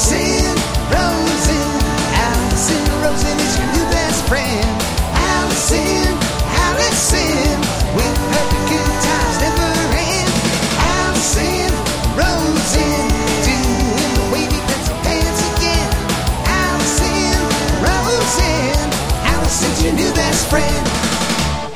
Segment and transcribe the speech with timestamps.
[0.00, 0.39] Allison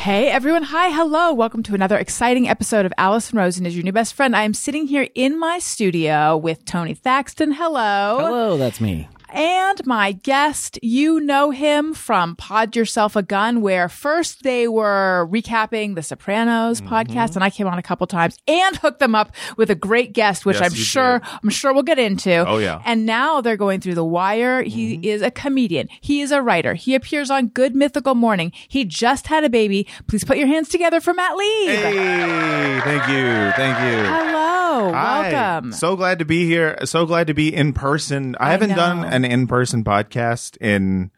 [0.04, 1.32] Hey everyone, hi, hello.
[1.32, 4.36] Welcome to another exciting episode of Allison Rosen is your new best friend.
[4.36, 7.52] I am sitting here in my studio with Tony Thaxton.
[7.52, 8.18] Hello.
[8.20, 9.08] Hello, that's me.
[9.34, 15.28] And my guest, you know him from Pod Yourself a Gun, where first they were
[15.30, 16.94] recapping the Sopranos Mm-hmm.
[16.94, 20.12] podcast, and I came on a couple times and hooked them up with a great
[20.12, 21.28] guest, which Yes, I'm sure did.
[21.42, 22.32] I'm sure we'll get into.
[22.46, 22.76] Oh, yeah.
[22.76, 22.82] Mm-hmm.
[22.86, 24.62] And now they're going through the wire.
[24.62, 25.88] He is a comedian.
[26.00, 26.74] He is a writer.
[26.74, 28.52] He appears on Good Mythical Morning.
[28.68, 29.86] He just had a baby.
[30.06, 31.68] Please put your hands together for Matt Lieb.
[31.70, 34.04] Hey, thank you, thank you.
[34.04, 35.32] Hello, Hi.
[35.32, 35.72] welcome.
[35.72, 36.78] So glad to be here.
[36.84, 38.36] So glad to be in person.
[38.38, 39.08] I, haven't done know.
[39.24, 41.10] An in-person podcast in,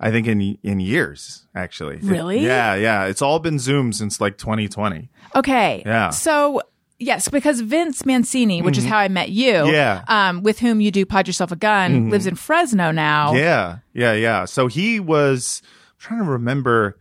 [0.00, 1.98] I think in in years actually.
[1.98, 2.40] Really?
[2.40, 3.04] Yeah, yeah.
[3.04, 5.10] It's all been Zoom since like 2020.
[5.36, 5.82] Okay.
[5.86, 6.10] Yeah.
[6.10, 6.62] So
[6.98, 9.72] yes, because Vince Mancini, which is how I met you, Mm-hmm.
[9.74, 9.98] Yeah.
[10.00, 10.12] Mm-hmm.
[10.12, 13.34] um, with whom you do Pod Yourself a Gun, lives in Fresno now.
[13.34, 14.44] Yeah, yeah, yeah.
[14.46, 16.96] So he was I'm trying to remember.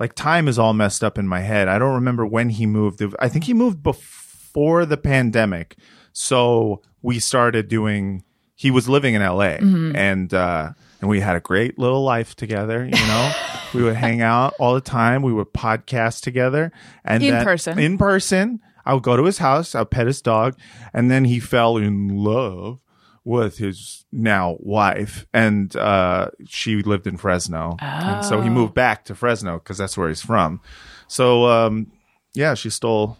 [0.00, 1.66] Like time is all messed up in my head.
[1.66, 3.02] I don't remember when he moved.
[3.18, 5.76] I think he moved before the pandemic.
[6.12, 8.22] So we started doing.
[8.58, 9.58] He was living in L.A.
[9.58, 9.94] Mm-hmm.
[9.96, 10.70] and uh,
[11.00, 12.84] and we had a great little life together.
[12.84, 13.32] You know,
[13.74, 15.22] we would hang out all the time.
[15.22, 16.72] We would podcast together
[17.04, 17.78] and In then- person.
[17.78, 19.76] In person, I would go to his house.
[19.76, 20.58] I would pet his dog,
[20.92, 22.80] and then he fell in love
[23.24, 28.40] with his now wife, and uh, she lived in Fresno, and so Oh.
[28.40, 30.60] he moved back to Fresno because that's where he's from.
[31.06, 31.92] So um,
[32.34, 33.18] yeah, she stole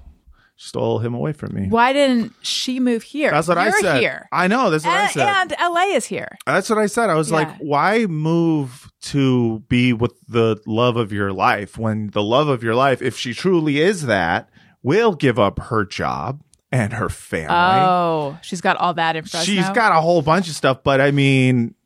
[0.58, 1.68] stole him away from me.
[1.68, 3.30] Why didn't she move here?
[3.30, 4.00] That's what You're I said.
[4.00, 4.28] here.
[4.32, 4.70] I know.
[4.70, 5.56] That's what I and, said.
[5.60, 6.36] and LA is here.
[6.46, 7.10] That's what I said.
[7.10, 12.22] I was like, why move to be with the love of your life when the
[12.22, 14.50] love of your life, if she truly is that,
[14.82, 16.42] will give up her job
[16.72, 17.54] and her family.
[17.56, 19.44] Oh, she's got all that in Fresno.
[19.44, 21.76] She's got a whole bunch of stuff, but I mean,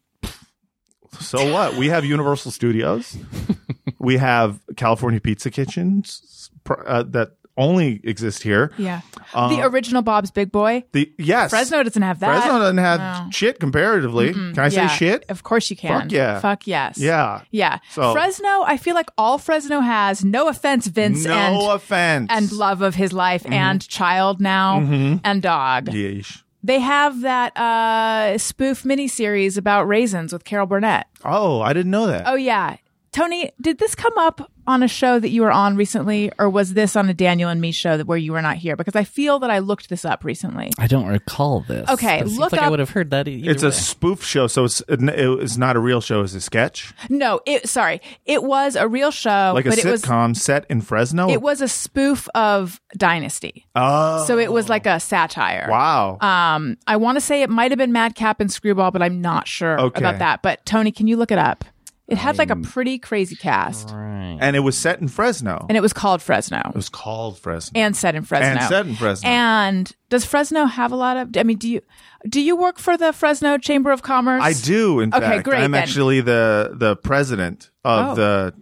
[1.21, 1.75] so what?
[1.77, 3.19] We have Universal Studios.
[3.99, 6.51] we have California Pizza Kitchens
[6.87, 8.73] uh, that only exist here.
[8.79, 9.01] yeah.
[9.35, 10.85] Uh, the original Bob's Big Boy.
[10.93, 12.43] The yes, Fresno doesn't have that.
[12.43, 13.31] Fresno doesn't have No.
[13.31, 14.33] shit comparatively.
[14.33, 15.25] Can I say shit?
[15.29, 16.03] Of course you can.
[16.03, 16.41] Fuck yeah.
[16.41, 16.99] Fuck yes.
[16.99, 17.43] Yeah.
[17.51, 17.79] Yeah.
[17.91, 22.27] So- Fresno, I feel like all Fresno has, no offense, Vince No and offense.
[22.31, 23.55] and love of his life mm-hmm.
[23.55, 25.17] and child now mm-hmm.
[25.25, 25.87] and dog.
[25.87, 26.43] Yeesh.
[26.63, 31.09] They have that uh, spoof miniseries about raisins with Carol Burnett.
[31.25, 32.23] Oh, I didn't know that.
[32.27, 32.77] Oh yeah,
[33.11, 36.75] Tony, did this come up on a show that you were on recently, or was
[36.75, 38.77] this on a Daniel and me show that where you were not here?
[38.77, 40.71] Because I feel that I looked this up recently.
[40.79, 41.89] I don't recall this.
[41.91, 43.27] Okay, it look like I would have heard that.
[43.29, 46.23] Either it's a spoof show, so it's it's not a real show.
[46.23, 49.85] It's a sketch, No, it sorry, it was a real show, like a but it
[49.85, 51.29] was sitcom set in Fresno.
[51.29, 53.67] it was a spoof of Dynasty.
[53.75, 55.67] oh, So it was like a satire.
[55.69, 56.19] wow.
[56.21, 59.49] Um, I want to say it might have been Madcap and Screwball, but I'm not
[59.49, 59.99] sure Okay.
[60.01, 60.43] about that.
[60.43, 61.65] But Tony, can you look it up?
[62.13, 64.39] It had like a pretty crazy cast, Right.
[64.41, 65.67] and it was set in Fresno.
[65.69, 67.81] and it was called Fresno it was called Fresno.
[67.81, 68.49] and set in Fresno.
[68.61, 69.29] And set in Fresno.
[69.29, 71.37] And does Fresno have a lot of?
[71.37, 71.81] I mean, do you
[72.29, 74.43] do you work for the Fresno Chamber of Commerce?
[74.45, 75.45] I do, in Okay, fact.
[75.45, 75.83] great, I'm then.
[75.83, 78.15] actually the the president of Oh.
[78.15, 78.55] the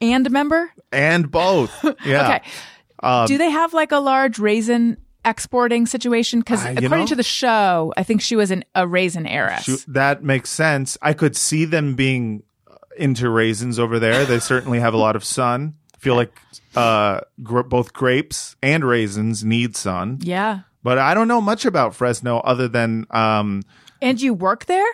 [0.00, 0.70] and member.
[0.92, 1.72] and both.
[2.04, 2.38] Yeah.
[3.02, 3.26] Okay.
[3.26, 6.40] do they have like a large raisin exporting situation?
[6.40, 9.64] Because Uh, according know- to the show, I think she was in a raisin heiress.
[9.64, 10.96] Shoot, that makes sense.
[11.02, 12.42] I could see them being
[12.96, 14.24] into raisins over there.
[14.24, 15.74] They certainly have a lot of sun.
[15.94, 16.38] I feel like
[16.74, 20.18] uh, gr- both grapes and raisins need sun.
[20.22, 20.60] yeah.
[20.82, 23.62] But I don't know much about Fresno other than um,
[24.00, 24.86] And you work there?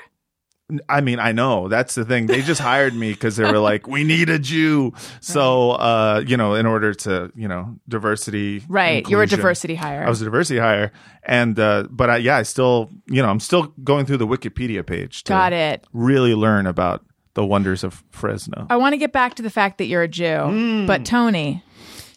[0.88, 2.28] I mean, I know that's the thing.
[2.28, 6.38] They just hired me because they were like, "We need a Jew." So, uh, you
[6.38, 9.06] know, in order to, you know, diversity, Right.
[9.06, 10.02] You're a diversity hire.
[10.02, 10.92] I was a diversity hire,
[11.24, 14.86] and uh, but I, yeah, I still, you know, I'm still going through the Wikipedia
[14.86, 15.24] page.
[15.24, 15.84] To Got it.
[15.92, 18.66] Really learn about the wonders of Fresno.
[18.70, 20.86] I want to get back to the fact that you're a Jew, Hmm.
[20.86, 21.62] but Tony,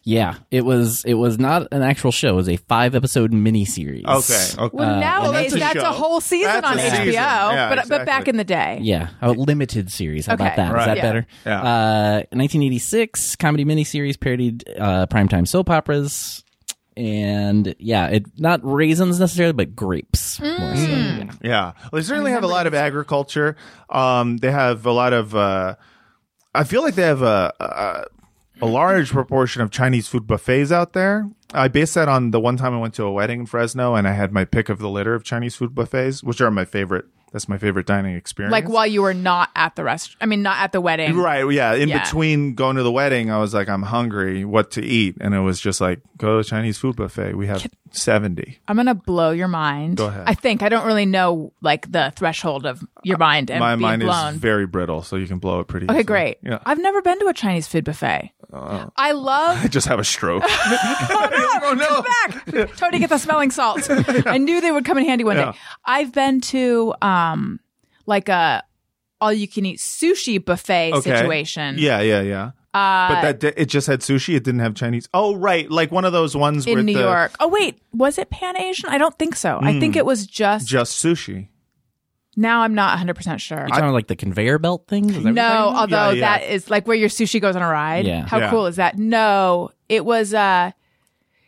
[0.08, 1.04] Yeah, it was.
[1.04, 2.30] It was not an actual show.
[2.34, 4.06] It was a five episode miniseries.
[4.06, 4.64] Okay.
[4.66, 4.70] Okay.
[4.78, 7.14] well, nowadays that's a that's, a, whole season That's on HBO, season.
[7.14, 10.28] Yeah, but but back in the day, Yeah, a limited series.
[10.28, 10.44] How Okay.
[10.46, 10.68] about that?
[10.68, 10.86] Is Right.
[10.86, 11.02] that Yeah.
[11.02, 11.28] better?
[11.44, 11.62] Yeah.
[11.64, 16.44] Uh, 1986 comedy miniseries parodied uh, primetime soap operas,
[16.98, 20.40] and yeah, it not raisins necessarily, but grapes.
[20.40, 20.64] More so.
[20.64, 21.18] Mm.
[21.18, 21.32] Yeah.
[21.42, 21.72] Yeah.
[21.92, 23.56] Well, they certainly have a lot of agriculture.
[23.90, 25.36] Um, they have a lot of.
[25.36, 25.76] Uh,
[26.54, 28.06] I feel like they have a, a
[28.62, 31.30] a large proportion of Chinese food buffets out there.
[31.54, 34.08] I based that on the one time I went to a wedding in Fresno and
[34.08, 37.06] I had my pick of the litter of Chinese food buffets, which are my favorite.
[37.36, 38.54] That's my favorite dining experience.
[38.54, 41.18] Like while you were not at the restaurant, I mean, not at the wedding.
[41.18, 41.44] Right.
[41.52, 41.74] Yeah.
[41.74, 42.02] In Yeah.
[42.02, 44.46] between going to the wedding, I was like, I'm hungry.
[44.46, 45.18] What to eat?
[45.20, 47.36] And it was just like, go to the Chinese food buffet.
[47.36, 48.60] We have 70.
[48.70, 49.98] I'm gonna blow your mind.
[49.98, 50.24] Go ahead.
[50.28, 53.82] I think I don't really know like the threshold of your mind and My being
[53.82, 54.34] mind blown.
[54.34, 56.04] is very brittle, so you can blow it pretty okay, easily.
[56.04, 56.38] great.
[56.44, 56.60] Yeah.
[56.66, 58.32] I've never been to a Chinese food buffet.
[58.52, 60.44] I love I just have a stroke.
[60.50, 62.76] oh no, back.
[62.78, 63.88] Tony, get the smelling salts.
[63.90, 65.52] I knew they would come in handy one Yeah.
[65.52, 65.58] day.
[65.86, 67.60] I've been to um
[68.06, 68.64] like a
[69.22, 71.02] all you can eat sushi buffet Okay.
[71.16, 71.76] situation.
[71.78, 72.52] Yeah, yeah, yeah.
[72.74, 74.36] Uh, but that it just had sushi.
[74.36, 75.08] It didn't have Chinese.
[75.14, 77.34] Oh, right, like one of those ones where in New the, York.
[77.40, 78.90] Oh wait, was it Pan Asian?
[78.90, 79.60] I don't think so.
[79.62, 81.48] I think it was just, just sushi.
[82.36, 83.58] Now I'm not 100% sure.
[83.58, 85.10] You're talking about like the conveyor belt thing?
[85.10, 85.44] Is that No,
[85.76, 86.38] although Yeah, yeah.
[86.40, 88.06] that is like where your sushi goes on a ride.
[88.06, 88.26] Yeah.
[88.28, 88.50] How Yeah.
[88.50, 88.98] cool is that?
[88.98, 90.72] No, it was uh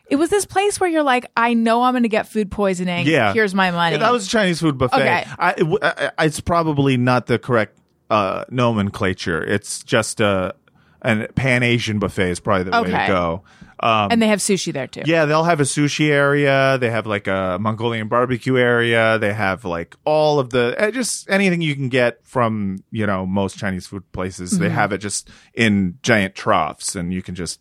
[0.10, 3.06] it was this place where you're like, I know I'm going to get food poisoning.
[3.08, 3.34] Yeah.
[3.34, 3.98] Here's my money.
[3.98, 4.96] That was a Chinese food buffet.
[4.96, 5.26] Okay.
[5.38, 7.78] I, it w- I- I- it's probably not the correct
[8.10, 9.44] uh, nomenclature.
[9.44, 10.56] It's just a
[11.02, 13.44] an Pan Asian buffet is probably the way to go.
[13.80, 15.04] Um, and they have sushi there too.
[15.06, 16.78] yeah, they'll have a sushi area.
[16.80, 19.18] They have like a Mongolian barbecue area.
[19.20, 23.26] They have like all of the eh, just anything you can get from you know
[23.26, 24.54] most Chinese food places.
[24.54, 24.64] Mm-hmm.
[24.64, 27.60] They have it just in giant troughs, and you can just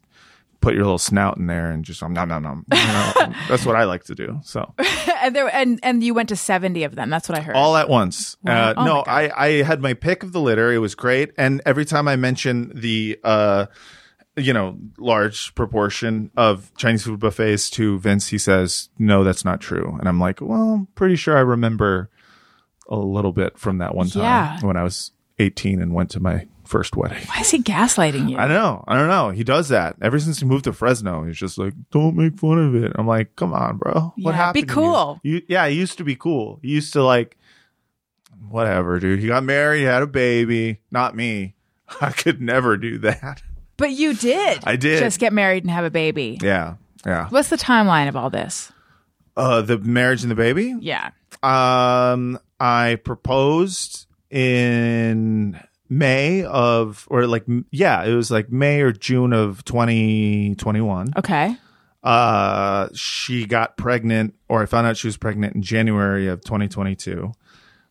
[0.61, 2.65] put your little snout in there and just um, nom nom nom.
[2.73, 4.41] You know, that's what I like to do.
[4.43, 4.75] So.
[5.23, 7.11] and there and and you went to 70 of them.
[7.11, 7.55] That's what I heard.
[7.55, 8.37] all at once.
[8.43, 8.71] Wow.
[8.71, 9.05] Uh, Oh no.
[9.07, 10.73] I, I had my pick of the litter.
[10.73, 11.33] It was great.
[11.39, 13.67] And every time I mention the, uh,
[14.37, 19.61] you know, large proportion of Chinese food buffets to Vince, he says, no, that's not
[19.61, 19.97] true.
[19.99, 22.11] And I'm like, well, I'm pretty sure I remember
[22.89, 24.61] a little bit from that one time Yeah.
[24.61, 27.23] when I was 18 and went to my first wedding.
[27.29, 28.37] Why is he gaslighting you?
[28.37, 28.85] I know.
[28.89, 29.31] I don't know.
[29.31, 31.25] He does that ever since he moved to Fresno.
[31.25, 32.93] He's just like, don't make fun of it.
[32.97, 34.13] I'm like, come on, bro.
[34.17, 34.69] Yeah, What be happened?
[34.69, 34.75] to you?
[34.75, 35.21] cool.
[35.23, 36.59] You, yeah, he used to be cool.
[36.63, 37.37] He used to like,
[38.49, 39.21] whatever, dude.
[39.21, 40.81] He got married, had a baby.
[40.91, 41.55] Not me.
[42.01, 43.43] I could never do that.
[43.77, 44.61] But you did.
[44.65, 45.01] I did.
[45.01, 46.39] Just get married and have a baby.
[46.41, 47.29] Yeah, yeah.
[47.29, 48.73] What's the timeline of all this?
[49.37, 50.75] Uh, the marriage and the baby.
[50.81, 51.11] Yeah.
[51.43, 59.33] Um, I proposed in May of, or like, yeah, it was like May or June
[59.33, 61.13] of 2021.
[61.19, 61.57] Okay.
[62.03, 67.33] Uh, she got pregnant, or I found out she was pregnant in January of 2022.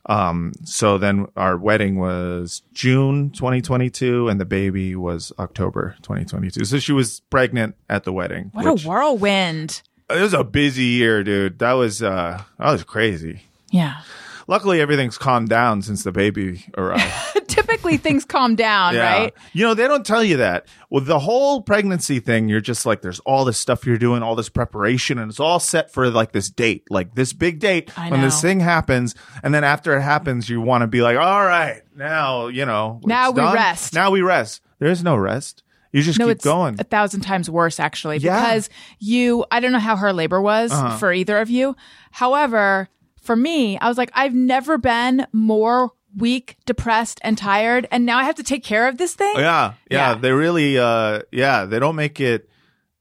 [0.07, 6.66] Um, so then our wedding was June 2022, and the baby was October 2022.
[6.66, 8.52] So she was pregnant at the wedding.
[8.54, 9.81] What which- a whirlwind.
[10.07, 11.57] It was a busy year, dude.
[11.57, 13.42] That was uh, that was crazy.
[13.72, 14.02] Yeah.
[14.48, 17.44] Luckily, everything's calmed down since the baby arrived.
[17.67, 19.33] Typically things calm down, right?
[19.53, 20.67] You know, they don't tell you that.
[20.89, 24.35] With the whole pregnancy thing, you're just like, there's all this stuff you're doing, all
[24.35, 28.09] this preparation, and it's all set for like this date, like this big date I
[28.12, 29.15] when this thing happens.
[29.44, 33.01] And then after it happens, you want to be like, all right, now, you know,
[33.03, 33.53] Now we done.
[33.56, 33.94] rest.
[33.94, 34.61] Now we rest.
[34.79, 35.63] There's no rest.
[35.91, 36.75] You just No, keep it's going.
[36.79, 38.39] a thousand times worse actually Yeah.
[38.41, 38.69] because
[39.00, 40.97] you I don't know how her labor was Uh-huh.
[40.97, 41.73] for either of you.
[42.11, 42.89] However,
[43.21, 48.17] for me, I was like I've never been more weak, depressed and tired and now
[48.17, 49.35] I have to take care of this thing.
[49.35, 50.15] Yeah, yeah, Yeah.
[50.15, 52.50] They really, uh, yeah, they don't make it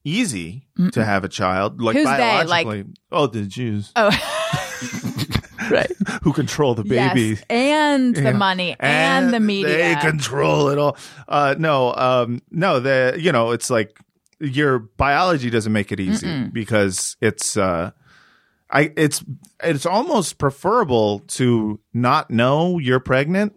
[0.04, 1.80] easy to have a child.
[1.80, 2.10] Like Who's they?
[2.44, 4.10] Like- biologically, oh, the Jews Oh.
[5.70, 5.90] right.
[6.22, 7.20] who control the baby.
[7.22, 7.42] Yes.
[7.48, 9.94] And the money and, the media.
[9.94, 10.96] They control it all.
[11.28, 13.98] Uh, no, um, no, the you know, it's like
[14.40, 17.92] your biology doesn't make it easy because it's uh,
[18.70, 19.24] I it's
[19.62, 23.54] it's almost preferable to not know you're pregnant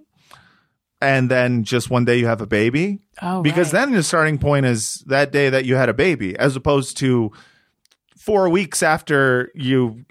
[1.02, 3.86] and then just one day you have a baby oh, because right.
[3.86, 7.32] then the starting point is that day that you had a baby as opposed to
[8.18, 10.06] four weeks after you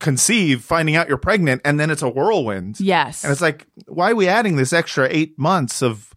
[0.00, 3.24] conceive finding out you're pregnant and then it's a whirlwind Yes.
[3.24, 6.12] and it's like why are we adding this extra eight months of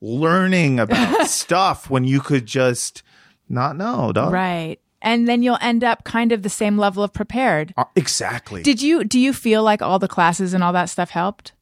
[0.00, 3.02] learning about stuff when you could just
[3.48, 4.80] not know dog right.
[5.02, 7.72] And then you'll end up kind of the same level of prepared.
[7.76, 11.10] Uh, exactly Did you do you feel like all the classes and all that stuff
[11.10, 11.52] helped?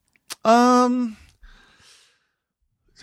[0.44, 1.16] um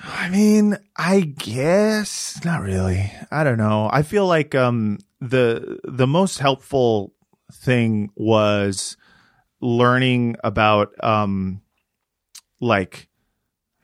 [0.04, 3.12] I mean, I guess not really.
[3.32, 3.90] I don't know.
[3.92, 7.14] I feel like um the the most helpful
[7.52, 8.98] thing was
[9.62, 11.62] learning about um
[12.60, 13.08] like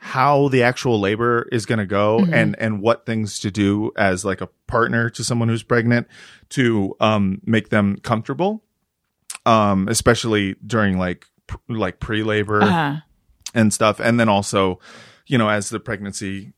[0.03, 4.25] how the actual labor is going to go and and what things to do as
[4.25, 6.07] like a partner to someone who's pregnant
[6.49, 8.63] to um make them comfortable
[9.45, 12.95] um especially during like pr- like pre-labor Uh-huh.
[13.53, 13.99] and stuff.
[13.99, 14.79] And then also
[15.27, 16.51] you know as the pregnancy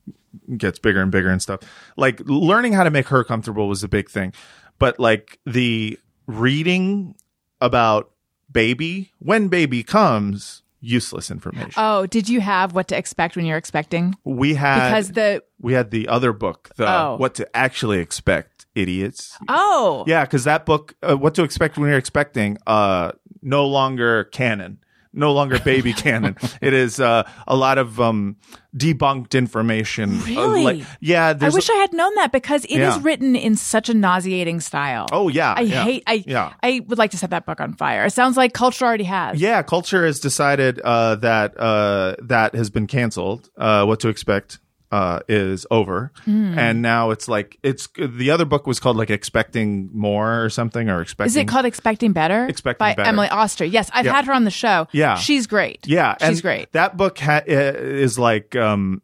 [0.58, 1.60] gets bigger and bigger and stuff
[1.98, 4.34] like learning how to make her comfortable was a big thing.
[4.80, 7.16] But like the reading
[7.60, 8.10] about
[8.52, 11.72] baby when baby comes useless information.
[11.78, 14.16] Oh, did you have what to expect when you're expecting?
[14.26, 17.16] we had Because the we had the other book, the Oh.
[17.16, 19.38] What to Actually Expect, Idiots.
[19.48, 24.26] oh Yeah, because that book, uh, What to Expect When You're Expecting, uh, no longer
[24.26, 24.80] canon,
[25.14, 26.36] no longer baby canon.
[26.62, 28.36] It is uh, a lot of um,
[28.76, 30.20] debunked information.
[30.20, 30.64] Uh, Really?
[30.64, 33.00] like, yeah, I wish I had known that because it is Yeah.
[33.02, 35.08] written in such a nauseating style.
[35.12, 36.04] oh yeah, I yeah, hate.
[36.08, 36.54] I yeah.
[36.62, 38.06] I would like to set that book on fire.
[38.06, 39.40] It sounds like culture already has.
[39.40, 43.50] Yeah, culture has decided uh, that uh, that has been canceled.
[43.58, 44.60] Uh, what to expect
[44.94, 46.58] uh, is over, Hmm.
[46.60, 50.88] and now it's like it's the other book was called like expecting more or something
[50.88, 51.30] or expecting.
[51.32, 52.46] Is it called Expecting Better?
[52.46, 53.10] Expecting by Better.
[53.10, 53.66] Emily Oster.
[53.66, 54.14] Yes, I've Yeah.
[54.14, 54.88] had her on the show.
[54.92, 55.16] Yeah.
[55.16, 55.88] she's great.
[55.88, 56.72] Yeah, she's and great.
[56.74, 59.02] That book ha- is like um,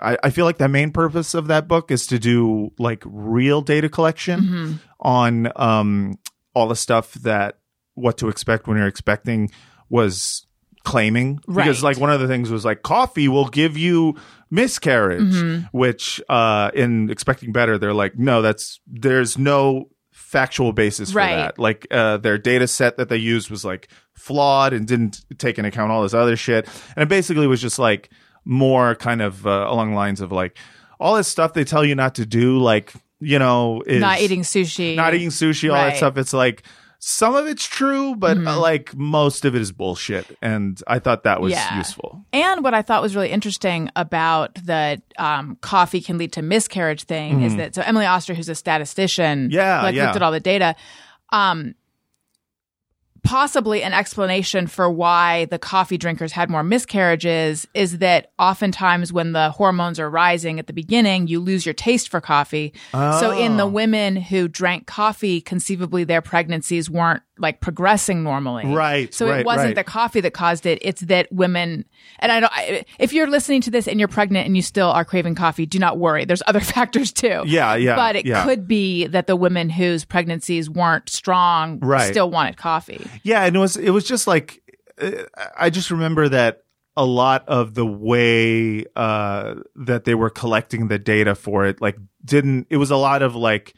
[0.00, 3.60] I, I feel like the main purpose of that book is to do like real
[3.60, 4.72] data collection Mm-hmm.
[5.00, 6.18] on um,
[6.54, 7.58] all the stuff that
[7.94, 9.50] what to expect when you're expecting
[9.90, 10.46] was
[10.84, 14.14] claiming because like one of the things was like coffee will give you
[14.50, 15.76] miscarriage Mm-hmm.
[15.76, 21.36] which uh in expecting better they're like no that's there's no factual basis for Right.
[21.36, 25.58] that like uh their data set that they used was like flawed and didn't take
[25.58, 28.10] into account all this other shit and it basically was just like
[28.44, 30.56] more kind of uh, along the lines of like
[31.00, 34.42] all this stuff they tell you not to do like you know is not eating
[34.42, 34.94] sushi.
[34.94, 35.90] not eating sushi all Right.
[35.90, 36.62] That stuff it's like
[37.08, 41.22] some of it's true but uh, like most of it is bullshit and i thought
[41.22, 41.76] that was Yeah.
[41.78, 46.42] useful And what I thought was really interesting about the um, coffee can lead to
[46.42, 49.52] miscarriage thing is that so Emily Oster, who's a statistician, Mm-hmm.
[49.52, 50.04] Yeah, like yeah.
[50.06, 50.74] looked at all the data.
[51.30, 51.74] Um,
[53.26, 59.32] possibly an explanation for why the coffee drinkers had more miscarriages is that oftentimes when
[59.32, 62.72] the hormones are rising at the beginning, you lose your taste for coffee.
[62.92, 63.56] So in Oh.
[63.58, 68.66] the women who drank coffee, conceivably their pregnancies weren't like progressing normally.
[68.66, 69.74] Right, So it wasn't right.
[69.74, 70.78] the coffee that caused it.
[70.82, 71.84] It's that women,
[72.18, 74.88] and I don't, I, if you're listening to this and you're pregnant and you still
[74.88, 76.24] are craving coffee, do not worry.
[76.24, 77.42] There's other factors too.
[77.46, 78.44] Yeah, yeah, But it yeah.
[78.44, 82.10] could be that the women whose pregnancies weren't strong Right.
[82.10, 83.06] still wanted coffee.
[83.22, 84.62] Yeah, and it was it was just like
[85.00, 85.10] uh,
[85.58, 86.62] I just remember that
[86.96, 91.98] a lot of the way uh, that they were collecting the data for it, like
[92.24, 93.74] didn't it was a lot of like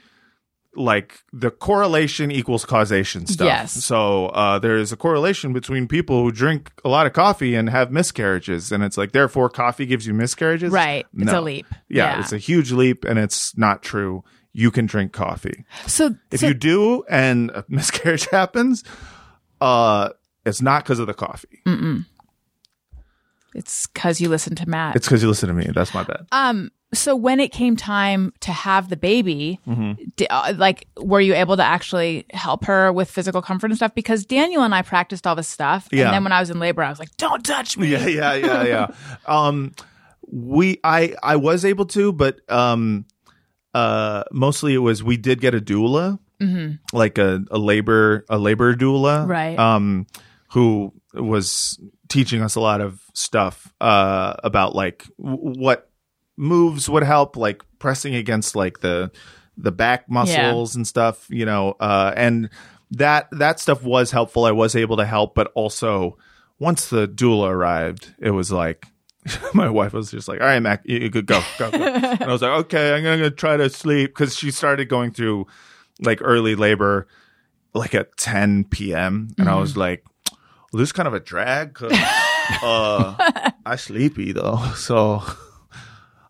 [0.76, 3.46] like the correlation equals causation stuff.
[3.46, 3.72] Yes.
[3.84, 7.68] So uh, there is a correlation between people who drink a lot of coffee and
[7.70, 10.70] have miscarriages, and it's like therefore coffee gives you miscarriages.
[10.72, 11.06] Right.
[11.16, 11.66] It's a leap.
[11.88, 12.20] Yeah, Yeah.
[12.20, 14.22] it's a huge leap, and it's not true.
[14.52, 15.64] You can drink coffee.
[15.86, 18.84] So, If so- you do and a miscarriage happens,
[19.60, 20.10] uh,
[20.46, 21.60] it's not because of the coffee.
[23.58, 24.96] It's because you listen to Matt.
[24.96, 25.66] It's because you listen to me.
[25.74, 26.26] That's my bad.
[26.32, 26.70] um.
[26.94, 30.04] So when it came time to have the baby, Mm-hmm.
[30.16, 33.94] di- uh, like, were you able to actually help her with physical comfort and stuff?
[33.94, 36.06] Because Daniel and I practiced all this stuff, Yeah.
[36.06, 38.34] and then when I was in labor, I was like, "Don't touch me." yeah, yeah,
[38.36, 38.86] yeah, yeah.
[39.26, 39.74] um,
[40.30, 43.04] we, I, I was able to, but um,
[43.74, 46.72] uh, mostly it was we did get a doula, Hmm.
[46.94, 49.58] like a, a labor, a labor doula, Right.
[49.58, 50.06] Um,
[50.52, 55.90] who was teaching us a lot of stuff uh about like w- what
[56.36, 59.10] moves would help, like pressing against like the
[59.56, 62.48] the back muscles and stuff, you know, uh, and
[62.92, 64.44] that that stuff was helpful.
[64.44, 66.16] I was able to help, but also
[66.58, 68.86] once the doula arrived, it was like
[69.54, 72.22] my wife was just like, "All right, Matt, you, you could go, go, go." and
[72.22, 75.46] I was like, "Okay, I'm gonna try to sleep," because she started going through
[76.00, 77.08] like early labor,
[77.74, 80.04] like at 10 p.m., and I was like,
[80.72, 81.92] "This is kind of a drag." 'cause,
[82.62, 83.14] uh,
[83.66, 85.22] I sleepy though, so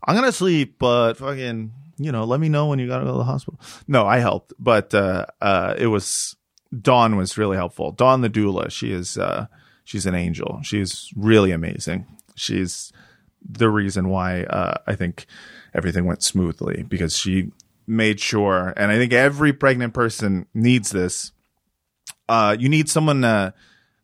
[0.04, 3.18] I'm gonna sleep, but fucking, you know, let me know when you gotta go to
[3.18, 3.61] the hospital.
[3.87, 6.37] No, I helped, but uh, uh, it was
[6.80, 7.92] Dawn was really helpful.
[7.92, 9.47] Dawn the doula, she is uh,
[9.85, 10.61] she's an angel.
[10.62, 12.07] She's really amazing.
[12.35, 12.92] She's
[13.49, 15.26] the reason why uh, I think
[15.75, 17.52] everything went smoothly because she
[17.87, 21.33] made sure, and I think every pregnant person needs this.
[22.28, 23.52] Uh, you need someone uh,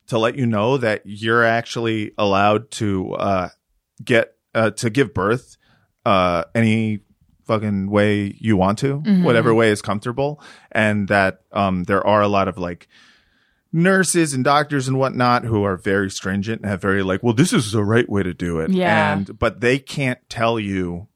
[0.09, 3.49] to let you know that you're actually allowed to uh,
[4.05, 5.57] get uh, to give birth
[6.05, 7.01] uh, any
[7.45, 10.41] fucking way you want to, whatever way is comfortable,
[10.73, 12.89] and that um, there are a lot of like
[13.73, 17.53] nurses and doctors and whatnot who are very stringent and have very like, well, this
[17.53, 19.13] is the right way to do it, Yeah.
[19.15, 21.09] and but they can't tell you,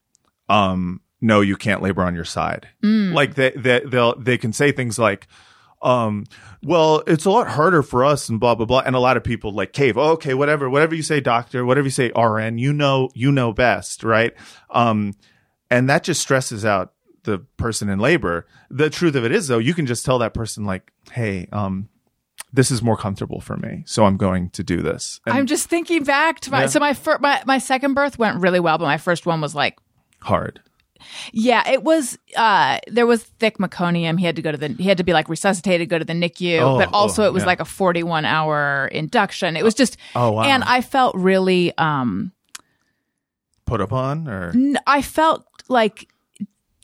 [0.48, 2.68] um, no, you can't labor on your side.
[2.82, 5.26] Like they they they'll they can say things like.
[5.82, 6.24] Um,
[6.62, 8.80] well, it's a lot harder for us and blah, blah, blah.
[8.84, 9.96] And a lot of people like cave.
[9.96, 13.52] Oh, okay, whatever, whatever you say, doctor, whatever you say, RN, you know, you know
[13.52, 14.32] best, right?
[14.70, 15.14] Um,
[15.70, 16.92] and that just stresses out
[17.24, 18.46] the person in labor.
[18.70, 21.88] The truth of it is though, you can just tell that person like, Hey, um,
[22.52, 25.20] this is more comfortable for me, so I'm going to do this.
[25.26, 26.66] And I'm just thinking back to my Yeah.
[26.68, 29.54] so my, fir- my my second birth went really well, but my first one was
[29.54, 29.76] like
[30.22, 30.60] hard.
[31.32, 34.18] Yeah, it was uh there was thick meconium.
[34.18, 36.12] He had to go to the he had to be like resuscitated, go to the
[36.12, 37.46] NICU, Oh, but also oh, it was yeah.
[37.48, 39.56] like a 41 hour induction.
[39.56, 40.42] It was just Oh, wow.
[40.42, 42.32] and I felt really um
[43.66, 44.54] Put upon or
[44.86, 46.08] I felt like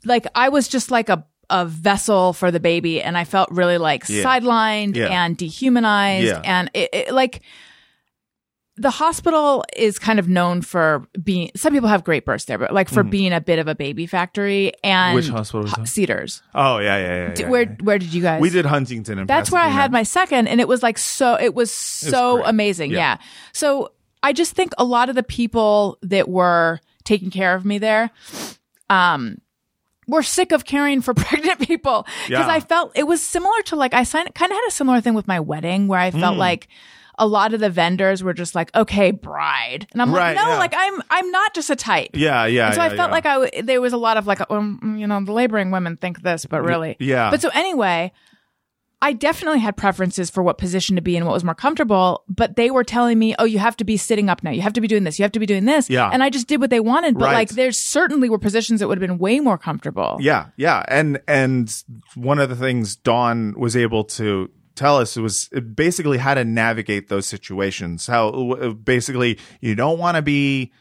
[0.03, 3.77] like I was just like a a vessel for the baby and I felt really
[3.77, 4.23] like Yeah.
[4.23, 5.07] sidelined Yeah.
[5.25, 7.41] and dehumanized and it, it like
[8.77, 12.73] the hospital is kind of known for being some people have great births there but
[12.73, 15.15] like for being a bit of a baby factory and.
[15.15, 17.33] Which hospital was Ho- Cedars oh yeah yeah yeah.
[17.33, 17.75] D- yeah, where yeah.
[17.83, 20.59] where did you guys we did Huntington and that's where I had my second, and
[20.59, 21.35] it was like so.
[21.39, 22.49] It was so great.
[22.49, 22.91] amazing.
[22.91, 22.97] Yeah.
[22.97, 23.17] Yeah.
[23.53, 23.91] So
[24.21, 28.09] I just think a lot of the people that were taking care of me there,
[28.89, 29.37] um,
[30.07, 32.53] were sick of caring for pregnant people because Yeah.
[32.53, 35.27] I felt it was similar to like I kind of had a similar thing with
[35.27, 36.67] my wedding where I felt like.
[37.17, 40.51] A lot of the vendors were just like, "Okay, bride," and I'm Right, like, "No,
[40.51, 40.57] yeah.
[40.59, 42.67] like I'm, I'm not just a type." Yeah yeah.
[42.67, 43.13] And so yeah, I felt yeah.
[43.13, 45.97] like I w- there was a lot of like, um, you know, the laboring women
[45.97, 47.31] think this, but really, yeah.
[47.31, 48.11] But so anyway,
[49.01, 52.23] I definitely had preferences for what position to be in, what was more comfortable.
[52.27, 54.49] But they were telling me, "Oh, you have to be sitting up now.
[54.51, 55.19] You have to be doing this.
[55.19, 56.09] You have to be doing this." Yeah.
[56.11, 57.13] and I just did what they wanted.
[57.15, 57.33] But Right.
[57.33, 60.17] like, there certainly were positions that would have been way more comfortable.
[60.21, 61.71] Yeah, yeah, and and
[62.15, 66.43] one of the things Dawn was able to tell us it was basically how to
[66.45, 68.07] navigate those situations.
[68.07, 70.71] How basically you don't want to be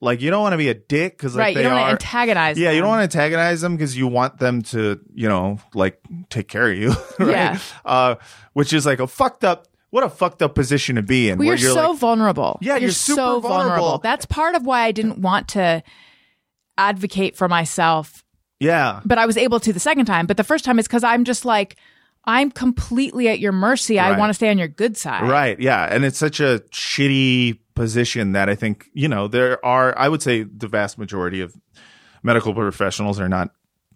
[0.00, 1.54] like you don't want to be a dick because like right.
[1.54, 1.96] they You don't want are.
[1.96, 2.58] to antagonize.
[2.58, 2.82] yeah, you them.
[2.82, 6.70] don't want to antagonize them because you want them to, you know, like take care
[6.70, 7.30] of you, right?
[7.30, 7.58] Yeah.
[7.84, 8.14] Uh,
[8.52, 11.38] which is like a fucked up, what a fucked up position to be in.
[11.38, 12.58] Well, where you're, you're so like, vulnerable.
[12.60, 13.98] Yeah, you're super so vulnerable.
[13.98, 15.82] That's part of why I didn't want to
[16.76, 18.24] advocate for myself
[18.60, 20.26] yeah, but I was able to the second time.
[20.26, 21.76] But the first time is because I'm just like,
[22.24, 23.98] I'm completely at your mercy.
[23.98, 25.28] I want to stay on your good side.
[25.28, 25.58] Right.
[25.58, 25.84] Yeah.
[25.84, 30.20] And it's such a shitty position that I think, you know, there are, I would
[30.22, 31.54] say the vast majority of
[32.22, 33.50] medical professionals are not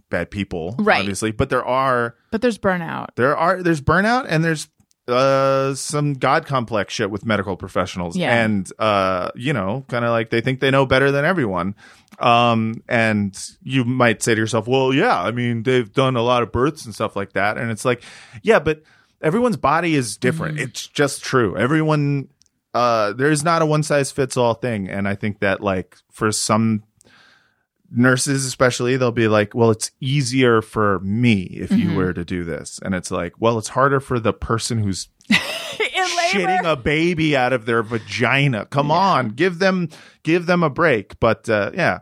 [0.09, 1.01] bad people, Right.
[1.01, 3.09] obviously, but there are, But there's burnout.
[3.17, 4.69] there are, there's burnout and there's,
[5.09, 8.17] uh, some God complex shit with medical professionals.
[8.17, 8.45] Yeah.
[8.45, 11.75] And, uh, you know, kind of like they think they know better than everyone.
[12.19, 16.43] Um, and you might say to yourself, well, yeah, I mean, they've done a lot
[16.43, 17.59] of births and stuff like that.
[17.59, 18.03] And it's like,
[18.43, 18.83] yeah, but
[19.21, 20.57] everyone's body is different.
[20.57, 20.65] Mm-hmm.
[20.69, 21.57] It's just true.
[21.57, 22.29] Everyone,
[22.75, 24.89] uh, there's not a one size fits all thing.
[24.89, 26.85] And I think that like for some
[27.95, 31.91] nurses, especially, they'll be like, well, it's easier for me if Mm-hmm.
[31.91, 32.81] you were to do this.
[32.83, 37.67] And it's like, well, it's harder for the person who's shitting a baby out of
[37.67, 38.67] their vagina.
[38.67, 39.89] Come on, give them
[40.23, 41.19] give them a break.
[41.21, 42.01] But uh, yeah,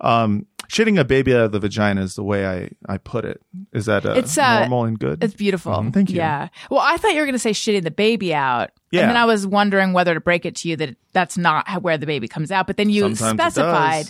[0.00, 3.40] um, shitting a baby out of the vagina is the way I I put it.
[3.72, 5.22] Is that uh, It's, uh, normal and good?
[5.22, 5.72] It's beautiful.
[5.72, 6.16] Mhm, thank you.
[6.16, 6.48] Yeah.
[6.70, 8.70] Well, I thought you were going to say shitting the baby out.
[8.90, 9.02] Yeah.
[9.02, 11.80] And then I was wondering whether to break it to you that that's not how,
[11.80, 12.66] where the baby comes out.
[12.66, 14.06] But then you Sometimes specified.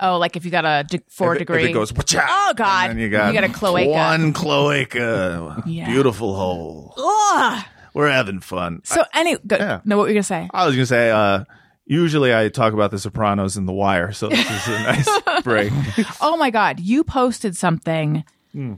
[0.00, 1.64] Oh, like if you got a de- four If it- degree.
[1.64, 2.90] If it goes, "Wacha!" Oh, God.
[2.90, 3.88] and then you got, You got a cloaca.
[3.90, 5.62] One cloaca.
[5.66, 5.86] Yeah.
[5.90, 6.94] Beautiful hole.
[6.98, 7.64] Ugh.
[7.94, 8.82] We're having fun.
[8.84, 9.80] So, any, go, Yeah.
[9.84, 10.48] no, what were you going to say?
[10.52, 11.44] I was gonna say, uh,
[11.86, 15.72] usually I talk about The Sopranos and The Wire, so this is a nice break.
[16.20, 18.22] Oh my god, you posted something.
[18.52, 18.74] Hmm.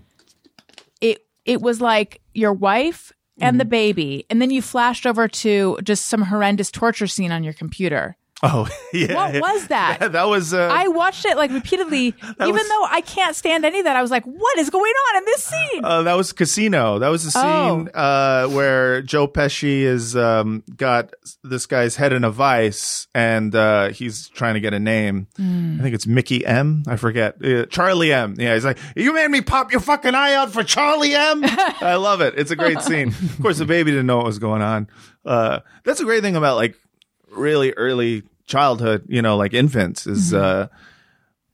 [1.01, 3.59] It it was like your wife and Hmm.
[3.59, 7.53] the baby, and then you flashed over to just some horrendous torture scene on your
[7.55, 8.17] computer.
[8.43, 9.15] Oh, yeah.
[9.15, 10.13] What was that?
[10.13, 10.55] that was.
[10.55, 13.97] Uh, I watched it like repeatedly, even was- though I can't stand any of that.
[13.97, 16.99] I was like, "What is going on in this scene?" Uh, that was Casino.
[17.01, 22.23] That was the scene uh, where Joe Pesci is um, got this guy's head in
[22.23, 25.27] a vice, and uh, he's trying to get a name.
[25.39, 26.85] I think it's Mickey M.
[26.87, 27.45] I forget.
[27.45, 28.37] Uh, Charlie M.
[28.39, 31.97] Yeah, he's like, "You made me pop your fucking eye out for Charlie M." I
[31.97, 32.35] love it.
[32.37, 33.09] It's a great scene.
[33.09, 34.89] Of course, the baby didn't know what was going on.
[35.25, 36.77] Uh, that's a great thing about like
[37.39, 39.05] really early childhood.
[39.09, 40.35] You know, like infants is.
[40.35, 40.69] Uh,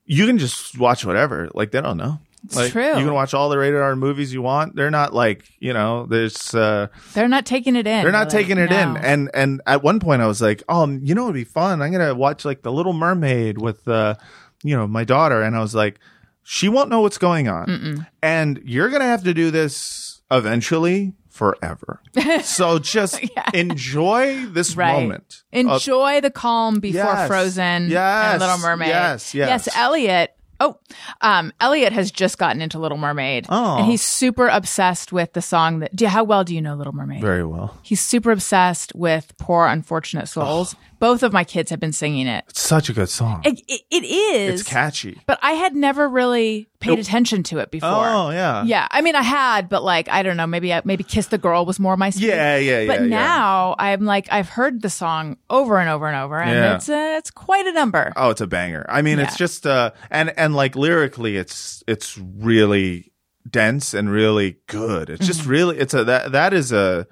[0.06, 1.48] you can just watch whatever.
[1.54, 2.18] Like they don't know.
[2.54, 2.88] like, true.
[2.88, 4.76] You can watch all the rated R movies you want.
[4.76, 6.04] They're not like you know.
[6.06, 8.02] There's uh, They're not taking it in.
[8.02, 8.44] they're not Really.
[8.44, 8.96] taking it in.
[8.98, 11.80] And and at one point I was like, oh, you know, it'd be fun.
[11.80, 14.16] I'm gonna watch like The Little Mermaid with uh,
[14.62, 15.40] you know, my daughter.
[15.42, 15.98] And I was like,
[16.42, 22.00] she won't know what's going on, and you're gonna have to do this eventually forever.
[22.44, 23.20] so just
[23.54, 25.02] enjoy this right.
[25.02, 25.42] moment.
[25.52, 27.26] of- Enjoy the calm before Yes.
[27.28, 28.32] Frozen Yes.
[28.32, 28.88] and Little Mermaid.
[28.88, 29.66] Yes, yes.
[29.66, 30.30] Yes, Elliot.
[30.60, 30.78] Oh,
[31.20, 33.46] um, Elliot has just gotten into Little Mermaid.
[33.48, 33.78] Oh.
[33.78, 36.92] And he's super obsessed with the song that do, how well do you know Little
[36.92, 37.20] Mermaid?
[37.20, 37.76] very well.
[37.82, 40.76] He's super obsessed with Poor Unfortunate Souls.
[40.78, 42.46] Oh, Both of my kids have been singing it.
[42.48, 43.42] It's such a good song.
[43.44, 44.60] It, it, it is.
[44.62, 45.20] it's catchy.
[45.26, 47.90] But I had never really paid attention to it before.
[47.92, 48.64] Oh yeah.
[48.64, 51.36] Yeah, I mean, I had, but like, I don't know, maybe I, maybe "Kiss the
[51.36, 52.28] Girl" was more my speed.
[52.28, 56.16] Yeah, yeah, But yeah, now I'm like, I've heard the song over and over and
[56.16, 56.74] over, and Yeah.
[56.76, 58.10] it's uh, it's quite a number.
[58.16, 58.86] Oh, it's a banger.
[58.88, 59.36] I mean, it's Yeah.
[59.46, 63.12] just uh and and like lyrically it's it's really
[63.50, 65.10] dense and really good.
[65.10, 65.26] It's Mm-hmm.
[65.26, 67.06] just really it's a that that is a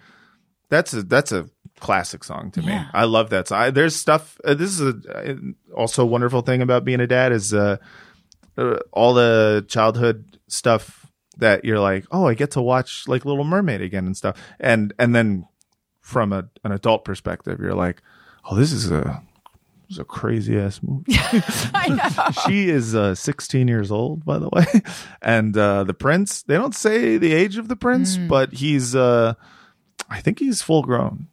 [0.70, 1.50] that's a that's a
[1.82, 2.72] classic song to me.
[2.94, 3.60] I love that song.
[3.60, 4.94] I, there's stuff uh, this is a
[5.32, 5.34] uh,
[5.76, 7.76] also a wonderful thing about being a dad is uh,
[8.56, 13.44] uh all the childhood stuff that you're like, "Oh, I get to watch like Little
[13.44, 15.46] Mermaid again and stuff." And and then
[16.00, 18.00] from a an adult perspective, you're like,
[18.48, 19.22] "Oh, this is a
[19.88, 21.12] this is a crazy ass movie."
[22.46, 24.66] She is uh, 16 years old, by the way.
[25.22, 28.28] And uh, the prince, they don't say the age of the prince, Mm.
[28.28, 29.34] but he's, uh,
[30.08, 31.28] I think he's full grown.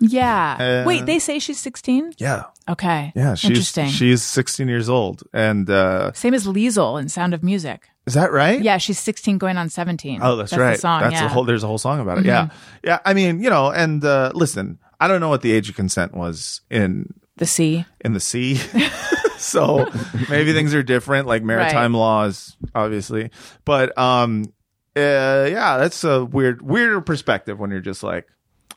[0.00, 0.82] Yeah.
[0.82, 2.14] Uh, Wait, they say she's 16.
[2.18, 2.44] Yeah.
[2.68, 3.12] Okay.
[3.14, 3.34] Yeah.
[3.34, 3.88] She's, Interesting.
[3.88, 5.22] She's 16 years old.
[5.32, 7.88] And uh, Same as Liesel in Sound of Music.
[8.06, 8.60] is that right?
[8.60, 10.20] Yeah, she's 16 going on 17.
[10.22, 10.78] Oh, that's, the right.
[10.80, 11.18] song, that's yeah.
[11.20, 11.26] Mm-hmm.
[11.26, 12.24] a whole, there's a whole song about it.
[12.24, 12.48] Yeah.
[12.82, 12.98] Yeah.
[13.04, 16.14] I mean, you know, and uh, listen, I don't know what the age of consent
[16.14, 17.84] was in the sea.
[18.00, 18.56] in the sea.
[19.38, 19.86] so
[20.28, 23.30] maybe things are different, like maritime laws, obviously.
[23.64, 24.52] But um,
[24.96, 28.26] uh, yeah, that's a weird, weirder perspective when you're just like,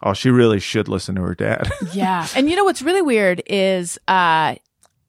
[0.03, 1.69] oh, she really should listen to her dad.
[1.93, 2.27] Yeah.
[2.35, 4.55] And you know what's really weird is uh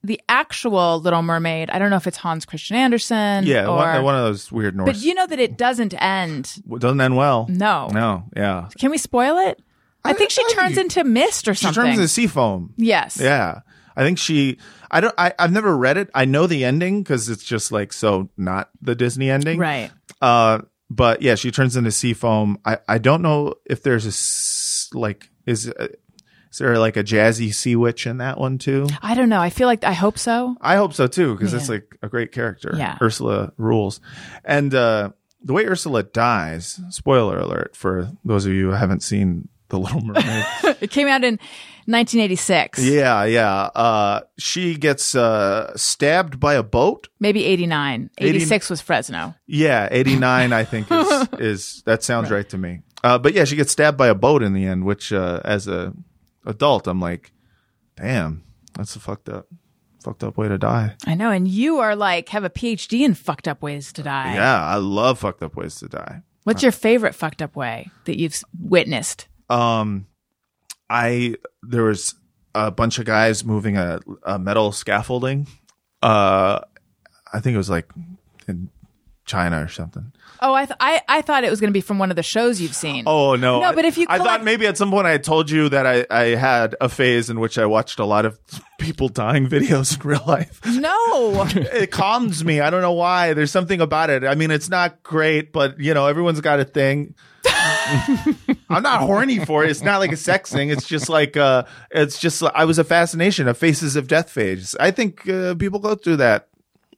[0.03, 1.71] the actual Little Mermaid.
[1.71, 4.77] I don't know if it's Hans Christian Andersen yeah, or one, one of those weird
[4.77, 6.57] But you know that it doesn't end.
[6.79, 7.47] doesn't end well.
[7.49, 7.89] No.
[7.89, 8.69] No, yeah.
[8.79, 9.63] Can we spoil it?
[10.05, 11.83] I, think she I think turns you- into mist or something.
[11.83, 12.75] She turns into sea foam.
[12.77, 13.19] yes.
[13.19, 13.61] Yeah.
[13.97, 14.59] I think she.
[14.91, 15.15] I don't.
[15.17, 16.11] I, I've never read it.
[16.15, 19.57] I know the ending because it's just like so not the Disney ending.
[19.59, 19.91] Right.
[20.21, 22.59] Uh, but yeah, she turns into sea foam.
[22.65, 24.11] I, I don't know if there's a
[24.95, 25.89] like is uh,
[26.51, 28.87] is there like a jazzy sea witch in that one too?
[29.03, 29.41] I don't know.
[29.41, 30.57] I feel like I hope so.
[30.61, 32.75] I hope so too because it's like a great character.
[32.77, 32.97] Yeah.
[33.03, 34.01] Ursula rules,
[34.45, 35.11] and uh,
[35.43, 36.81] the way Ursula dies.
[36.91, 40.45] Spoiler alert for those of you who haven't seen The Little Mermaid.
[40.81, 41.35] It came out in
[41.87, 42.79] 1986.
[42.83, 43.53] yeah, yeah.
[43.75, 47.09] Uh, she gets uh, stabbed by a boat.
[47.21, 48.11] Maybe 89.
[48.17, 49.35] 86 was Fresno.
[49.47, 52.81] Yeah, 89 I think is is that sounds right, to me.
[53.05, 55.69] Uh, but yeah, she gets stabbed by a boat in the end, which uh, as
[55.69, 55.93] a
[56.47, 57.33] adult I'm like,
[57.97, 58.43] damn,
[58.75, 59.47] that's a fucked up
[60.03, 60.97] fucked up way to die.
[61.07, 61.31] I know.
[61.31, 64.35] And you are like, have a PhD in fucked up ways to die.
[64.35, 66.23] Yeah, I love fucked up ways to die.
[66.45, 69.29] What's your favorite fucked up way that you've witnessed?
[69.51, 70.07] Um
[70.89, 72.15] I there was
[72.55, 75.47] a bunch of guys moving a, a metal scaffolding.
[76.03, 76.61] Uh
[77.33, 77.91] I think it was like
[78.49, 78.71] in
[79.27, 80.13] China or something.
[80.47, 82.23] Oh, I, th- I, I thought it was going to be from one of the
[82.23, 83.05] shows you've seen.
[83.07, 83.63] Oh no!
[83.63, 85.87] No, but if you I thought maybe at some point I had told you that
[85.87, 88.39] I, I had a phase in which I watched a lot of
[88.79, 90.61] people dying videos in real life.
[90.67, 91.49] No.
[91.75, 92.61] It calms me.
[92.61, 93.33] I don't know why.
[93.33, 94.23] There's something about it.
[94.23, 97.15] I mean, it's not great, but you know, everyone's got a thing.
[98.69, 99.71] I'm not horny for it.
[99.71, 100.69] It's not like a sex thing.
[100.69, 104.77] It's just like uh, it's just I was a fascination of Faces of Death phase.
[104.79, 106.49] I think uh, people go through that.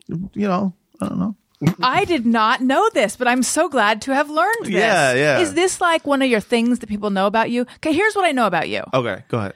[0.08, 1.36] You know, I don't know.
[1.82, 4.70] I did not know this, but I'm so glad to have learned this.
[4.70, 5.38] Yeah, yeah.
[5.38, 7.62] Is this like one of your things that people know about you?
[7.76, 8.82] Okay, here's what I know about you.
[8.92, 9.54] Okay, go ahead.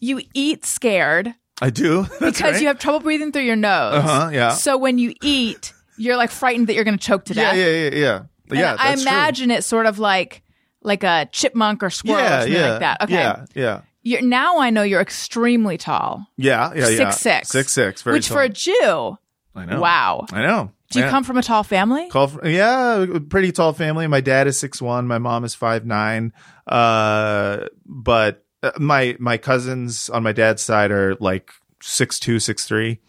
[0.00, 2.60] You eat scared I do That's because right.
[2.60, 3.94] you have trouble breathing through your nose.
[3.94, 4.50] Uh-huh, yeah.
[4.50, 7.56] So when you eat, you're like frightened that you're going to choke to death.
[7.56, 8.22] yeah, yeah, yeah.
[8.50, 9.10] And yeah, I that's true.
[9.10, 10.42] imagine it sort of like
[10.82, 13.02] like a chipmunk or squirrel or yeah, something yeah, like that.
[13.02, 13.14] Okay.
[13.14, 16.26] yeah, yeah, You're, now I know you're extremely tall.
[16.36, 17.10] yeah, yeah, yeah.
[17.10, 17.48] Six six.
[17.48, 18.02] six six.
[18.02, 18.50] Very which for a.
[18.50, 19.16] Jew,
[19.54, 19.80] I know.
[19.80, 20.26] wow.
[20.30, 20.72] I know.
[20.90, 21.10] Do you Yeah.
[21.10, 22.08] come from a tall family?
[22.08, 24.06] Call from, yeah, pretty tall family.
[24.06, 25.06] My dad is six one.
[25.08, 26.32] My mom is five nine.
[26.66, 31.50] Uh, but uh, my my cousins on my dad's side are like
[31.82, 33.00] six two, six three.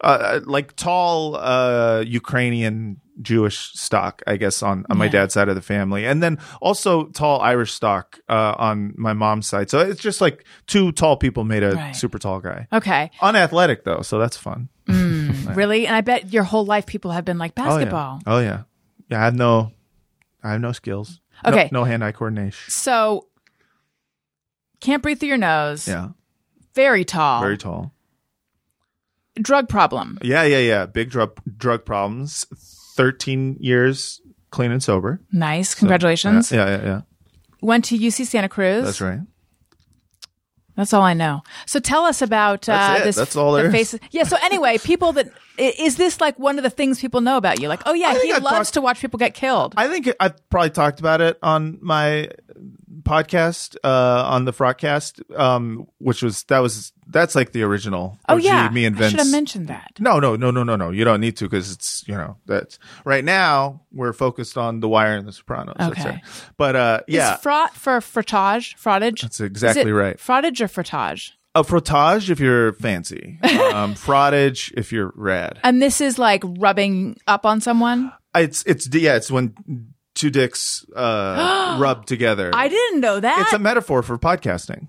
[0.00, 5.54] Uh, like tall uh Ukrainian Jewish stock, I guess, on, on my dad's side of
[5.54, 9.70] the family, and then also tall Irish stock uh, on my mom's side.
[9.70, 11.94] So it's just like two tall people made a Right.
[11.96, 12.66] super tall guy.
[12.72, 13.10] Okay.
[13.22, 14.68] Unathletic though, so that's fun.
[15.54, 15.86] Really?
[15.86, 18.20] And I bet your whole life people have been like Oh basketball.
[18.26, 18.32] yeah.
[18.32, 18.62] Oh yeah.
[19.10, 19.72] Yeah, I have no
[20.42, 21.20] I have no skills.
[21.44, 21.68] Okay.
[21.72, 22.70] No, hand eye coordination.
[22.70, 23.26] So
[24.80, 25.88] can't breathe through your nose.
[25.88, 26.08] Yeah.
[26.74, 27.40] Very tall.
[27.40, 27.92] Very tall.
[29.36, 30.18] Drug problem.
[30.22, 30.86] Yeah, yeah, yeah.
[30.86, 32.46] Big drug drug problems.
[32.96, 34.20] Thirteen years
[34.50, 35.20] clean and sober.
[35.32, 35.74] Nice.
[35.74, 36.52] Congratulations.
[36.52, 37.00] Yeah, yeah, yeah.
[37.60, 38.84] Went to UC Santa Cruz.
[38.84, 39.20] That's right.
[40.76, 41.42] That's all I know.
[41.66, 43.16] So tell us about uh, this.
[43.16, 43.72] That's all the there is.
[43.72, 44.00] faces.
[44.10, 44.24] Yeah.
[44.24, 47.68] So anyway, people that is this like one of the things people know about you?
[47.68, 49.74] Like, oh yeah, he I've loves talked- to watch people get killed.
[49.76, 52.28] I think I probably talked about it on my
[53.02, 58.18] podcast uh on the Frotcast um which was that was That's like the original.
[58.28, 59.10] Oh OG, yeah, me and I Vince.
[59.12, 59.92] should have mentioned that.
[59.98, 60.90] No, no, no, no, no, no.
[60.90, 64.88] You don't need to because it's you know that's right now we're focused on The
[64.88, 65.76] Wire and The Sopranos.
[65.78, 66.16] That's Okay.
[66.16, 66.20] it.
[66.56, 69.20] But uh, yeah, Is Frot for frottage, frottage?
[69.22, 70.16] That's exactly right.
[70.18, 71.32] Frottage or frottage?
[71.56, 75.60] a frottage if you're fancy, um, frottage if you're rad.
[75.62, 78.12] And this is like rubbing up on someone.
[78.34, 79.54] It's it's yeah, it's when
[80.16, 82.50] two dicks uh, rub together.
[82.52, 83.38] I didn't know that.
[83.42, 84.88] it's a metaphor for podcasting.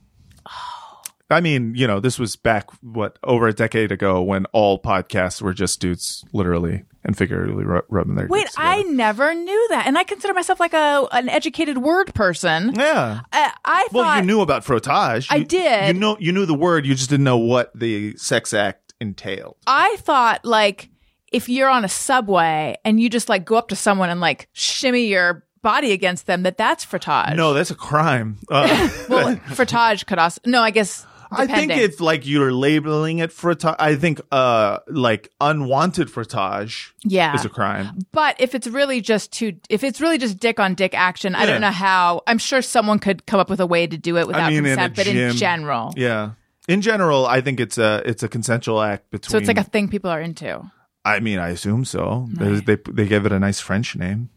[1.29, 5.41] I mean, you know, this was back what over a decade ago when all podcasts
[5.41, 8.27] were just dudes, literally and figuratively ru- rubbing their.
[8.27, 8.47] Wait.
[8.57, 12.73] I never knew that, and I consider myself like a an educated word person.
[12.75, 13.21] Yeah.
[13.31, 15.27] I thought Well, you knew about frottage.
[15.31, 15.87] I You- did.
[15.87, 16.85] You know, you knew the word.
[16.85, 19.55] You just didn't know what the sex act entailed.
[19.65, 20.89] I thought like
[21.31, 24.47] if you're on a subway and you just like go up to someone and like
[24.53, 27.35] shimmy your body against them, that that's frottage.
[27.35, 28.37] No, that's a crime.
[28.49, 28.67] Uh,
[29.09, 30.39] well, frottage could also.
[30.45, 31.05] No, I guess.
[31.31, 37.33] I think if like you're labeling it frottage, I think uh like unwanted frottage Yeah.
[37.35, 37.99] is a crime.
[38.11, 41.45] But if it's really just two, if it's really just dick on dick action, I
[41.45, 42.21] don't know how.
[42.27, 44.59] I'm sure someone could come up with a way to do it without I mean,
[44.59, 44.95] in consent.
[44.95, 46.31] but gym, in general, yeah.
[46.67, 49.31] In general, I think it's a it's a consensual act between.
[49.31, 50.61] so it's like a thing people are into,
[51.03, 52.27] I mean, I assume so.
[52.35, 52.65] Right.
[52.65, 54.29] They, they give it a nice French name.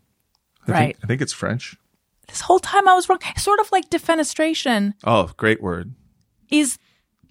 [0.66, 0.78] I right?
[0.86, 1.76] Think, I think it's French.
[2.26, 3.18] This whole time I was wrong.
[3.38, 5.94] Sort of like defenestration Oh, great word.
[6.50, 6.78] Is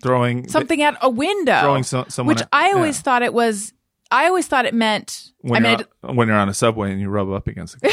[0.04, 3.02] Throwing something at a window, Throwing so- someone which at- I always yeah.
[3.04, 3.74] thought it was.
[4.10, 5.32] I always thought it meant.
[5.42, 7.92] when I you're on, when you're on a subway and you rub up against yeah,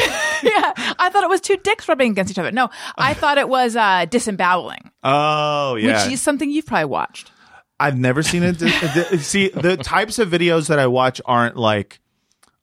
[0.98, 2.52] I thought it was two dicks rubbing against each other.
[2.52, 7.32] No, I thought it was uh, disemboweling, oh yeah, which is something you've probably watched.
[7.80, 8.60] I've never seen it.
[9.20, 11.98] See, the types of videos that I watch aren't like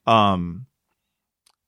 [0.07, 0.65] um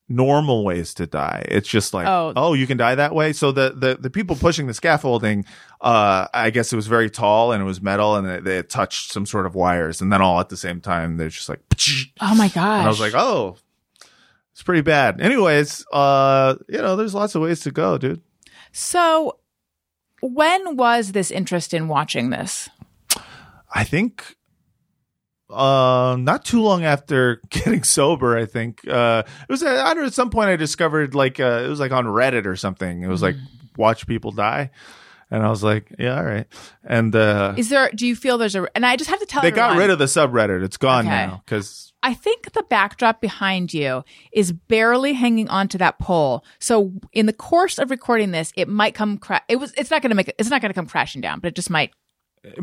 [0.09, 1.45] normal ways to die.
[1.47, 2.33] It's just like, Oh.
[2.35, 3.33] oh, you can die that way.
[3.33, 5.45] So the the the people pushing the scaffolding,
[5.81, 8.69] uh, I guess it was very tall and it was metal and they, they had
[8.69, 11.61] touched some sort of wires, and then all at the same time they're just like,
[12.21, 12.79] Oh my gosh!
[12.79, 13.57] and I was like, oh.
[14.51, 15.19] It's pretty bad.
[15.19, 18.21] Anyways, uh, you know, there's lots of ways to go, dude.
[18.71, 19.39] So,
[20.21, 22.69] when was this interest in watching this?
[23.73, 24.35] I think
[25.53, 30.05] uh not too long after getting sober i think uh it was i don't know
[30.05, 33.07] at some point i discovered like uh it was like on reddit or something it
[33.07, 33.35] was like
[33.77, 34.69] watch people die
[35.31, 36.47] and i was like yeah all right
[36.83, 37.89] and uh Is there?
[37.95, 38.67] Do you feel there's a?
[38.75, 39.49] And I just have to tell you.
[39.51, 41.09] they got rid of the subreddit it's gone Okay.
[41.27, 46.43] now because I think the backdrop behind you is barely hanging on to that pole.
[46.59, 49.17] So in the course of recording this, it might come.
[49.17, 49.73] Cra- it was.
[49.77, 50.33] It's not going to make.
[50.37, 51.91] It's not going to come crashing down, but it just might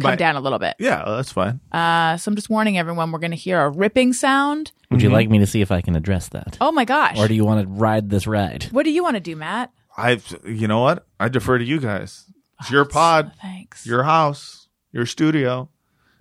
[0.01, 0.75] come down a little bit.
[0.79, 3.12] yeah that's fine Uh, so I'm just warning everyone.
[3.12, 4.73] We're going to hear a ripping sound.
[4.90, 6.57] Would you like me to see if I can address that?
[6.61, 7.19] Oh my gosh!
[7.19, 8.64] Or do you want to ride this ride?
[8.73, 9.71] what do you want to do, Matt?
[9.97, 12.25] i've you know what i defer to you guys
[12.61, 13.85] it's your pod Thanks.
[13.85, 15.69] your house your studio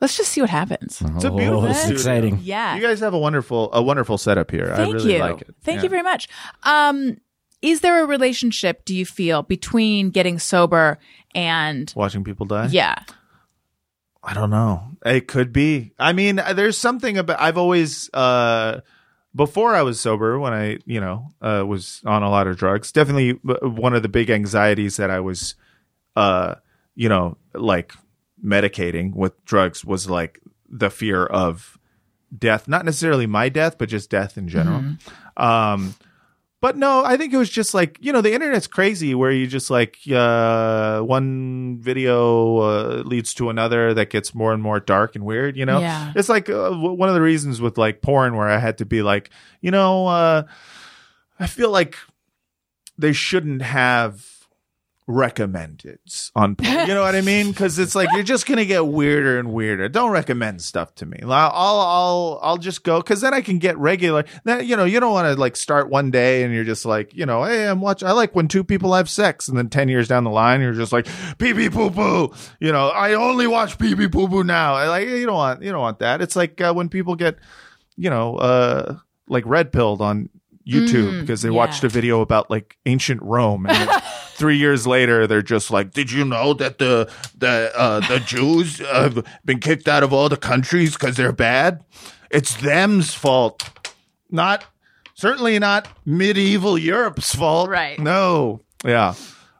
[0.02, 1.02] Let's just see what happens.
[1.06, 1.96] it's a beautiful Oh, it's studio.
[1.96, 2.40] exciting.
[2.42, 2.76] Yeah.
[2.76, 5.20] you guys have a wonderful a wonderful setup here Thank i really you.
[5.20, 5.84] like it Thank Yeah.
[5.84, 6.28] you very much.
[6.64, 7.18] Um,
[7.62, 8.86] is there a relationship?
[8.86, 10.98] Do you feel between getting sober
[11.36, 12.96] and watching people die yeah?
[14.24, 14.84] I don't know.
[15.06, 15.94] It could be.
[15.98, 18.82] I mean, there's something about I've always uh
[19.36, 22.92] before I was sober when I, you know, uh was on a lot of drugs.
[22.92, 25.56] Definitely one of the big anxieties that I was
[26.16, 26.56] uh
[26.96, 27.94] you know, like
[28.44, 31.78] medicating with drugs was like the fear of
[32.38, 34.84] death, not necessarily my death, but just death in general.
[35.38, 35.96] Um
[36.62, 39.48] but no, I think it was just like you know the internet's crazy where you
[39.48, 45.16] just like uh, one video uh, leads to another that gets more and more dark
[45.16, 45.56] and weird.
[45.58, 46.12] You know, Yeah.
[46.16, 48.86] it's like uh, w- one of the reasons with like porn where I had to
[48.86, 49.30] be like,
[49.62, 50.44] you know, uh,
[51.40, 51.96] I feel like
[52.98, 54.26] they shouldn't have
[55.10, 56.00] recommended
[56.36, 56.56] on.
[56.62, 57.50] You know what I mean?
[57.50, 59.90] Because it's like you're just gonna get weirder and weirder.
[59.90, 61.18] Don't recommend stuff to me.
[61.24, 64.26] I'll I'll I'll, just go because then I can get regular.
[64.44, 67.14] Then you know you don't want to like start one day and you're just like
[67.16, 68.08] you know hey I'm watching.
[68.08, 70.74] I like when two people have sex and then ten years down the line you're
[70.74, 71.08] just like
[71.40, 72.32] pee pee poo poo.
[72.60, 74.76] You know I only watch pee pee poo poo now.
[74.76, 76.22] I like you don't want you don't want that.
[76.22, 77.40] It's like uh, when people get
[77.98, 80.30] you know uh like red pilled on
[80.68, 81.56] YouTube because they yeah.
[81.56, 83.90] watched a video about like ancient Rome and
[84.40, 88.80] three years later they're just like, did you know that the the uh, the Jews
[88.80, 91.84] have been kicked out of all the countries because they're bad?
[92.32, 93.70] It's them's fault,
[94.32, 94.66] not
[95.14, 97.70] certainly not medieval Europe's fault.
[97.70, 98.00] Right.
[98.00, 98.62] No.
[98.84, 99.14] Yeah.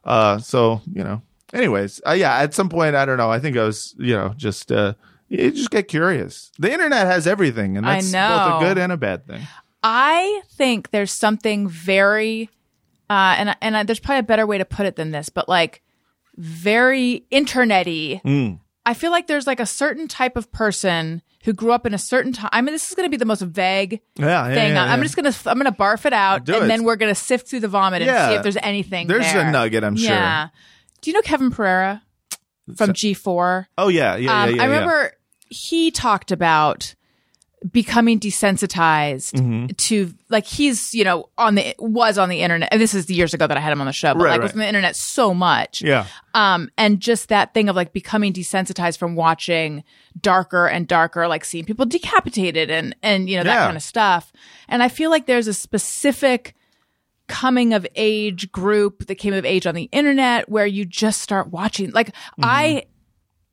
[0.04, 0.38] Uh.
[0.38, 1.22] So you know.
[1.52, 2.38] Anyways, uh, yeah.
[2.38, 3.30] At some point, I don't know.
[3.30, 4.94] I think I was, you know, just uh,
[5.28, 6.52] you just get curious.
[6.60, 9.42] The internet has everything, and I that's both a good and a bad thing.
[9.82, 12.50] I think there's something very,
[13.10, 15.48] uh, and and I, there's probably a better way to put it than this, but
[15.48, 15.82] like
[16.36, 18.60] very internety Mm.
[18.86, 21.98] I feel like there's like a certain type of person who grew up in a
[21.98, 22.48] certain time.
[22.52, 24.72] I mean, this is going to be the most vague Yeah, yeah, thing.
[24.72, 26.68] yeah, I'm just gonna I'm gonna barf it out, Do and it.
[26.68, 29.06] then we're gonna sift through the vomit and see if there's anything.
[29.06, 30.08] There's a nugget, I'm sure.
[30.10, 30.48] Yeah.
[31.02, 32.02] Do you know Kevin Pereira
[32.76, 33.66] from G4?
[33.78, 34.62] Oh yeah, yeah, yeah, Um, yeah.
[34.62, 35.12] I remember
[35.48, 36.94] he talked about
[37.70, 39.66] becoming desensitized Mm-hmm.
[39.76, 43.34] to like he's you know on the was on the internet and this is years
[43.34, 44.44] ago that I had him on the show but Right, like right.
[44.44, 46.06] was on the internet so much Yeah.
[46.34, 49.84] um and just that thing of like becoming desensitized from watching
[50.20, 53.64] darker and darker like seeing people decapitated and and you know that Yeah.
[53.66, 54.32] kind of stuff
[54.68, 56.54] and I feel like there's a specific
[57.28, 61.48] coming of age group that came of age on the internet where you just start
[61.48, 62.44] watching like Mm-hmm.
[62.44, 62.84] I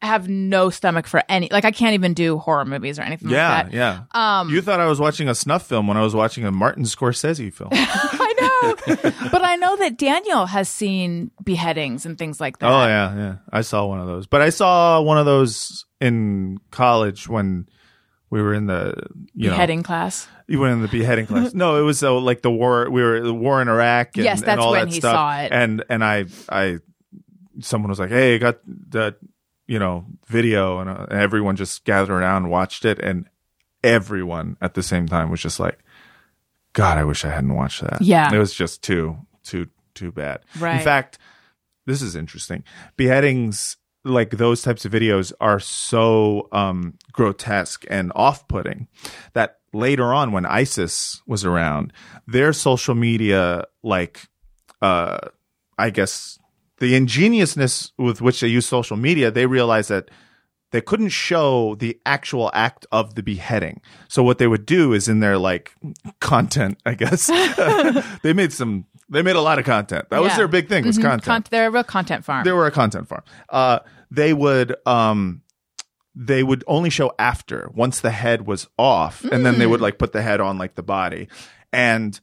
[0.02, 3.50] have no stomach for any like I can't even do horror movies or anything Yeah,
[3.64, 3.74] like that.
[3.74, 4.40] yeah.
[4.40, 6.84] Um, you thought I was watching a snuff film when I was watching a Martin
[6.84, 7.70] Scorsese film.
[7.74, 8.96] I know.
[9.32, 12.68] but I know that Daniel has seen beheadings and things like that.
[12.70, 13.36] oh yeah, yeah.
[13.52, 17.68] I saw one of those, but I saw one of those in college when
[18.30, 18.94] we were in the
[19.34, 20.28] you Beheading class.
[20.28, 21.54] know you went in the beheading class.
[21.56, 22.90] no, it was uh, like the war.
[22.90, 24.16] We were the war in Iraq.
[24.16, 25.14] And, Yes, and that's all when that he stuff.
[25.14, 25.52] saw it.
[25.52, 26.78] And and I I
[27.62, 28.60] someone was like, "Hey, got
[28.92, 29.16] that
[29.68, 33.30] you know video," and, uh, and everyone just gathered around and watched it, and
[33.84, 35.80] everyone at the same time was just like,
[36.74, 38.34] "God, I wish I hadn't watched that." Yeah.
[38.34, 40.42] it was just too too too bad.
[40.60, 40.78] Right.
[40.78, 41.18] In fact,
[41.86, 42.64] this is interesting.
[42.98, 48.88] Beheadings like those types of videos are so um, grotesque and off-putting
[49.34, 51.92] that later on when ISIS was around,
[52.26, 54.28] their social media like
[54.82, 55.18] uh
[55.78, 56.40] I guess
[56.80, 60.10] the ingeniousness with which they use social media, they realized that
[60.72, 63.82] they couldn't show the actual act of the beheading.
[64.10, 65.74] So what they would do is in their like
[66.20, 67.28] content, I guess,
[68.22, 70.10] they made some, they made a lot of content.
[70.10, 71.04] That was their big thing was Mhm.
[71.04, 71.24] content.
[71.24, 72.44] Con- they're a real content farm.
[72.44, 73.24] they were a content farm.
[73.50, 73.80] Uh,
[74.12, 75.42] they would, um,
[76.14, 79.70] they would only show after once the head was off, and then they Mm.
[79.70, 81.28] would like put the head on like the body,
[81.72, 82.20] and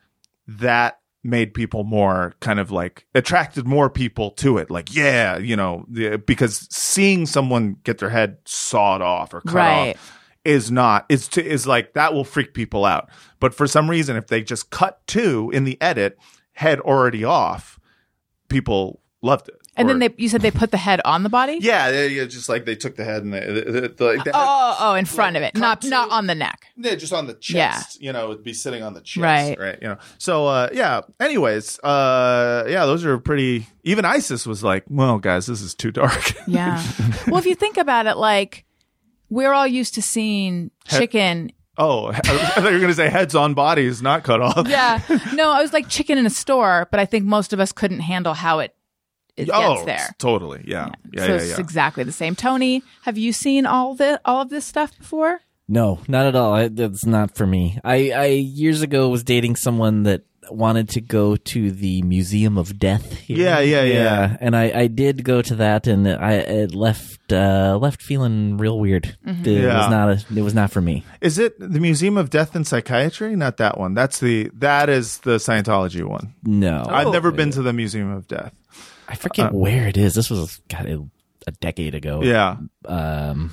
[0.48, 4.70] that made people more kind of like attracted more people to it.
[4.70, 9.54] Like, yeah, you know, the, because seeing someone get their head sawed off or cut
[9.54, 9.96] Right.
[9.96, 13.08] off is not is to, is like that will freak people out.
[13.40, 16.18] But for some reason, if they just cut to in the edit,
[16.52, 17.80] head already off,
[18.48, 19.54] people loved it.
[19.76, 21.58] And Or- then they, you said they put the head on the body.
[21.60, 24.30] yeah, they, just like they took the head and they, the, the, the, like the
[24.34, 26.66] Oh, head- oh, oh, in front of it, not to- not on the neck.
[26.76, 27.98] yeah, just on the chest.
[28.00, 28.06] Yeah.
[28.06, 29.58] You know, it'd be sitting on the chest, Right.
[29.58, 29.78] Right.
[29.82, 29.98] You know.
[30.18, 31.00] So, uh, yeah.
[31.20, 33.66] Anyways, uh, yeah, those are pretty.
[33.82, 36.82] Even ISIS was like, "Well, guys, this is too dark." Yeah.
[37.26, 38.64] well, if you think about it, like
[39.30, 41.50] we're all used to seeing chicken.
[41.78, 44.68] oh, I thought you were going to say heads on bodies, not cut off.
[44.68, 45.00] Yeah.
[45.34, 48.00] No, I was like chicken in a store, but I think most of us couldn't
[48.00, 48.74] handle how it
[49.36, 50.14] it oh, gets there.
[50.18, 50.64] totally.
[50.66, 50.90] Yeah.
[51.12, 51.20] Yeah.
[51.26, 51.34] so Yeah.
[51.40, 51.60] it's yeah.
[51.60, 52.34] exactly the same.
[52.34, 55.40] Tony, have you seen all the all of this stuff before?
[55.66, 56.52] No, not at all.
[56.52, 57.78] I, that's not for me.
[57.82, 62.78] I, I years ago was dating someone that wanted to go to the Museum of
[62.78, 63.14] Death.
[63.14, 63.38] here.
[63.38, 64.36] Yeah, yeah, yeah.
[64.42, 68.78] And I, I did go to that, and I it left uh, left feeling real
[68.78, 69.16] weird.
[69.26, 69.48] Mm-hmm.
[69.48, 69.78] It Yeah.
[69.78, 71.02] was not a, it was not for me.
[71.22, 73.34] Is it the Museum of Death and Psychiatry?
[73.34, 73.94] Not that one.
[73.94, 76.34] That's the that is the Scientology one.
[76.44, 78.52] No, I've never been to the Museum of Death.
[79.08, 80.14] I forget where it is.
[80.14, 81.04] This was God, a,
[81.46, 82.22] a decade ago.
[82.22, 82.56] Yeah.
[82.86, 83.52] um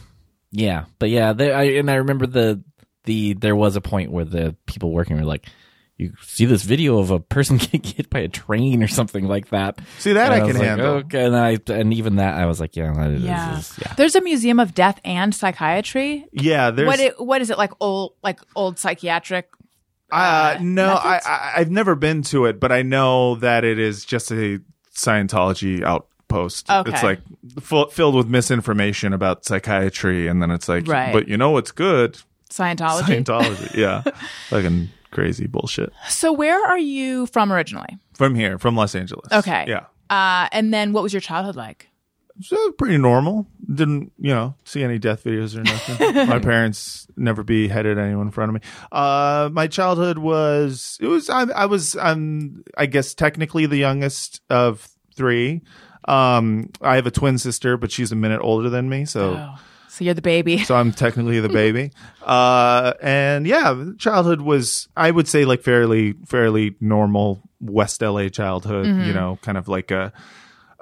[0.54, 2.62] yeah but yeah there I, and i remember the
[3.06, 5.46] the there was a point where the people working were like
[5.98, 9.50] you see this video of a person getting hit by a train or something like
[9.52, 10.88] that See, that And I was can like, handle.
[11.06, 13.58] okay and i and even that i was like yeah that is- Yeah.
[13.60, 16.26] is- yeah There's a museum of death and psychiatry.
[16.34, 16.72] Yeah.
[16.72, 19.48] There's What it, what is it like old like old psychiatric?
[20.12, 21.22] Uh, no, I.
[21.26, 24.60] I I've never been to it, but I know that it is just a
[24.96, 26.70] Scientology outpost.
[26.70, 26.92] Okay.
[26.92, 27.20] It's like
[27.62, 31.14] full, filled with misinformation about psychiatry, and then it's like, Right.
[31.14, 32.18] but you know what's good?
[32.50, 33.24] Scientology.
[33.24, 34.04] Scientology, yeah,
[34.50, 35.92] fucking crazy bullshit.
[36.10, 37.98] So where are you from originally?
[38.14, 39.32] From here, from Los Angeles.
[39.32, 39.66] Okay.
[39.68, 41.88] yeah, Uh, and then what was your childhood like?
[42.40, 43.48] So pretty normal.
[43.74, 46.16] Didn't you know see any death videos or nothing.
[46.28, 48.70] my parents never beheaded anyone in front of me.
[48.92, 54.42] Uh, my childhood was it was I, I was I'm I guess technically the youngest
[54.50, 55.62] of three.
[56.08, 59.36] Um, I have a twin sister, but she's a minute older than me, so.
[59.38, 59.56] Oh,
[59.88, 60.58] so you're the baby.
[60.64, 61.92] So I'm technically the baby.
[62.22, 68.86] Uh, and yeah, childhood was, I would say like fairly, fairly normal West LA childhood,
[68.86, 70.14] you know, kind of like a,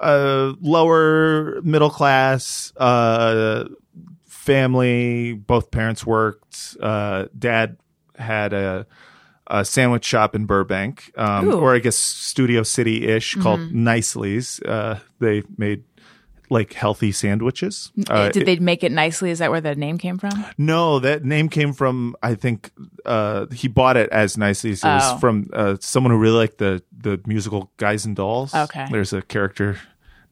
[0.00, 3.64] a lower middle class, uh,
[4.26, 5.34] family.
[5.34, 6.76] Both parents worked.
[6.80, 7.76] Uh, dad
[8.16, 8.86] had a,
[9.46, 14.60] a sandwich shop in Burbank, um, or I guess Studio City ish called Nicely's.
[14.60, 15.84] Uh, they made
[16.52, 17.92] like healthy sandwiches.
[18.08, 19.30] Uh, Did they make it nicely?
[19.30, 20.44] Is that where the name came from?
[20.58, 22.72] no, that name came from I think
[23.06, 24.94] uh, he bought it as nicely it Oh.
[24.96, 28.52] was from uh, someone who really liked the the musical Guys and Dolls.
[28.52, 28.86] Okay.
[28.90, 29.78] there's a character.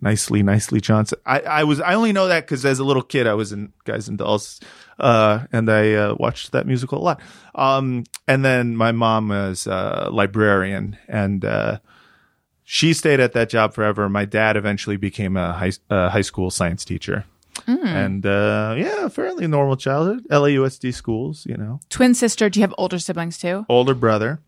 [0.00, 1.18] Nicely, nicely Johnson.
[1.26, 3.72] I, I was I only know that because as a little kid I was in
[3.84, 4.60] Guys and Dolls,
[5.00, 7.20] uh, and I uh, watched that musical a lot.
[7.56, 11.78] Um, and then my mom was a librarian, and uh,
[12.62, 14.08] she stayed at that job forever.
[14.08, 17.24] My dad eventually became a high uh, high school science teacher,
[17.66, 20.28] and uh, yeah, fairly normal childhood.
[20.30, 22.48] LAUSD schools, you know, Twin sister.
[22.48, 23.66] Do you have older siblings too?
[23.68, 24.38] older brother,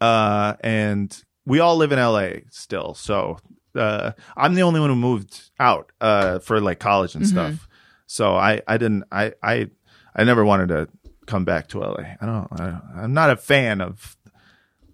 [0.00, 2.94] uh, and we all live in LA still.
[2.94, 3.38] So
[3.78, 7.68] uh, I'm the only one who moved out uh, for like college and stuff.
[8.06, 9.68] So I I didn't I I
[10.14, 10.88] I never wanted to
[11.26, 12.04] come back to LA.
[12.20, 12.48] I don't.
[12.60, 14.16] I, I'm not a fan of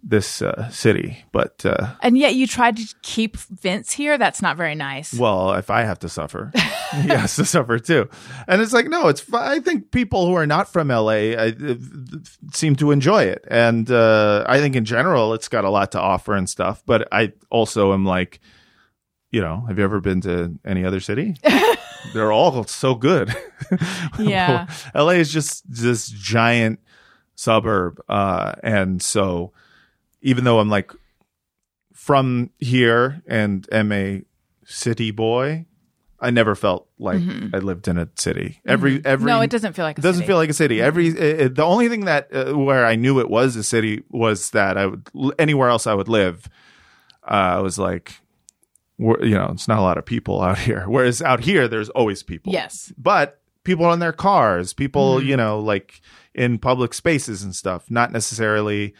[0.07, 4.19] this uh, city, but uh, And yet you tried to keep Vince here.
[4.19, 5.15] That's not very nice.
[5.15, 6.53] well, if I have to suffer,
[6.93, 8.11] he has to suffer too.
[8.47, 9.25] And it's like, no, it's.
[9.33, 11.75] I think people who are not from LA I, uh,
[12.53, 16.01] seem to enjoy it, and uh, I think in general it's got a lot to
[16.01, 16.83] offer and stuff.
[16.85, 18.41] But I also am like,
[19.35, 21.35] you know, have you ever been to any other city?
[22.15, 23.35] They're all so good.
[24.19, 24.67] Yeah.
[24.95, 26.79] LA is just this giant
[27.35, 29.53] suburb, uh, and so
[30.23, 30.93] even though I'm like
[31.93, 34.23] from here and am a
[34.65, 35.67] city boy,
[36.21, 37.21] I never felt like
[37.53, 38.61] I lived in a city.
[38.67, 39.27] Every every Mm-hmm.
[39.27, 40.09] no, it doesn't feel like a city.
[40.09, 40.27] it doesn't city.
[40.29, 40.81] feel like a city.
[40.83, 44.05] Every it, it- the only thing that uh, where I knew it was a city
[44.11, 45.09] was that I would
[45.39, 46.49] anywhere else I would live.
[47.27, 48.21] Uh, I was like,
[48.99, 50.85] you know, it's not a lot of people out here.
[50.89, 52.53] Whereas out here, there's always people.
[52.53, 52.93] Yes.
[52.99, 56.01] but people in their cars, people you know, like
[56.35, 57.91] in public spaces and stuff.
[57.91, 58.95] Not necessarily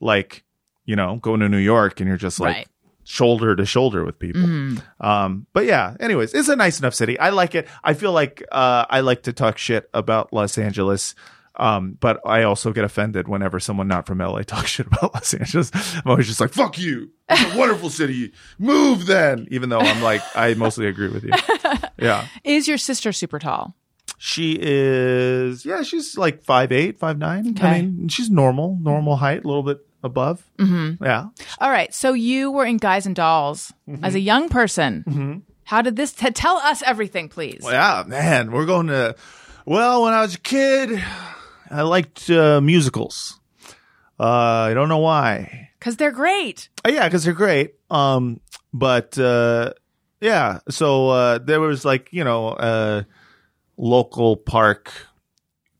[0.00, 0.44] like
[0.84, 2.68] you know going to New York and you're just like Right.
[3.04, 4.76] shoulder to shoulder with people.
[5.00, 7.18] Um, but yeah, anyways, it's a nice enough city.
[7.18, 7.66] I like it.
[7.82, 11.14] I feel like uh, I like to talk shit about Los Angeles.
[11.60, 15.34] Um, but I also get offended whenever someone not from LA talks shit about Los
[15.34, 15.70] Angeles.
[15.74, 17.10] I'm always just like, fuck you.
[17.28, 18.32] It's a wonderful city.
[18.58, 19.46] Move then.
[19.50, 21.32] Even though I'm like, I mostly agree with you.
[21.98, 22.26] Yeah.
[22.44, 23.74] Is your sister super tall?
[24.22, 27.50] She is, yeah, she's like five eight, five nine.
[27.50, 27.66] Okay.
[27.66, 30.42] I mean, she's normal, normal height, a little bit above.
[30.58, 31.02] Mm-hmm.
[31.04, 31.28] Yeah.
[31.58, 31.92] All right.
[31.94, 34.04] So you were in Guys and Dolls Mm-hmm.
[34.04, 35.42] as a young person.
[35.64, 37.60] How did this t- tell us everything, please?
[37.64, 39.14] Yeah, man, we're going to.
[39.66, 41.02] Well, when I was a kid,
[41.70, 43.38] I liked uh, musicals.
[44.18, 45.70] Uh, I don't know why.
[45.78, 46.68] Because they're great.
[46.84, 47.74] Uh, yeah, because they're great.
[47.90, 48.40] Um,
[48.72, 49.72] but uh,
[50.20, 53.06] yeah, so uh, there was like you know a
[53.76, 54.92] local park,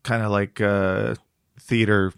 [0.02, 1.16] kind of like uh,
[1.60, 2.12] theater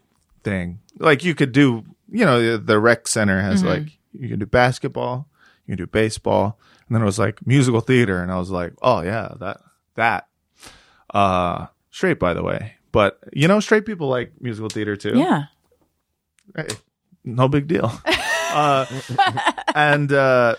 [0.44, 0.80] thing.
[0.98, 5.28] Like you could do, you know, the rec center has like you can do basketball,
[5.66, 8.74] you can do baseball, and then it was like musical theater, and I was like,
[8.82, 9.60] oh yeah, that
[9.94, 10.28] that.
[11.12, 15.18] Uh, straight by the way, but you know, straight people like musical theater too.
[15.18, 15.44] Yeah.
[16.54, 16.68] Hey,
[17.24, 17.92] no big deal.
[18.52, 18.86] uh,
[19.74, 20.56] and uh,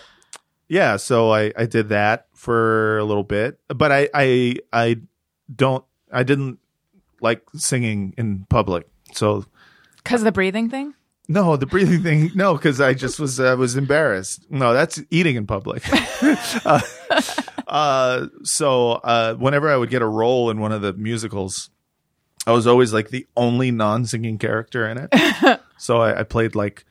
[0.68, 4.96] yeah, so I, I did that for a little bit, but I, I I
[5.54, 6.58] don't I didn't
[7.20, 8.88] like singing in public.
[9.12, 9.44] So
[9.98, 10.94] Because of the breathing thing?
[11.28, 12.30] no, the breathing thing.
[12.34, 14.46] No, because I just was I was embarrassed.
[14.50, 15.82] No, that's eating in public.
[16.66, 16.80] uh,
[17.68, 21.70] uh, so uh, whenever I would get a role in one of the musicals,
[22.46, 25.60] I was always like the only non-singing character in it.
[25.78, 26.84] so I, I played like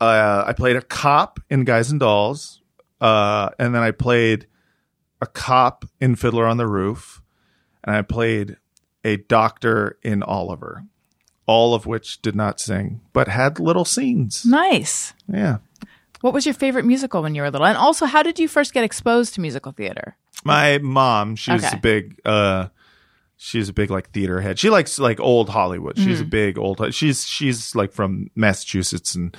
[0.00, 2.60] uh, I played a cop in Guys and Dolls,
[3.00, 4.46] uh, and then I played
[5.20, 7.20] a cop in Fiddler on the Roof,
[7.84, 8.56] and I played
[9.04, 10.84] a doctor in Oliver.
[11.46, 14.44] All of which did not sing, but had little scenes.
[14.46, 15.14] Nice.
[15.26, 15.58] Yeah.
[16.20, 17.66] What was your favorite musical when you were little?
[17.66, 20.16] And also, how did you first get exposed to musical theater?
[20.44, 21.76] My mom, she's Okay.
[21.76, 22.68] a big uh
[23.42, 24.58] she's a big like theater head.
[24.58, 25.96] She likes like old Hollywood.
[25.96, 26.22] She's Mm-hmm.
[26.26, 29.34] a big old she's she's like from Massachusetts and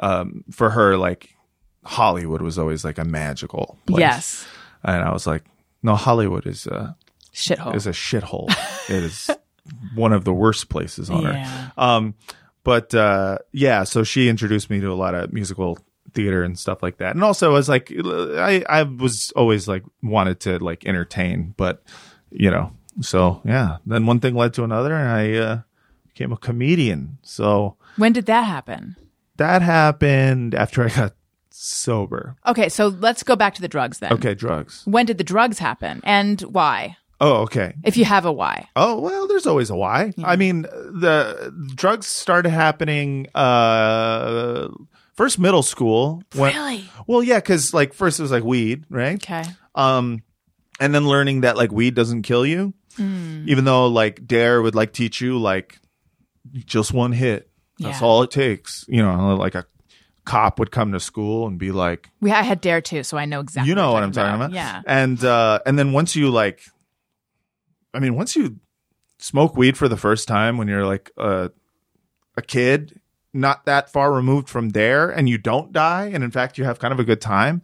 [0.00, 1.34] um for her like
[1.84, 4.00] Hollywood was always like a magical place.
[4.00, 4.46] Yes.
[4.84, 5.44] And I was like,
[5.82, 6.94] no, Hollywood is a
[7.34, 7.74] Shithole.
[7.74, 8.50] is a shithole.
[8.90, 9.30] it is
[9.94, 11.30] one of the worst places on Yeah.
[11.66, 11.72] earth.
[11.78, 12.14] Um
[12.64, 15.78] but uh yeah, so she introduced me to a lot of musical
[16.12, 17.14] theater and stuff like that.
[17.14, 21.82] And also I was like I I was always like wanted to like entertain, but
[22.30, 23.78] you know, so yeah.
[23.86, 25.58] Then one thing led to another and I uh
[26.08, 27.18] became a comedian.
[27.22, 28.96] So when did that happen?
[29.36, 31.14] that happened after I got
[31.50, 32.36] sober.
[32.46, 34.12] Okay, so let's go back to the drugs then.
[34.12, 34.82] Okay, drugs.
[34.84, 36.96] When did the drugs happen and why?
[37.20, 37.74] Oh, okay.
[37.84, 38.68] If you have a why.
[38.76, 40.12] Oh well, there's always a why.
[40.22, 44.68] I mean, the drugs started happening uh
[45.14, 46.22] first middle school.
[46.34, 46.84] When, Really?
[47.08, 49.16] Well, yeah, because like first it was like weed, right?
[49.16, 49.44] Okay.
[49.74, 50.22] Um,
[50.80, 54.92] and then learning that like weed doesn't kill you, even though like Dare would like
[54.92, 55.78] teach you like
[56.64, 57.50] just one hit.
[57.78, 58.06] That's Yeah.
[58.06, 58.84] all it takes.
[58.88, 59.66] You know, like a
[60.24, 63.24] cop would come to school and be like, We I had Dare too, so I
[63.24, 63.68] know exactly.
[63.68, 64.52] you know what I'm talking about.
[64.52, 64.82] Yeah.
[64.86, 66.62] And uh and then once you like
[67.94, 68.58] I mean, once you
[69.18, 71.50] smoke weed for the first time when you're like a
[72.36, 73.00] a kid,
[73.32, 76.78] not that far removed from there, and you don't die, and in fact you have
[76.78, 77.62] kind of a good time,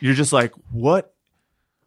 [0.00, 1.13] you're just like, what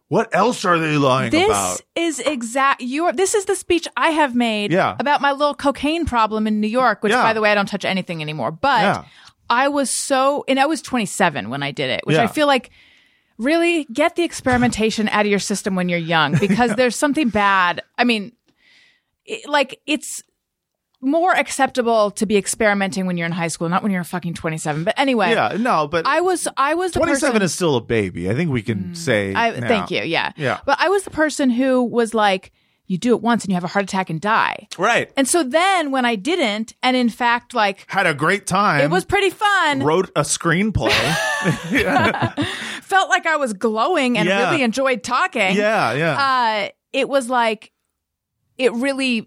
[0.08, 1.82] what else are they lying This about?
[1.94, 2.80] This is exact.
[2.80, 3.12] You are.
[3.12, 4.96] This is the speech I have made Yeah.
[4.98, 7.02] about my little cocaine problem in New York.
[7.02, 7.22] Which, Yeah.
[7.22, 8.50] by the way, I don't touch anything anymore.
[8.50, 9.04] But Yeah.
[9.50, 12.16] I was so, and I was 27 when I did it, which.
[12.16, 12.70] I feel like
[13.38, 17.82] really get the experimentation out of your system when you're young because there's something bad.
[17.96, 18.32] I mean,
[19.24, 20.22] it, like it's
[21.00, 24.82] more acceptable to be experimenting when you're in high school, not when you're fucking 27.
[24.84, 28.28] But anyway, Yeah, no, but I was, I was 27 person, is still a baby.
[28.28, 29.32] I think we can say.
[29.34, 30.02] I thank you.
[30.02, 30.32] Yeah.
[30.36, 30.60] Yeah.
[30.66, 32.50] But I was the person who was like,
[32.86, 34.66] you do it once and you have a heart attack and die.
[34.78, 35.12] Right.
[35.14, 38.80] And so then when I didn't, and in fact, like Had a great time.
[38.80, 40.88] it was pretty fun, wrote a screenplay.
[42.82, 44.50] felt like I was glowing and Yeah.
[44.50, 45.54] really enjoyed talking.
[45.54, 46.18] yeah, yeah.
[46.66, 47.72] Uh, it was like,
[48.56, 49.26] it really mm,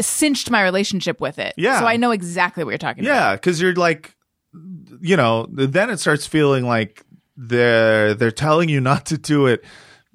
[0.00, 1.54] cinched my relationship with it.
[1.56, 1.80] Yeah.
[1.80, 3.14] So I know exactly what you're talking about.
[3.14, 4.14] Yeah, because you're like,
[5.00, 7.02] you know, then it starts feeling like
[7.36, 9.64] they're they're telling you not to do it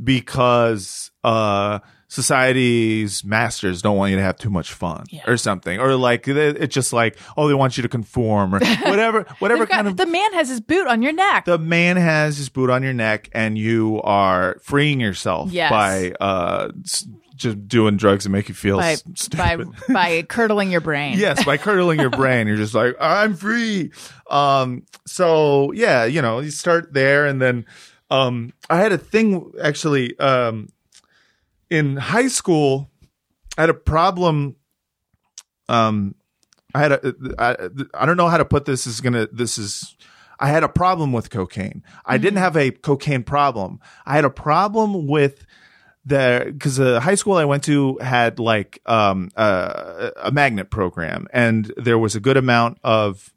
[0.02, 5.94] because uh society's masters don't want you to have too much fun or something or
[5.96, 9.88] like it's just like oh they want you to conform or whatever whatever got- kind
[9.88, 11.46] of the man has his boot on your neck.
[11.46, 15.70] the man has his boot on your neck and you are freeing yourself Yes.
[15.70, 16.70] by uh
[17.40, 19.70] just doing drugs that make you feel by, s- by stupid.
[19.94, 21.18] by curdling your brain.
[21.18, 22.46] yes by curdling your brain.
[22.48, 23.92] You're just like i'm free.
[24.30, 27.66] Um so yeah you know you start there and then
[28.12, 30.68] um i had a thing actually um
[31.70, 32.90] in high school
[33.58, 34.56] i had a problem
[35.68, 36.16] um
[36.74, 37.56] i had a i,
[37.94, 39.96] I don't know how to put this this is gonna this is
[40.40, 41.84] i had a problem with cocaine.
[42.06, 43.80] I didn't have a cocaine problem.
[44.06, 45.46] I had a problem with
[46.06, 51.28] the because the high school I went to had like um uh, a magnet program,
[51.34, 53.34] and there was a good amount of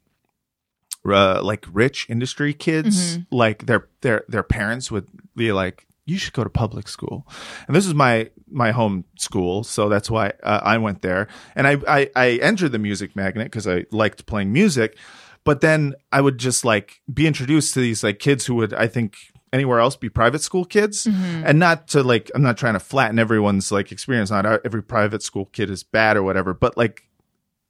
[1.05, 3.17] uh, like rich industry kids.
[3.31, 7.27] Like their their their parents would be like, "You should go to public school,"
[7.67, 11.27] and this is my my home school, so that's why uh, I went there.
[11.55, 14.97] And I I, I entered the music magnet because I liked playing music,
[15.43, 18.87] but then I would just like be introduced to these like kids who would I
[18.87, 19.17] think
[19.53, 21.43] anywhere else be private school kids mm-hmm.
[21.45, 25.23] and not to like i'm not trying to flatten everyone's like experience not every private
[25.23, 27.07] school kid is bad or whatever but like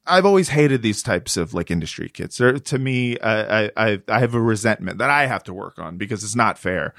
[0.07, 4.19] i've always hated these types of like industry kids They're, to me I, I i
[4.19, 6.93] have a resentment that i have to work on because it's not fair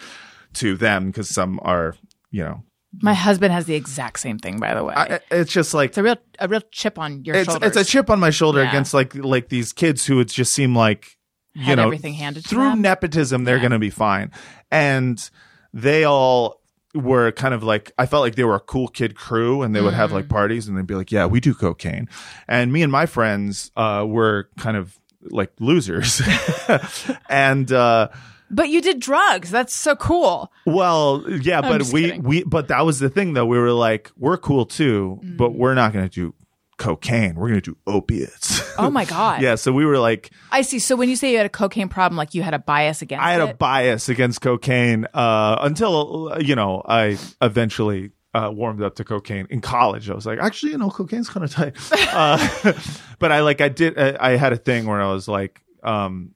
[0.55, 1.97] to them because some are
[2.30, 2.62] you know
[3.03, 4.95] My husband has the exact same thing, by the way.
[4.95, 7.76] I, it's just like it's a real a real chip on your it's shoulders.
[7.76, 8.68] it's a chip on my shoulder Yeah.
[8.68, 11.18] against like like these kids who would just seem like
[11.55, 12.82] you know everything handed to through them.
[12.82, 14.30] nepotism they're going to be fine
[14.70, 15.30] and
[15.72, 16.61] they all
[16.94, 19.80] were kind of like I felt like they were a cool kid crew and they
[19.80, 22.09] would have like parties and they'd be like yeah we do cocaine
[22.48, 24.98] and me and my friends uh were kind of
[25.30, 26.20] like losers
[27.28, 28.09] and uh
[28.50, 29.50] But you did drugs.
[29.50, 30.52] That's so cool.
[30.66, 32.22] well, yeah, but we kidding.
[32.22, 33.46] we but that was the thing though.
[33.46, 35.36] We were like, we're cool too, Mm.
[35.36, 36.34] but we're not going to do
[36.77, 37.35] cocaine.
[37.37, 38.62] We're going to do opiates.
[38.79, 39.41] Oh my god.
[39.43, 40.79] yeah, so we were like, I see.
[40.79, 43.25] So when you say you had a cocaine problem, like you had a bias against
[43.25, 43.51] I had it.
[43.51, 49.05] a bias against cocaine uh, until uh, you know I eventually uh, warmed up to
[49.05, 50.11] cocaine in college.
[50.11, 51.77] I was like, actually, you know, cocaine's kind of tight.
[52.12, 52.72] uh,
[53.20, 56.33] but I like I did I, I had a thing where I was like, um,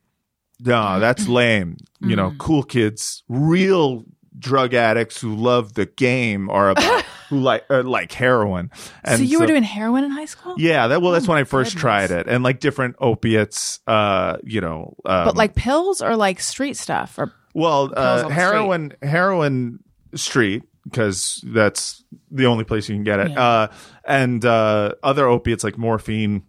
[0.60, 1.76] no, that's lame.
[2.00, 2.38] You know, Mm.
[2.38, 4.04] cool kids, real
[4.38, 8.70] drug addicts who love the game are about who like uh, like heroin.
[9.04, 10.54] And so you were doing heroin in high school?
[10.58, 11.80] yeah, that well, that's Oh when I first goodness.
[11.80, 16.40] tried it, and like different opiates, uh, you know, um, But like pills or like
[16.40, 19.80] street stuff or well, uh, heroin, heroin
[20.14, 23.30] street, because that's the only place you can get it.
[23.32, 23.42] Yeah.
[23.42, 23.72] Uh,
[24.06, 26.44] and uh, other opiates like morphine,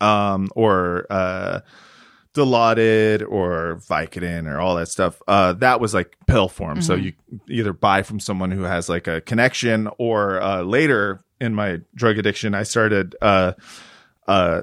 [0.00, 1.60] um, or uh,
[2.34, 5.22] Dilaudid or Vicodin or all that stuff.
[5.26, 6.82] Uh, that was like pill form.
[6.82, 7.04] So Mm-hmm.
[7.04, 7.12] you
[7.48, 12.18] either buy from someone who has like a connection, or uh, later in my drug
[12.18, 13.14] addiction, I started.
[13.22, 13.52] Uh,
[14.26, 14.62] uh,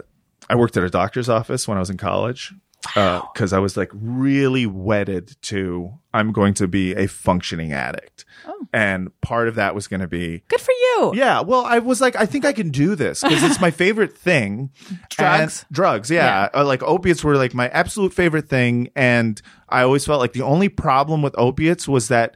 [0.50, 3.90] I worked at a doctor's office when I was in college because I was like
[3.94, 8.68] really wedded to I'm going to be a functioning addict, Oh.
[8.74, 11.12] and part of that was going to be good for you.
[11.16, 11.40] yeah.
[11.42, 14.72] Well, I was like, I think I can do this because it's my favorite thing.
[15.10, 15.66] Drugs?
[15.70, 16.12] And- drugs.
[16.12, 16.50] Yeah.
[16.54, 18.90] Uh, like opiates were like my absolute favorite thing.
[18.96, 22.36] And I always felt like the only problem with opiates was that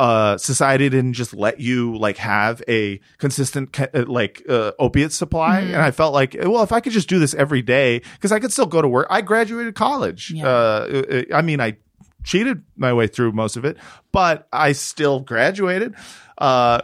[0.00, 5.60] uh, society didn't just let you like have a consistent uh, like uh, opiate supply,
[5.60, 8.40] and I felt like, well, if I could just do this every day, because I
[8.40, 9.06] could still go to work.
[9.08, 10.32] I graduated college.
[10.32, 10.46] Yeah.
[10.46, 11.76] Uh, uh, I mean, I
[12.24, 13.76] cheated my way through most of it,
[14.10, 15.94] but I still graduated.
[16.38, 16.80] Uh,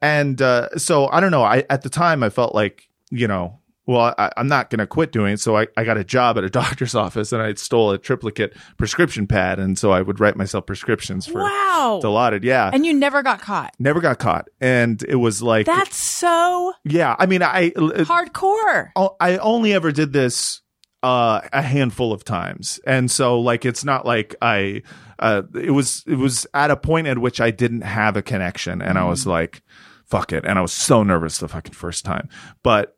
[0.00, 1.42] and uh, so I don't know.
[1.42, 3.60] I at the time I felt like you know.
[3.86, 5.40] Well, I, I'm not going to quit doing it.
[5.40, 8.56] So I, I got a job at a doctor's office and I stole a triplicate
[8.78, 9.58] prescription pad.
[9.58, 12.00] And so I would write myself prescriptions for Wow.
[12.02, 12.44] Dilaudid.
[12.44, 12.70] Yeah.
[12.72, 13.74] And you never got caught.
[13.78, 14.48] Never got caught.
[14.60, 18.90] And it was like, That's so yeah, I mean, I, hardcore.
[18.96, 20.60] Oh, I only ever did this
[21.02, 24.82] uh, a handful of times, and so like it's not like I.
[25.18, 28.80] Uh, it was it was at a point at which I didn't have a connection,
[28.80, 29.62] and I was like,
[30.06, 32.28] "Fuck it," and I was so nervous the fucking first time.
[32.62, 32.93] But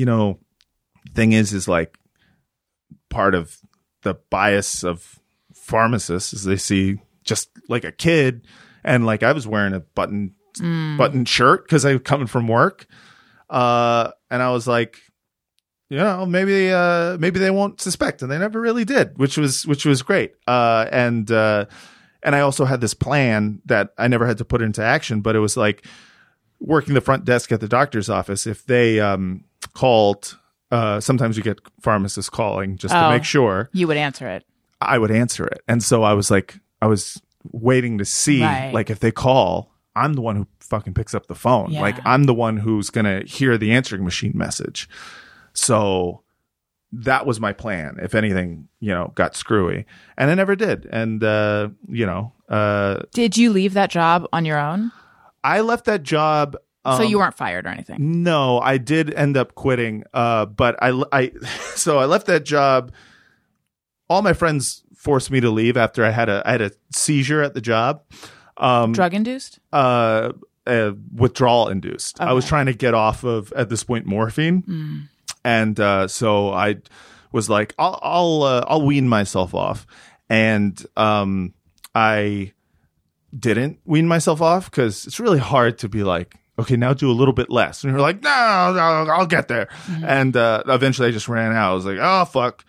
[0.00, 0.38] you know,
[1.14, 1.98] thing is, is like
[3.10, 3.58] part of
[4.00, 5.20] the bias of
[5.54, 8.46] pharmacists is they see just like a kid,
[8.82, 10.34] and like I was wearing a button
[10.96, 12.86] button shirt because I was coming from work
[13.50, 14.96] uh, and I was like,
[15.90, 19.66] you know, maybe uh, maybe they won't suspect, and they never really did, which was
[19.66, 20.32] which was great.
[20.46, 21.66] Uh, and uh,
[22.22, 25.36] and I also had this plan that I never had to put into action, but
[25.36, 25.84] it was like
[26.58, 28.46] working the front desk at the doctor's office.
[28.46, 29.44] If they um,
[29.74, 30.38] called,
[30.70, 33.10] uh, sometimes you get pharmacists calling just to Oh.
[33.10, 33.68] make sure.
[33.72, 34.44] You would answer it.
[34.80, 35.62] I would answer it.
[35.68, 37.20] And so I was like, I was
[37.52, 38.72] waiting to see, Right.
[38.72, 41.72] like, if they call, I'm the one who fucking picks up the phone.
[41.72, 41.80] Yeah.
[41.82, 44.88] Like, I'm the one who's to hear the answering machine message.
[45.52, 46.22] So
[46.92, 47.98] that was my plan.
[48.02, 49.86] If anything, you know, got screwy.
[50.16, 50.86] And I never did.
[50.92, 54.92] And, uh, you know, uh, Did you leave that job on your own?
[55.44, 56.56] I left that job.
[56.90, 58.22] Um, so you weren't fired or anything.
[58.22, 60.04] No, I did end up quitting.
[60.12, 61.32] Uh, but I, I,
[61.74, 62.92] so I left that job.
[64.08, 67.42] All my friends forced me to leave after I had a, I had a seizure
[67.42, 68.02] at the job.
[68.56, 69.58] Um, Drug induced?
[69.72, 70.32] uh,
[70.66, 72.20] uh, withdrawal induced.
[72.20, 75.08] I was trying to get off of at this point morphine,
[75.42, 76.76] and uh, so I
[77.32, 79.86] was like, I'll I'll uh, I'll wean myself off,
[80.28, 81.54] and um,
[81.94, 82.52] I
[83.36, 86.34] didn't wean myself off because it's really hard to be like.
[86.60, 87.84] Okay, now do a little bit less.
[87.84, 89.68] And you're like, no, no, I'll get there.
[90.04, 91.72] And uh, eventually I just ran out.
[91.72, 92.64] I was like, oh, fuck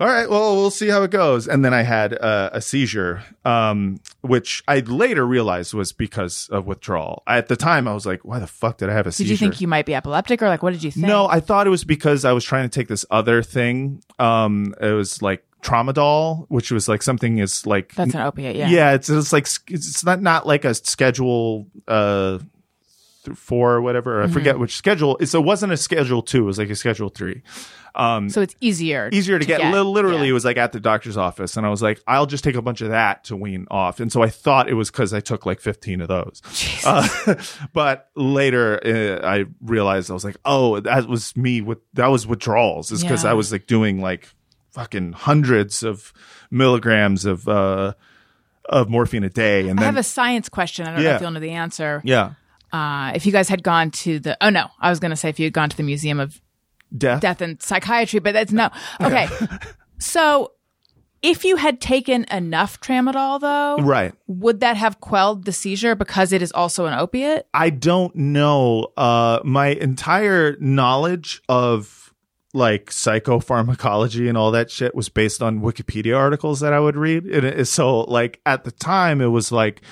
[0.00, 1.46] all right, well, we'll see how it goes.
[1.46, 6.66] And then I had uh, a seizure, um, which I later realized was because of
[6.66, 7.22] withdrawal.
[7.26, 9.28] At the time, I was like, why the fuck did I have a seizure?
[9.28, 11.06] Did you think you might be epileptic or like what did you think?
[11.06, 14.02] no, I thought it was because I was trying to take this other thing.
[14.18, 18.70] Um, it was like tramadol, which was like something is like That's an opiate, yeah.
[18.70, 22.38] yeah, it's it's like it's not not like a schedule uh
[23.24, 24.22] th- four or whatever.
[24.22, 24.60] I forget Mm-hmm.
[24.62, 25.16] which schedule.
[25.24, 26.38] So it wasn't a schedule two.
[26.42, 27.42] It was like a schedule three.
[27.96, 29.08] So it's easier.
[29.12, 29.60] Easier to, get.
[29.60, 30.30] Li- Literally, Yeah.
[30.30, 32.62] it was like at the doctor's office, and I was like, I'll just take a
[32.62, 33.98] bunch of that to wean off.
[34.00, 36.40] And so I thought it was because I took like fifteen of those.
[36.84, 37.34] Uh,
[37.72, 38.80] but later,
[39.22, 42.92] uh, I realized I was like, oh, that was me with that was withdrawals.
[42.92, 43.30] Is because Yeah.
[43.30, 44.28] I was like doing like
[44.72, 46.12] fucking hundreds of
[46.50, 47.94] milligrams of uh
[48.68, 50.86] of morphine a day, and I then have a science question.
[50.86, 51.16] I don't know Yeah.
[51.16, 52.00] if you'll know the answer.
[52.04, 52.34] yeah,
[52.72, 55.28] Uh, if you guys had gone to the, oh no, I was going to say
[55.28, 56.40] if you had gone to the Museum of
[56.96, 57.20] death.
[57.20, 58.70] Death and Psychiatry, but that's no.
[59.00, 59.28] Okay.
[59.98, 60.52] so
[61.22, 64.14] if you had taken enough tramadol though, Right.
[64.26, 67.46] would that have quelled the seizure because it is also an opiate?
[67.52, 68.88] I don't know.
[68.96, 72.14] Uh, my entire knowledge of
[72.54, 77.24] like psychopharmacology and all that shit was based on Wikipedia articles that I would read.
[77.26, 79.82] And it, so, like at the time, it was like,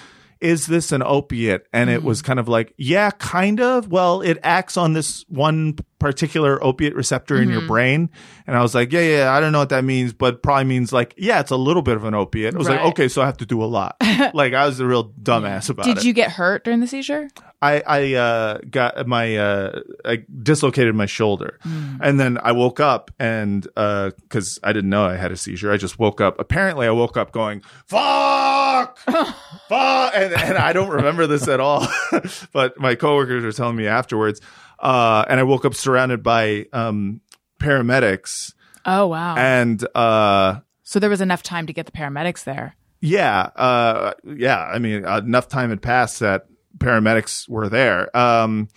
[0.41, 1.67] is this an opiate?
[1.73, 2.27] And it was mm-hmm.
[2.27, 3.89] kind of like, yeah, kind of.
[3.89, 7.69] Well, it acts on this one particular opiate receptor in your mm-hmm.
[7.69, 8.11] brain.
[8.47, 10.93] And I was like, yeah, yeah, I don't know what that means, but probably means
[10.93, 12.55] like, yeah, it's a little bit of an opiate.
[12.55, 13.97] I was like, okay, so I have to do a lot.
[14.35, 15.95] like I was a real dumbass about it.
[15.95, 17.29] Did you get hurt during the seizure?
[17.61, 23.11] I I uh, got my uh, I dislocated my shoulder, and then I woke up
[23.19, 26.39] and because I didn't know I had a seizure, I just woke up.
[26.39, 28.99] Apparently, I woke up going "fuck,
[29.69, 31.87] fuck," and, and I don't remember this at all.
[32.53, 34.41] but my coworkers were telling me afterwards,
[34.79, 37.21] uh, and I woke up surrounded by um,
[37.61, 38.55] paramedics,
[38.87, 39.37] Oh wow.
[39.37, 42.77] and uh, so there was enough time to get the paramedics there.
[43.01, 44.59] yeah, uh, yeah.
[44.63, 46.47] I mean, enough time had passed that
[46.79, 48.15] paramedics were there.
[48.17, 48.69] Um,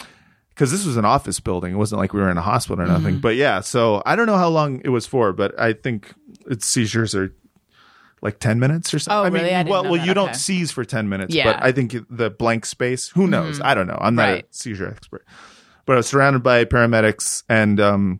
[0.49, 1.73] because this was an office building.
[1.73, 3.19] It wasn't like we were in a hospital or nothing.
[3.19, 6.13] But yeah, so I don't know how long it was for, but I think
[6.45, 7.33] its seizures are
[8.21, 9.17] like 10 minutes or something.
[9.17, 9.51] Oh, I mean?
[9.51, 10.05] I well, well, that.
[10.05, 11.53] you don't seize for 10 minutes, Yeah.
[11.53, 13.59] but I think the blank space, who knows?
[13.61, 13.97] I don't know.
[13.99, 14.43] I'm not Right.
[14.43, 15.25] a seizure expert.
[15.87, 18.19] But I was surrounded by paramedics and um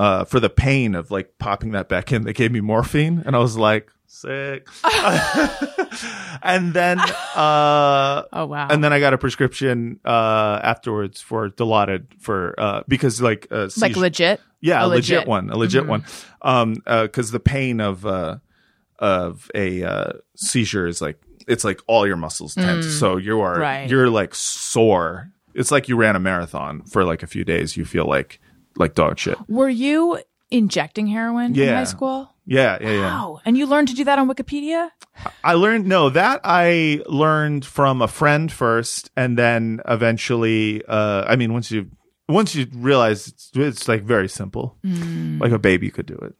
[0.00, 3.36] uh for the pain of like popping that back in, they gave me morphine and
[3.36, 4.66] I was like, sick.
[6.42, 8.68] and then, uh, Oh wow.
[8.70, 13.68] and then I got a prescription uh afterwards for Dilaudid for uh because like uh
[13.80, 14.40] like legit.
[14.60, 15.20] yeah a legit, legit.
[15.20, 15.28] Mm-hmm.
[15.30, 16.04] one a legit one
[16.42, 18.38] um uh because the pain of uh
[18.98, 23.56] of a uh seizure is like it's like all your muscles tense so you are
[23.56, 23.60] Mm.
[23.60, 23.90] Right.
[23.90, 27.84] you're like sore it's like you ran a marathon for like a few days you
[27.84, 28.40] feel like
[28.76, 30.18] like dog shit Were you
[30.50, 32.34] injecting heroin in high school?
[32.46, 33.40] yeah yeah yeah Wow.
[33.44, 34.90] And you learned to do that on Wikipedia?
[35.44, 41.36] I learned no that I learned from a friend first, and then eventually, uh, I
[41.36, 41.90] mean, once you
[42.28, 45.40] once you realize it's, it's like very simple, Mm.
[45.40, 46.34] like a baby could do it.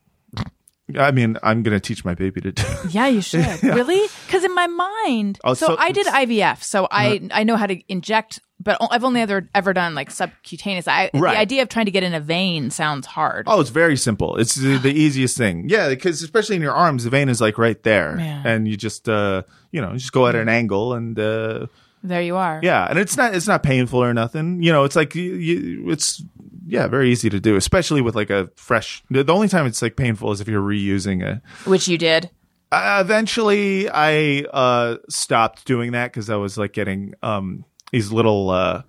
[0.96, 2.62] I mean, I'm gonna teach my baby to do.
[2.66, 2.78] it.
[2.94, 3.62] Yeah, you should.
[3.62, 4.06] Really?
[4.26, 7.66] Because in my mind, Oh, so, so- I did IVF, so I I know how
[7.66, 10.88] to inject, but I've only ever ever done like subcutaneous.
[10.88, 11.34] I, Right.
[11.34, 13.44] The idea of trying to get in a vein sounds hard.
[13.46, 14.36] Oh, it's very simple.
[14.36, 15.68] It's the, the easiest thing.
[15.68, 18.42] Yeah, because especially in your arms, the vein is like right there, Yeah.
[18.46, 21.18] and you just uh, you know, you just go at an angle and.
[21.18, 21.66] uh
[22.02, 22.60] There you are.
[22.62, 24.62] Yeah, and it's not it's not painful or nothing.
[24.62, 26.22] You know, it's like you, you, it's
[26.66, 29.02] yeah, very easy to do, especially with like a fresh.
[29.10, 31.40] The the only time it's like painful is if you're reusing it.
[31.68, 32.30] Which you did.
[32.70, 38.50] Uh, eventually, I uh stopped doing that because I was like getting um these little
[38.50, 38.82] uh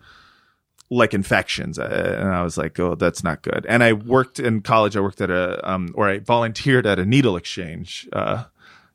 [0.91, 3.65] like infections, uh, and I was like, oh, that's not good.
[3.69, 4.97] And I worked in college.
[4.97, 8.07] I worked at a um or I volunteered at a needle exchange.
[8.11, 8.45] Uh,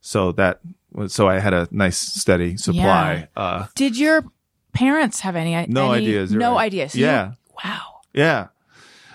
[0.00, 3.28] so that was so I had a nice steady supply.
[3.36, 4.24] Uh, Did your
[4.72, 5.53] parents have any?
[5.68, 6.64] No any, ideas, No right.
[6.66, 6.88] idea.
[6.88, 7.32] So Yeah.
[7.64, 8.01] wow.
[8.12, 8.49] Yeah.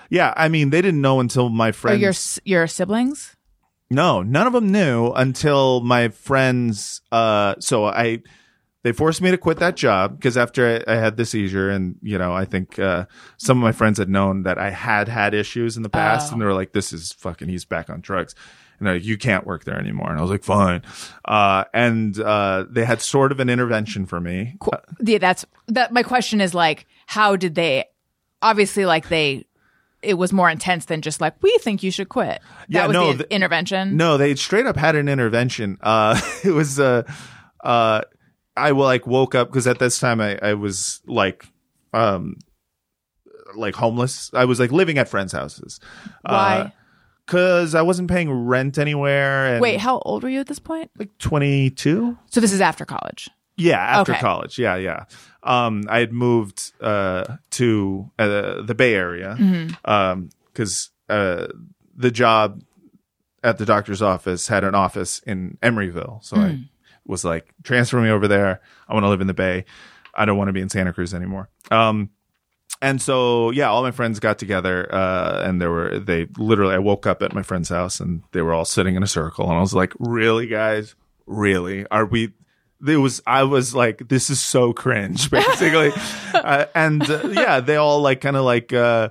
[0.10, 0.34] Yeah.
[0.36, 2.02] I mean, they didn't know until my Or friends.
[2.46, 3.36] your your siblings?
[3.92, 7.02] no, none of them knew until my friends.
[7.12, 8.20] Uh, so I,
[8.84, 11.96] they forced me to quit that job because after I, I had the seizure, and
[12.04, 13.06] you know, I think uh,
[13.38, 16.34] some of my friends had known that I had had issues in the past, Oh.
[16.34, 17.50] and they were like, "This is fucking.
[17.50, 18.36] He's back on drugs."
[18.82, 20.10] Like, you can't work there anymore.
[20.10, 20.82] And I was like, fine.
[21.26, 24.56] Uh, and, uh, they had sort of an intervention for me.
[24.60, 24.74] Cool.
[25.02, 25.92] Yeah, that's that.
[25.92, 27.86] My question is like, how did they?
[28.42, 29.46] Obviously, like they,
[30.02, 32.40] it was more intense than just like we think you should quit.
[32.40, 33.98] That Yeah, was no, the intervention.
[33.98, 35.78] No, they straight up had an intervention.
[35.82, 37.04] Uh, it was, uh,
[37.64, 38.02] uh,
[38.56, 41.46] I like woke up because at this time I, I was like,
[41.94, 42.38] um,
[43.56, 44.32] like homeless.
[44.34, 45.80] I was like living at friends' houses.
[46.22, 46.72] Why?
[47.30, 49.54] Because I wasn't paying rent anywhere.
[49.54, 50.90] And Wait, how old were you at this point?
[50.98, 52.18] like 22?
[52.30, 53.30] So this is after college.
[53.56, 54.22] Yeah, after Okay.
[54.22, 54.58] college.
[54.58, 55.06] Yeah, yeah.
[55.44, 59.38] Um, I had moved uh, to uh, the Bay Area
[60.54, 61.48] because uh,
[61.96, 62.62] the job
[63.44, 66.24] at the doctor's office had an office in Emeryville.
[66.24, 66.60] So I
[67.06, 68.62] was like, transfer me over there.
[68.88, 69.66] I want to live in the Bay.
[70.14, 71.50] I don't want to be in Santa Cruz anymore.
[71.72, 72.10] Um,
[72.82, 76.76] and so yeah, all my friends got together, uh, and there were they literally.
[76.76, 79.46] I woke up at my friend's house, and they were all sitting in a circle,
[79.50, 80.96] and I was like, "Really, guys?
[81.26, 81.86] Really?
[81.88, 82.34] Are we?"
[82.86, 83.22] It was.
[83.28, 85.92] I was like, "This is so cringe," basically,
[86.34, 88.74] uh, and uh, yeah, they all like kind of like.
[88.74, 89.10] Uh,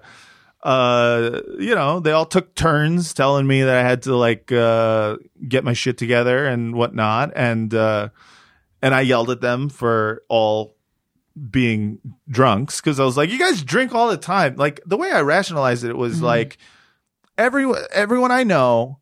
[0.61, 5.17] uh you know they all took turns telling me that i had to like uh
[5.47, 8.09] get my shit together and whatnot and uh
[8.83, 10.75] and i yelled at them for all
[11.51, 14.57] being drunks because I was like, you guys drink all the time.
[14.57, 16.25] Like the way I rationalized it it was mm-hmm.
[16.25, 16.59] like
[17.37, 18.99] everyone everyone I know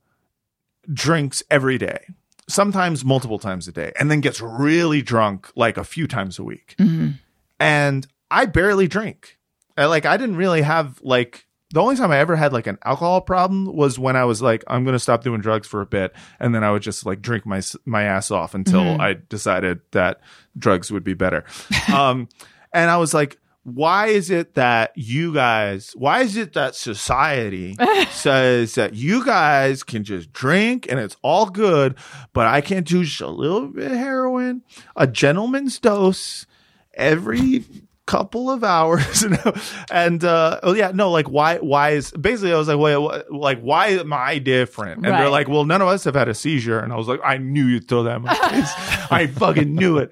[0.92, 2.06] drinks every day,
[2.48, 6.44] sometimes multiple times a day, and then gets really drunk like a few times a
[6.44, 6.74] week.
[6.78, 7.12] Mm-hmm.
[7.58, 9.38] And I barely drink.
[9.76, 11.46] I, like I didn't really have like
[11.76, 14.64] the only time I ever had like an alcohol problem was when I was like,
[14.66, 17.44] I'm gonna stop doing drugs for a bit, and then I would just like drink
[17.44, 20.20] my my ass off until I decided that
[20.56, 21.44] drugs would be better.
[21.94, 22.30] um,
[22.72, 25.92] and I was like, why is it that you guys?
[25.94, 27.76] Why is it that society
[28.10, 31.96] says that you guys can just drink and it's all good,
[32.32, 34.62] but I can't do just a little bit of heroin,
[34.96, 36.46] a gentleman's dose
[36.94, 37.66] every
[38.06, 39.24] couple of hours
[39.90, 43.28] and uh oh yeah no like why why is basically i was like wait what,
[43.32, 45.04] like why am i different?
[45.04, 46.78] And they're like well none of us have had a seizure.
[46.78, 49.10] And i was like i knew you'd throw that in my face.
[49.10, 50.10] I fucking knew it.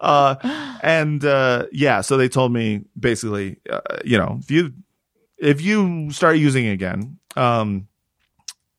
[0.00, 0.36] Uh
[0.82, 4.72] and uh yeah so they told me basically uh, you know if you
[5.38, 7.88] if you start using it again um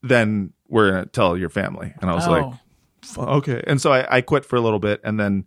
[0.01, 1.93] then we're gonna tell your family.
[2.01, 2.59] And i was like Oh.
[3.03, 3.61] "F- okay.
[3.68, 5.45] And so I, I quit for a little bit and then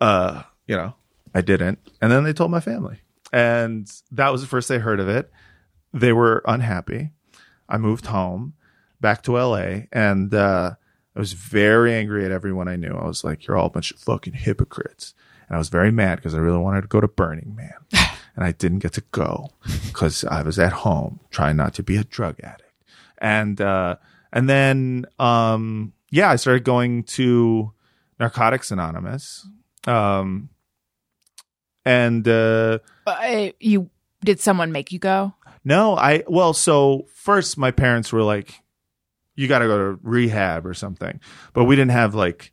[0.00, 0.94] uh you know
[1.34, 1.78] i didn't.
[2.00, 2.98] And then they told my family.
[3.32, 5.30] And that was the first they heard of it.
[5.92, 7.10] They were unhappy.
[7.68, 8.54] I moved home
[9.00, 10.72] back to la and uh
[11.16, 12.94] i was very angry at everyone i knew.
[12.94, 15.14] I was like you're all a bunch of fucking hypocrites.
[15.48, 17.74] And i was very mad because i really wanted to go to burning man.
[18.36, 19.50] And i didn't get to go
[19.86, 22.72] because i was at home trying not to be a drug addict.
[23.18, 23.96] And uh
[24.32, 27.72] and then um yeah, I started going to
[28.18, 29.46] Narcotics Anonymous.
[29.86, 30.50] Um,
[31.90, 33.90] and uh, Uh, you
[34.24, 35.34] did someone make you go?
[35.64, 38.54] no, I well, so first my parents were like,
[39.36, 41.20] "You got to go to rehab or something,"
[41.52, 42.52] but we didn't have like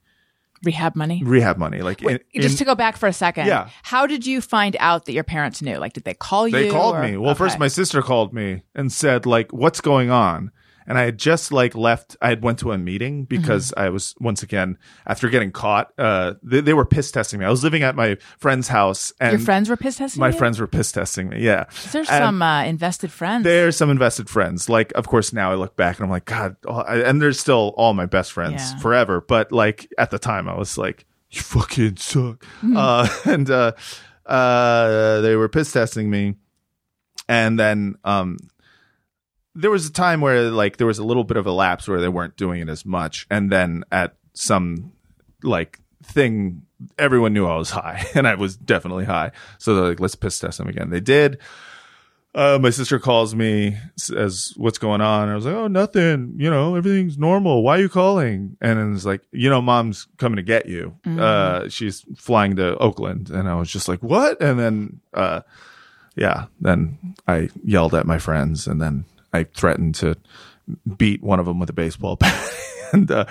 [0.63, 1.21] Rehab money?
[1.23, 1.81] rehab money.
[1.81, 3.45] Like, in, Just in- to go back for a second.
[3.45, 3.69] Yeah.
[3.83, 5.77] How did you find out that your parents knew?
[5.77, 6.51] Like, did they call you?
[6.57, 7.15] they called or- me.
[7.15, 10.51] Well, first my sister called me and said like, "What's going on?"
[10.87, 12.15] And I had just like left.
[12.21, 13.79] I had went to a meeting because Mm-hmm.
[13.85, 15.91] I was once again after getting caught.
[15.97, 17.45] Uh, they, they were piss testing me.
[17.45, 20.33] I was living at my friend's house, and Your friends were piss testing my you?
[20.37, 21.41] friends were piss testing me.
[21.41, 23.43] Yeah, There's And- some uh, invested friends.
[23.43, 24.69] There's some invested friends.
[24.69, 27.73] Like, of course, now I look back and I'm like, God, I- and there's still
[27.75, 28.77] all my best friends Yeah.
[28.79, 29.19] forever.
[29.19, 32.45] But like at the time, I was like, you fucking suck.
[32.63, 32.77] Mm-hmm.
[32.77, 33.73] Uh, and uh,
[34.25, 36.35] uh, they were piss testing me,
[37.27, 38.37] and then um,
[39.57, 41.99] there was a time where like there was a little bit of a lapse where
[41.99, 44.93] they weren't doing it as much, and then at some
[45.43, 46.61] like thing
[46.97, 49.31] everyone knew I was high and I was definitely high.
[49.57, 50.89] So they're like, let's piss test them again.
[50.89, 51.39] They did.
[52.35, 55.27] Uh, my sister calls me, says, what's going on?
[55.27, 56.35] I was like, oh, nothing.
[56.37, 57.63] You know, everything's normal.
[57.63, 58.57] Why are you calling?
[58.61, 60.95] And then it's like, you know, mom's coming to get you.
[61.19, 63.31] Uh, she's flying to Oakland.
[63.31, 64.39] And I was just like, what?
[64.39, 65.41] And then, uh,
[66.15, 69.05] yeah, then I yelled at my friends and then
[69.37, 70.15] I threatened to
[70.97, 72.51] beat one of them with a baseball bat.
[72.93, 73.25] and, uh,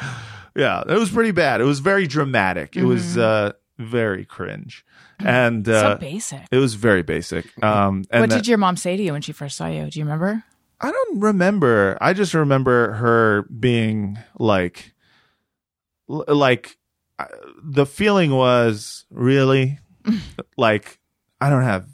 [0.54, 1.61] yeah, it was pretty bad.
[1.61, 2.76] It was very dramatic.
[2.76, 4.84] It was, uh, very cringe.
[5.18, 6.40] And, uh, so basic.
[6.50, 7.46] it was very basic.
[7.62, 9.90] Um, and what that- did your mom say to you when she first saw you?
[9.90, 10.44] Do you remember?
[10.80, 11.96] I don't remember.
[12.00, 14.92] I just remember her being like,
[16.09, 16.76] like,
[17.18, 17.24] uh,
[17.62, 19.78] the feeling was really
[20.57, 20.98] like,
[21.40, 21.86] I don't have,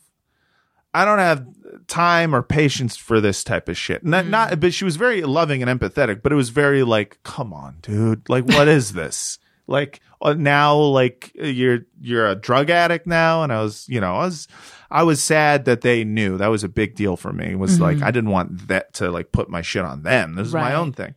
[0.94, 1.46] I don't have
[1.86, 4.04] time or patience for this type of shit.
[4.04, 7.52] Not, not, but she was very loving and empathetic, but it was very like, come
[7.52, 8.28] on, dude.
[8.28, 9.38] Like, what is this?
[9.66, 14.14] Like uh, now, like you're you're a drug addict now, and I was, you know,
[14.16, 14.48] I was,
[14.90, 17.52] I was sad that they knew that was a big deal for me.
[17.52, 20.34] It was like I didn't want that to like put my shit on them.
[20.34, 21.14] This is my own thing.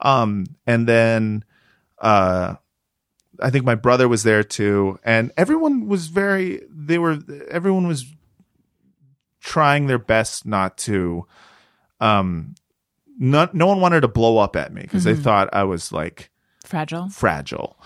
[0.00, 1.44] Um, and then,
[1.98, 2.56] uh,
[3.40, 6.62] I think my brother was there too, and everyone was very.
[6.68, 7.18] They were.
[7.50, 8.06] Everyone was
[9.42, 11.26] trying their best not to.
[12.00, 12.54] Um,
[13.18, 16.30] not no one wanted to blow up at me because they thought I was like
[16.64, 17.08] Fragile.
[17.10, 17.78] fragile.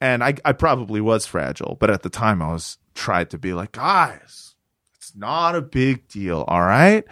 [0.00, 3.54] And I, I probably was fragile, but at the time I was tried to be
[3.54, 4.54] like, guys,
[4.94, 6.44] it's not a big deal.
[6.48, 7.04] All right.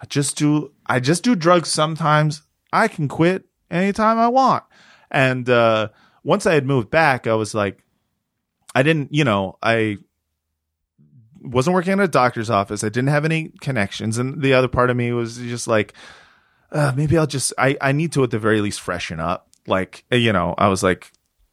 [0.00, 2.42] I just do, I just do drugs sometimes.
[2.72, 4.64] I can quit anytime I want.
[5.10, 5.88] And, uh,
[6.22, 7.84] once I had moved back, I was like,
[8.74, 9.98] I didn't, you know, I
[11.40, 12.84] wasn't working at a doctor's office.
[12.84, 14.18] I didn't have any connections.
[14.18, 15.94] And the other part of me was just like,
[16.72, 19.48] uh, maybe I'll just, I, I need to at the very least freshen up.
[19.66, 21.12] Like, uh, you know, I was like,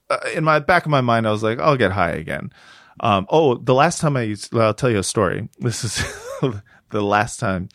[0.10, 2.52] uh, in my back of my mind, I was like, I'll get high again.
[3.00, 5.50] Um, oh, the last time I used, I'll tell you a story.
[5.60, 5.98] This is
[6.90, 7.70] the last time,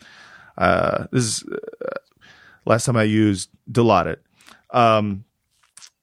[0.57, 1.99] uh, this is, uh,
[2.65, 4.17] last time I used Dilaudid.
[4.71, 5.25] Um,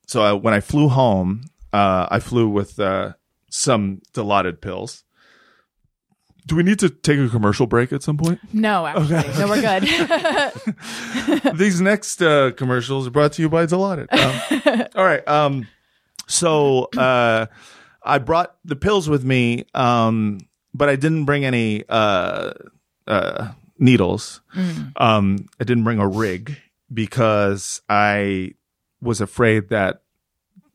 [0.07, 2.79] so I, when I flew home, uh, I flew with,
[3.51, 5.05] some Dilaudid pills.
[6.47, 8.41] Do we need to take a commercial break at some point?
[8.53, 9.39] No, actually.
[9.39, 9.61] No, we're
[11.43, 11.55] good.
[11.59, 14.13] These next uh, commercials are brought to you by Dilaudid.
[14.13, 15.27] Um, all right.
[15.29, 15.69] Um,
[16.27, 17.47] so uh,
[18.03, 20.39] I brought the pills with me, um,
[20.73, 22.53] but I didn't bring any uh,
[23.07, 24.41] uh, needles.
[24.97, 26.57] Um, I didn't bring a rig
[26.93, 28.55] because I
[29.01, 30.03] was afraid that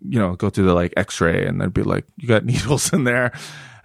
[0.08, 3.04] you know go through the like X-ray and they'd be like, "You got needles in
[3.06, 3.32] there."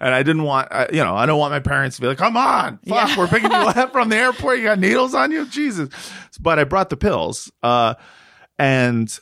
[0.01, 2.17] And I didn't want, I, you know, I don't want my parents to be like,
[2.17, 3.17] "Come on, fuck, Yeah.
[3.17, 4.57] we're picking you up from the airport.
[4.57, 5.89] You got needles on you, Jesus."
[6.39, 7.93] But I brought the pills, uh,
[8.57, 9.15] and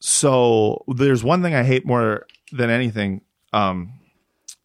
[0.00, 3.94] so there's one thing I hate more than anything, um,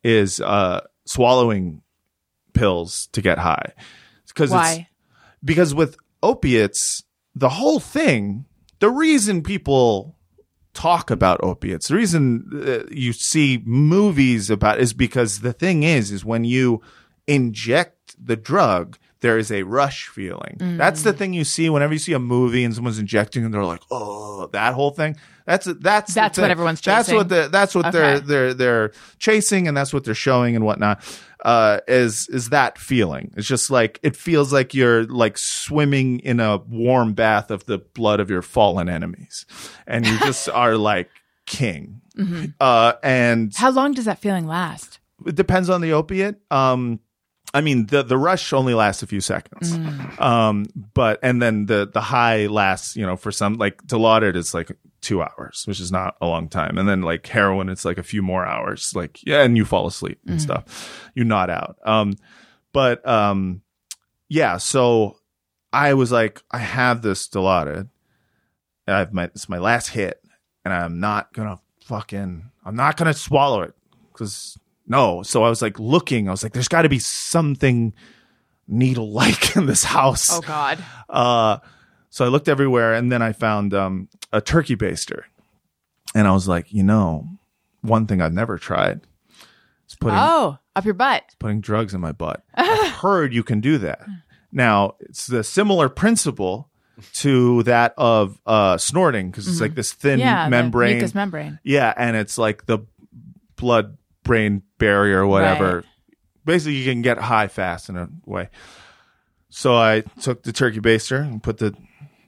[0.03, 1.81] is uh, swallowing
[2.53, 3.73] pills to get high.
[4.27, 4.89] Because it's, Why?
[5.43, 7.01] because with opiates,
[7.33, 8.45] the whole thing,
[8.79, 10.15] the reason people
[10.77, 12.21] talk about opiates, the reason
[12.53, 16.81] uh, you see movies about is because the thing is, is when you
[17.25, 20.57] inject the drug, there is a rush feeling.
[20.77, 23.63] That's the thing you see whenever you see a movie and someone's injecting and they're
[23.63, 25.15] like, oh, that whole thing.
[25.45, 29.75] That's that's That's what everyone's That's what the that's what they're they're they're chasing and
[29.75, 31.01] that's what they're showing and whatnot
[31.47, 36.39] uh is is that feeling it's just like it feels like you're like swimming in
[36.39, 39.45] a warm bath of the blood of your fallen enemies
[39.87, 41.09] and you just are like
[41.45, 42.45] king Mm-hmm.
[42.59, 44.99] uh and How long does that feeling last?
[45.25, 46.41] it depends on the opiate.
[46.51, 46.99] Um,
[47.53, 49.71] I mean, the the rush only lasts a few seconds.
[50.19, 54.53] Um, but and then the the high lasts, you know, for some like Dilaudid is
[54.53, 54.71] like
[55.01, 56.77] two hours, which is not a long time.
[56.77, 58.93] And then like heroin, it's like a few more hours.
[58.95, 61.09] Like yeah, and you fall asleep and stuff.
[61.15, 61.77] You nod out.
[61.83, 62.13] Um,
[62.73, 63.61] but um,
[64.29, 64.57] yeah.
[64.57, 65.17] So
[65.71, 67.89] I was like, I have this Dilaudid.
[68.87, 70.21] and I've my it's my last hit,
[70.65, 73.73] and I'm not gonna fucking I'm not gonna swallow it
[74.11, 75.23] because no.
[75.23, 76.27] So I was like looking.
[76.27, 77.93] I was like, there's got to be something
[78.67, 80.29] needle like in this house.
[80.31, 80.83] Oh God.
[81.09, 81.59] Uh,
[82.09, 85.23] so I looked everywhere, and then I found um, a turkey baster,
[86.15, 87.27] and I was like, you know,
[87.81, 89.01] one thing I've never tried
[89.87, 91.23] is putting Oh, up your butt.
[91.39, 92.43] putting drugs in my butt.
[92.55, 94.01] I've heard you can do that.
[94.51, 96.69] Now it's the similar principle
[97.13, 100.27] to that of uh, snorting because it's like this thin Mm-hmm.
[100.27, 100.45] Yeah.
[100.45, 100.95] the membrane.
[100.97, 101.59] mucous membrane.
[101.63, 102.79] Yeah, and it's like the
[103.55, 105.75] blood brain barrier or whatever.
[105.77, 105.85] Right.
[106.45, 108.49] Basically, you can get high fast in a way.
[109.49, 111.75] So I took the turkey baster and put the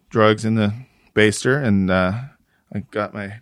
[0.10, 0.74] drugs in the
[1.16, 2.14] baster, and uh,
[2.74, 3.40] I got my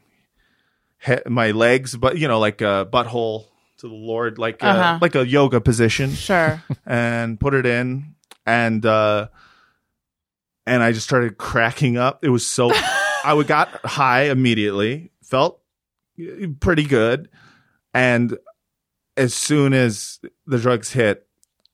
[1.05, 3.45] he- my legs, but you know, like a butthole
[3.77, 4.99] to the Lord, like uh Uh-huh.
[5.01, 6.61] like a yoga position, Sure.
[6.85, 8.15] and put it in,
[8.45, 9.27] and uh,
[10.65, 12.23] and I just started cracking up.
[12.23, 12.71] It was so
[13.23, 15.61] I would got high immediately, felt
[16.59, 17.29] pretty good,
[17.93, 18.37] and
[19.15, 21.26] as soon as the drugs hit,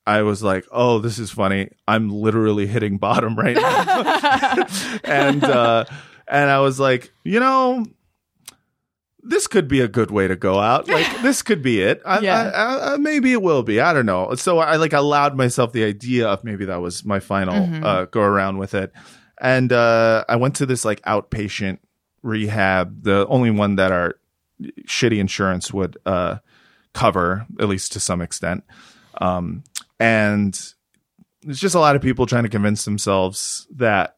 [0.06, 1.70] I was like, "Oh, this is funny.
[1.88, 4.66] I'm literally hitting bottom right now,"
[5.04, 5.84] and uh,
[6.28, 7.84] and I was like, you know.
[9.26, 10.86] This could be a good way to go out.
[10.86, 12.02] Like this could be it.
[12.04, 12.42] I, Yeah.
[12.42, 13.80] I, I, I- maybe it will be.
[13.80, 14.34] I don't know.
[14.34, 17.84] So I like allowed myself the idea of maybe that was my final Mm-hmm.
[17.84, 18.92] uh, go around with it,
[19.40, 21.78] and uh, I went to this like outpatient
[22.22, 24.16] rehab, the only one that our
[24.86, 26.36] shitty insurance would uh,
[26.92, 28.64] cover, at least to some extent.
[29.22, 29.64] Um,
[29.98, 30.54] and
[31.46, 34.16] it's just a lot of people trying to convince themselves that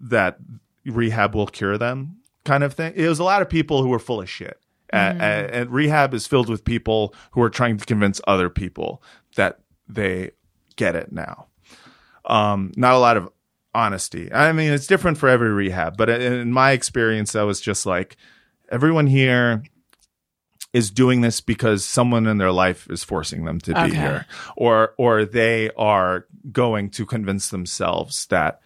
[0.00, 0.38] that
[0.84, 2.92] rehab will cure them, kind of thing.
[2.96, 4.58] It was a lot of people who were full of shit.
[4.92, 9.02] A- a- and rehab is filled with people who are trying to convince other people
[9.36, 10.30] that they
[10.76, 11.46] get it now.
[12.24, 13.28] Um, not a lot of
[13.74, 14.32] honesty.
[14.32, 17.84] I mean, it's different for every rehab, but in in my experience, I was just
[17.86, 18.16] like,
[18.70, 19.62] everyone here
[20.76, 23.96] is doing this because someone in their life is forcing them to be Okay.
[23.96, 28.60] here, or or they are going to convince themselves that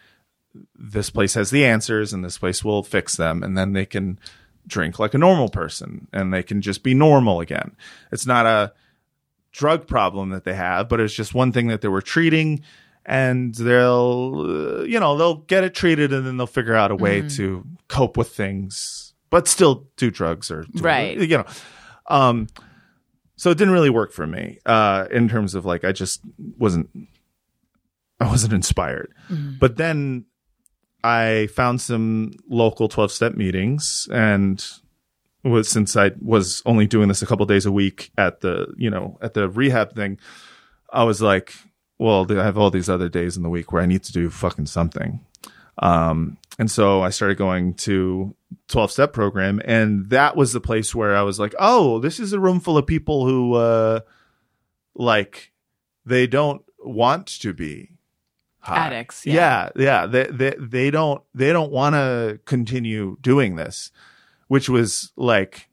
[0.74, 4.18] this place has the answers and this place will fix them, and then they can
[4.66, 7.76] drink like a normal person and they can just be normal again.
[8.12, 8.72] It's not a
[9.52, 12.62] drug problem that they have, but it's just one thing that they were treating
[13.06, 17.20] and they'll you know, they'll get it treated and then they'll figure out a way
[17.20, 17.36] mm-hmm.
[17.36, 21.16] to cope with things but still do drugs or do- Right.
[21.16, 21.46] you know.
[22.10, 22.48] Um
[23.36, 26.20] so it didn't really work for me uh in terms of like I just
[26.58, 26.90] wasn't
[28.20, 29.14] I wasn't inspired.
[29.58, 30.26] But then
[31.02, 34.62] I found some local 12 step meetings and
[35.42, 38.90] was since I was only doing this a couple days a week at the, you
[38.90, 40.18] know, at the rehab thing,
[40.92, 41.54] I was like,
[41.98, 44.28] well, I have all these other days in the week where I need to do
[44.28, 45.24] fucking something.
[45.78, 48.36] Um, and so I started going to
[48.68, 52.34] 12 step program and that was the place where I was like, oh, this is
[52.34, 54.00] a room full of people who, uh,
[54.94, 55.52] like
[56.04, 57.92] they don't want to be
[58.58, 58.88] high.
[58.88, 59.70] Addicts, yeah.
[59.74, 59.82] Yeah.
[59.82, 60.06] Yeah.
[60.06, 63.90] They, they, they don't, they don't want to continue doing this,
[64.48, 65.70] which was like,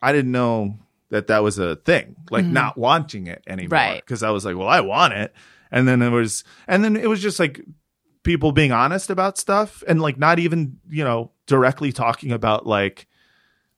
[0.00, 0.78] I didn't know
[1.08, 3.78] that that was a thing, like not wanting it anymore.
[3.78, 4.06] Right.
[4.06, 5.34] Cause I was like, well, I want it.
[5.72, 7.62] And then it was, and then it was just like
[8.22, 13.06] people being honest about stuff and like not even, you know, directly talking about like,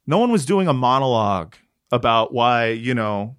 [0.06, 1.54] no one was doing a monologue
[1.90, 3.36] about why, you know,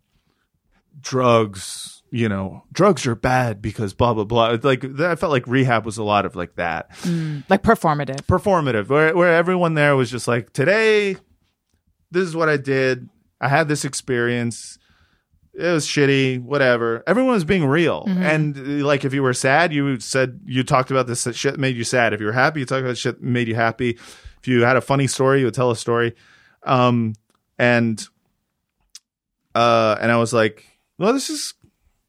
[1.02, 4.58] drugs, you know, drugs are bad because blah blah blah.
[4.62, 8.22] Like I felt like rehab was a lot of like that mm, Like performative.
[8.28, 11.18] performative, where where everyone there was just like, today,
[12.12, 13.10] this is what I did.
[13.42, 14.78] I had this experience.
[15.56, 17.04] It was shitty, whatever.
[17.06, 20.90] Everyone was being real, and uh, like if you were sad, you said you talked
[20.90, 22.14] about this shit made you sad.
[22.14, 23.92] If you were happy, you talked about shit made you happy.
[23.92, 26.16] If you had a funny story, you would tell a story.
[26.64, 27.14] Um,
[27.60, 28.04] and
[29.54, 30.66] uh, and I was like,
[30.98, 31.54] well, this is,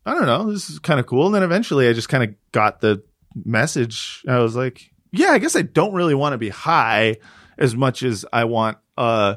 [0.06, 1.26] I don't know, this is kind of cool.
[1.26, 3.02] And then eventually, I just kind of got the
[3.44, 4.22] message.
[4.26, 7.16] I was like, yeah, I guess I don't really want to be high
[7.58, 9.36] as much as I want uh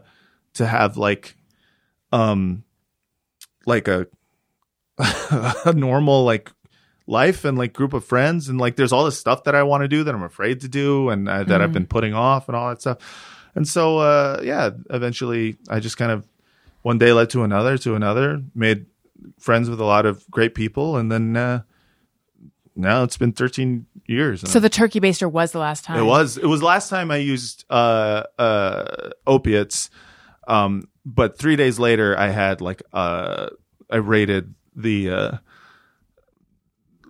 [0.53, 1.35] to have like
[2.11, 2.63] um
[3.67, 4.07] like a
[4.97, 6.51] a normal like
[7.05, 9.83] life and like group of friends and like there's all this stuff that I want
[9.83, 12.55] to do that I'm afraid to do and uh, that I've been putting off and
[12.55, 12.97] all that stuff.
[13.53, 16.27] And so uh yeah, eventually I just kind of
[16.81, 18.87] one day led to another to another, made
[19.39, 21.61] friends with a lot of great people and then uh
[22.75, 24.49] now it's been 13 years.
[24.49, 25.99] So the turkey baster was the last time.
[25.99, 26.37] It was.
[26.37, 29.89] It was last time I used uh, uh, opiates.
[30.47, 33.47] Um, but three days later, I had like uh,
[33.89, 35.31] I raided the uh,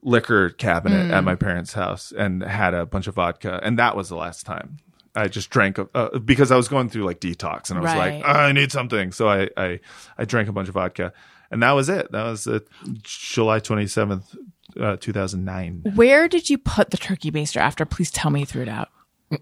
[0.03, 4.09] liquor cabinet at my parents' house and had a bunch of vodka, and that was
[4.09, 4.77] the last time.
[5.15, 8.21] I just drank uh, because I was going through like detox, and I was Right.
[8.21, 9.79] like, I need something, so I, I
[10.17, 11.11] I drank a bunch of vodka,
[11.49, 12.11] and that was it.
[12.11, 12.59] That was uh,
[13.01, 14.35] July twenty seventh,
[14.79, 15.81] uh, two thousand nine.
[15.95, 17.83] Where did you put the turkey baster after?
[17.85, 18.89] Please tell me you threw it out.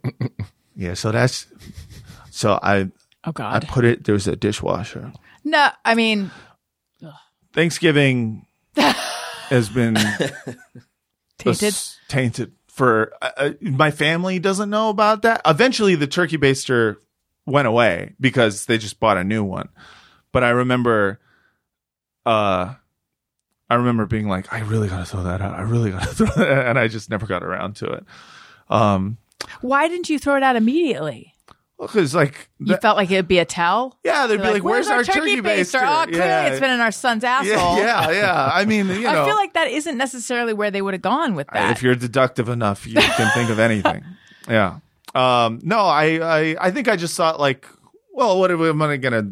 [0.77, 1.47] Yeah, so that's
[2.31, 2.91] so I
[3.25, 3.63] Oh God!
[3.63, 4.03] I put it.
[4.03, 5.11] There was a dishwasher.
[5.43, 6.31] no, I mean,
[7.53, 8.45] Thanksgiving
[8.75, 9.95] has been
[11.37, 11.63] tainted.
[11.69, 15.41] s- tainted for uh, uh, my family doesn't know about that.
[15.45, 16.97] Eventually, the turkey baster
[17.45, 19.69] went away because they just bought a new one.
[20.31, 21.19] But I remember,
[22.25, 22.73] uh,
[23.69, 25.53] I remember being like, I really gotta throw that out.
[25.57, 26.65] I really gotta throw that, out.
[26.67, 28.05] and I just never got around to it.
[28.69, 29.17] Um,
[29.61, 31.34] Why didn't you throw it out immediately?
[31.79, 33.97] Because like, You the- felt like it would be a tell.
[34.03, 36.79] yeah, they'd You're be like, "Where's, our turkey, baster?" Oh, clearly yeah, it's been in
[36.79, 37.77] our son's asshole.
[37.77, 38.49] yeah, yeah, yeah.
[38.53, 41.35] I mean, you know, I feel like that isn't necessarily where they would have gone
[41.35, 41.71] with that.
[41.71, 44.03] If you're deductive enough, you can think of anything.
[44.47, 44.77] Yeah.
[45.15, 47.65] Um, no, I, I, I think I just thought like,
[48.13, 49.23] well, what am I gonna,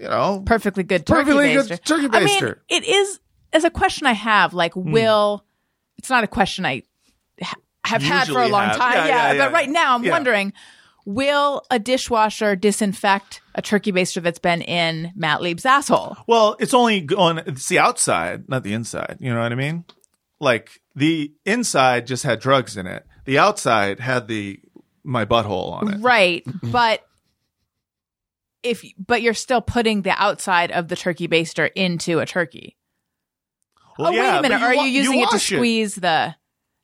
[0.00, 2.12] you know, perfectly good turkey Perfectly good baster.
[2.14, 3.20] I mean, it is
[3.52, 4.54] as a question I have.
[4.54, 4.90] Like, Hmm.
[4.92, 5.44] will
[5.96, 6.82] it's not a question I
[7.42, 7.54] ha-
[7.84, 8.76] have had for a long have.
[8.76, 8.92] time.
[8.94, 9.46] Yeah, Yeah, yeah, yeah.
[9.46, 10.10] but right now I'm Yeah.
[10.12, 10.52] wondering.
[11.10, 16.18] Will a dishwasher disinfect a turkey baster that's been in Matt Lieb's asshole?
[16.26, 19.16] well, it's only on it's the outside, not the inside.
[19.18, 19.86] You know what I mean?
[20.38, 23.06] Like the inside just had drugs in it.
[23.24, 24.60] The outside had the
[25.02, 26.00] my butthole on it.
[26.02, 27.02] Right, but
[28.62, 32.76] if but you're still putting the outside of the turkey baster into a turkey.
[33.98, 36.34] Well, oh wait a minute, but are wa- you using it to squeeze the?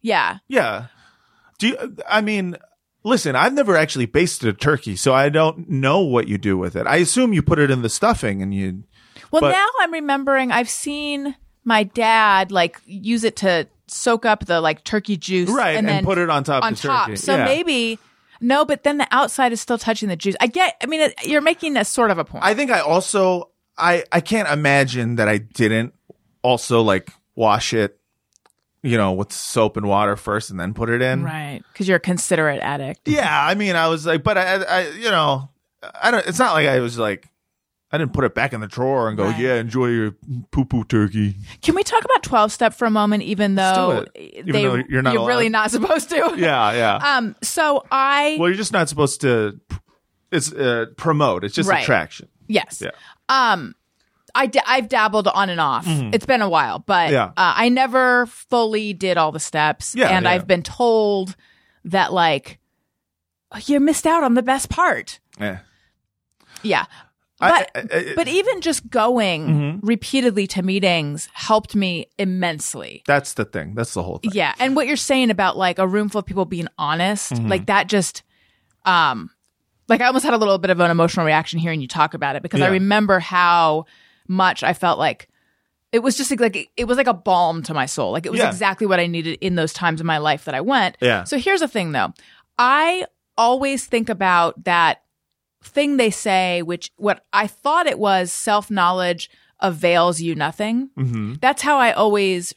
[0.00, 0.86] Yeah, Yeah.
[1.58, 2.56] Do you, I mean,
[3.04, 6.74] listen, I've never actually basted a turkey, so I don't know what you do with
[6.76, 6.86] it.
[6.86, 8.84] I assume you put it in the stuffing and you.
[9.30, 11.34] Well, But- now I'm remembering I've seen
[11.64, 15.88] my dad like use it to soak up the like turkey juice, Right, and and
[15.88, 17.06] then put it on top of on the top.
[17.06, 17.16] turkey.
[17.16, 17.44] So Yeah.
[17.44, 17.98] maybe
[18.40, 20.34] no, but then the outside is still touching the juice.
[20.40, 20.76] I get.
[20.82, 22.44] I mean, it, you're making a sort of a point.
[22.44, 25.94] I think I also I I can't imagine that I didn't
[26.42, 27.98] also like wash it,
[28.84, 31.24] you know, with soap and water first and then put it in.
[31.24, 33.08] right because you're a considerate addict.
[33.08, 35.48] Yeah, I mean, I was like, but I, I, you know,
[36.02, 36.24] I don't.
[36.26, 37.28] It's not like I was like.
[37.92, 39.38] I didn't put it back in the drawer and go, Right.
[39.38, 40.16] yeah, enjoy your
[40.50, 41.36] poo poo turkey.
[41.62, 43.22] Can we talk about 12 step for a moment?
[43.22, 44.04] Even though.
[44.16, 46.16] Even they, though you're not you're really not supposed to.
[46.36, 46.96] Yeah, yeah.
[46.96, 47.36] Um.
[47.40, 49.60] So I Well, you're just not supposed to.
[50.32, 51.44] It's uh, promote.
[51.44, 51.82] It's just Right.
[51.84, 52.28] attraction.
[52.48, 52.82] yes.
[52.84, 52.90] Yeah.
[53.28, 53.76] Um,
[54.34, 55.84] I da- I've dabbled on and off.
[55.86, 57.12] It's been a while, but Mm-hmm.
[57.14, 57.24] Yeah.
[57.36, 59.94] uh, I never fully did all the steps.
[59.94, 60.30] Yeah, and yeah.
[60.32, 61.36] I've been told
[61.84, 62.58] that like
[63.52, 65.20] "Oh, you missed out on the best part.
[65.40, 65.58] Yeah.
[66.62, 66.86] Yeah.
[67.40, 69.86] But I- I- but even just going Mm-hmm.
[69.86, 73.02] repeatedly to meetings helped me immensely.
[73.06, 73.74] That's the thing.
[73.74, 74.30] That's the whole thing.
[74.34, 77.48] Yeah, and what you're saying about like a room full of people being honest, Mm-hmm.
[77.48, 78.22] like that just
[78.86, 79.30] um
[79.88, 82.36] like I almost had a little bit of an emotional reaction hearing you talk about
[82.36, 83.84] it because I remember how
[84.28, 85.28] much I felt like
[85.92, 88.10] it was just like it was like a balm to my soul.
[88.12, 88.48] Like it was Yeah.
[88.48, 90.96] exactly what I needed in those times in my life that I went.
[91.00, 91.24] Yeah.
[91.24, 92.12] So here's the thing though.
[92.58, 93.06] I
[93.38, 95.02] always think about that
[95.62, 100.90] thing they say which what I thought it was self-knowledge avails you nothing.
[100.98, 101.34] Mm-hmm.
[101.40, 102.52] That's how I always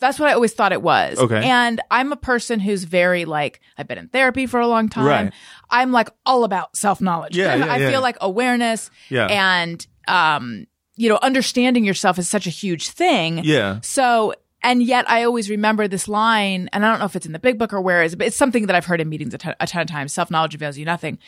[0.00, 1.18] that's what I always thought it was.
[1.18, 1.44] Okay.
[1.48, 5.04] And I'm a person who's very like I've been in therapy for a long time.
[5.06, 5.32] Right.
[5.68, 7.36] I'm like all about self-knowledge.
[7.36, 7.90] Yeah, yeah, I yeah.
[7.90, 9.26] feel like awareness Yeah.
[9.26, 10.66] and um
[10.96, 13.40] you know understanding yourself is such a huge thing.
[13.42, 13.80] Yeah.
[13.82, 17.32] So and yet I always remember this line, and I don't know if it's in
[17.32, 19.34] the big book or where it is, but it's something that I've heard in meetings
[19.34, 20.14] a ton, a ton of times.
[20.14, 21.18] Self knowledge avails you nothing.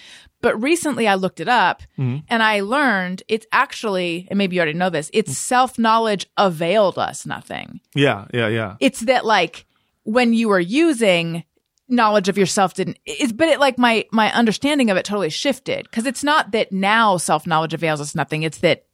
[0.40, 2.18] But recently I looked it up Mm-hmm.
[2.28, 6.96] and I learned it's actually, and maybe you already know this, it's self knowledge availed
[6.98, 7.80] us nothing.
[7.94, 8.24] Yeah.
[8.32, 8.48] Yeah.
[8.48, 8.76] Yeah.
[8.80, 9.66] It's that like
[10.04, 11.44] when you were using
[11.88, 15.84] knowledge of yourself didn't it's but it like my my understanding of it totally shifted
[15.84, 18.84] because it's not that now self knowledge avails us nothing it's that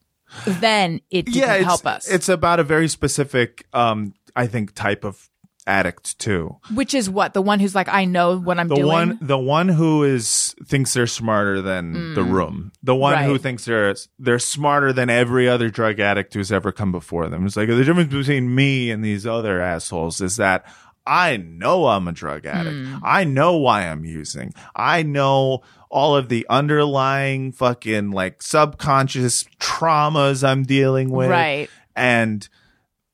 [0.47, 1.55] then it didn't yeah.
[1.57, 5.29] Help us It's about a very specific, um, I think, type of
[5.65, 6.57] addict too.
[6.75, 9.39] which is what the one who's like i know what i'm The doing one, the
[9.39, 12.73] one who is thinks they're smarter than the room.
[12.83, 13.41] The one who Mm.
[13.43, 17.47] Thinks they're they're smarter than every other drug addict who's ever come before them.
[17.47, 20.65] It's like the difference between me and these other assholes is that
[21.07, 22.77] I know I'm a drug addict.
[22.77, 23.01] Mm.
[23.05, 24.53] I know why I'm using.
[24.75, 25.63] I know
[25.93, 31.29] all of the underlying fucking like subconscious traumas I'm dealing with.
[31.31, 31.69] Right.
[31.95, 32.49] And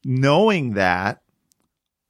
[0.04, 1.20] knowing that,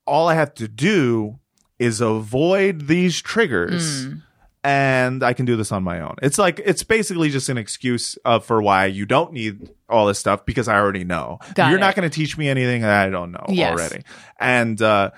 [0.06, 1.38] all I have to do
[1.78, 4.06] is avoid these triggers.
[4.06, 4.22] Mm.
[4.64, 6.16] And I can do this on my own.
[6.20, 10.18] It's like it's basically just an excuse uh, for why you don't need all this
[10.18, 11.38] stuff because I already know.
[11.54, 11.80] Got You're it.
[11.80, 13.72] not going to teach me anything that I don't know Yes.
[13.72, 14.02] already.
[14.38, 15.12] And uh,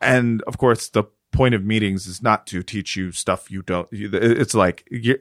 [0.00, 3.88] and of course, the point of meetings is not to teach you stuff you don't.
[3.92, 5.18] It's like you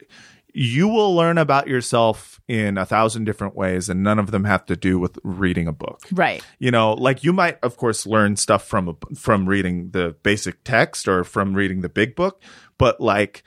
[0.58, 4.66] you will learn about yourself in a thousand different ways, and none of them have
[4.68, 6.42] to do with reading a book Right.
[6.60, 10.64] you know like you might of course learn stuff from a, from reading the basic
[10.64, 12.42] text or from reading the big book
[12.78, 13.44] but like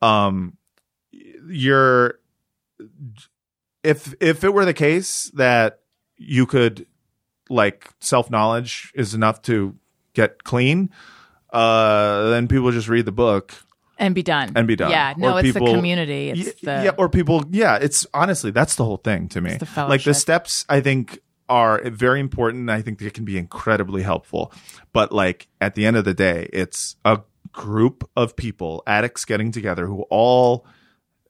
[0.00, 0.56] um
[1.12, 2.18] you're
[3.82, 5.80] if if it were the case that
[6.16, 6.86] you could
[7.50, 9.76] like self knowledge is enough to
[10.14, 10.90] get clean
[11.56, 13.52] uh then people just read the book
[13.98, 14.52] And be done.
[14.54, 14.90] And be done.
[14.90, 15.14] Yeah.
[15.16, 16.30] No, Or it's people- the community.
[16.30, 17.44] It's Y- the yeah, or people.
[17.50, 19.56] Yeah, it's honestly that's the whole thing to me.
[19.56, 22.68] The like the steps, I think are very important.
[22.70, 24.52] I think they can be incredibly helpful.
[24.92, 27.20] But like at the end of the day, it's a
[27.52, 30.66] group of people, addicts getting together who all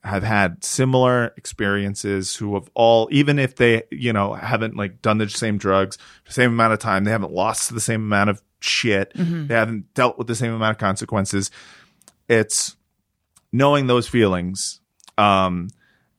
[0.03, 5.19] have had similar experiences who have all even if they you know haven't like done
[5.19, 8.41] the same drugs the same amount of time they haven't lost the same amount of
[8.61, 9.13] shit.
[9.49, 11.51] They haven't dealt with the same amount of consequences.
[12.29, 12.77] It's
[13.53, 14.81] knowing those feelings
[15.19, 15.69] um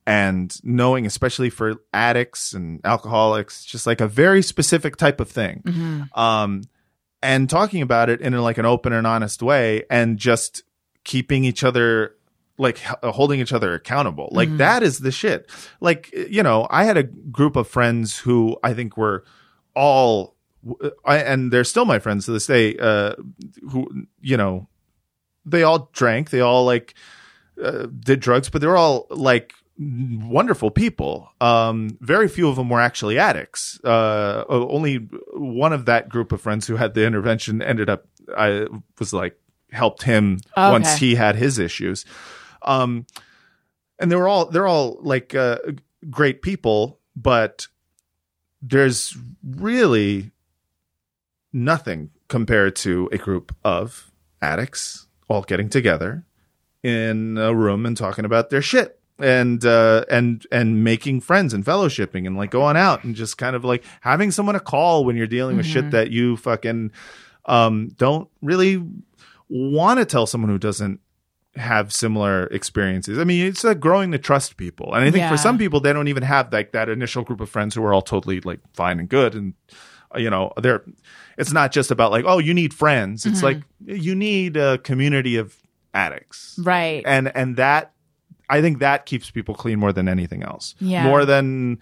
[0.06, 5.62] and knowing especially for addicts and alcoholics just like a very specific type of thing.
[6.14, 6.62] Um
[7.22, 10.62] and talking about it in like an open and honest way and just
[11.04, 12.14] keeping each other
[12.56, 14.28] like holding each other accountable.
[14.32, 15.48] Like that is the shit.
[15.80, 19.24] Like you know i had a group of friends who i think were
[19.74, 20.34] all
[21.04, 23.14] I, and they're still my friends to this day uh
[23.70, 23.88] who
[24.20, 24.68] you know
[25.46, 26.94] they all drank they all like
[27.62, 31.30] uh, did drugs but they're all like wonderful people.
[31.40, 33.78] Um very few of them were actually addicts.
[33.84, 34.96] Uh only
[35.34, 38.04] one of that group of friends who had the intervention ended up
[38.36, 38.66] i
[38.98, 39.38] was like
[39.70, 40.70] helped him Okay.
[40.70, 42.04] once he had his issues.
[42.62, 43.06] Um
[44.00, 45.58] and they were all they're all like uh
[46.10, 47.68] great people but
[48.60, 50.32] there's really
[51.52, 54.10] nothing compared to a group of
[54.42, 56.24] addicts all getting together
[56.82, 61.64] in a room and talking about their shit and uh and and making friends and
[61.64, 65.16] fellowshipping and like going out and just kind of like having someone to call when
[65.16, 66.92] you're dealing with shit that you fucking
[67.46, 68.80] um don't really
[69.48, 71.00] want to tell someone who doesn't
[71.56, 73.18] have similar experiences.
[73.18, 74.94] I mean, it's like growing to trust people.
[74.94, 75.30] And I think Yeah.
[75.30, 77.92] for some people they don't even have like that initial group of friends who are
[77.92, 79.54] all totally like fine and good and
[80.16, 80.84] you know, they're
[81.36, 83.26] it's not just about like, oh, you need friends.
[83.26, 85.56] It's like you need a community of
[85.94, 86.58] addicts.
[86.62, 87.02] right.
[87.06, 87.92] And and that
[88.50, 90.74] I think that keeps people clean more than anything else.
[90.80, 91.04] Yeah.
[91.04, 91.78] More than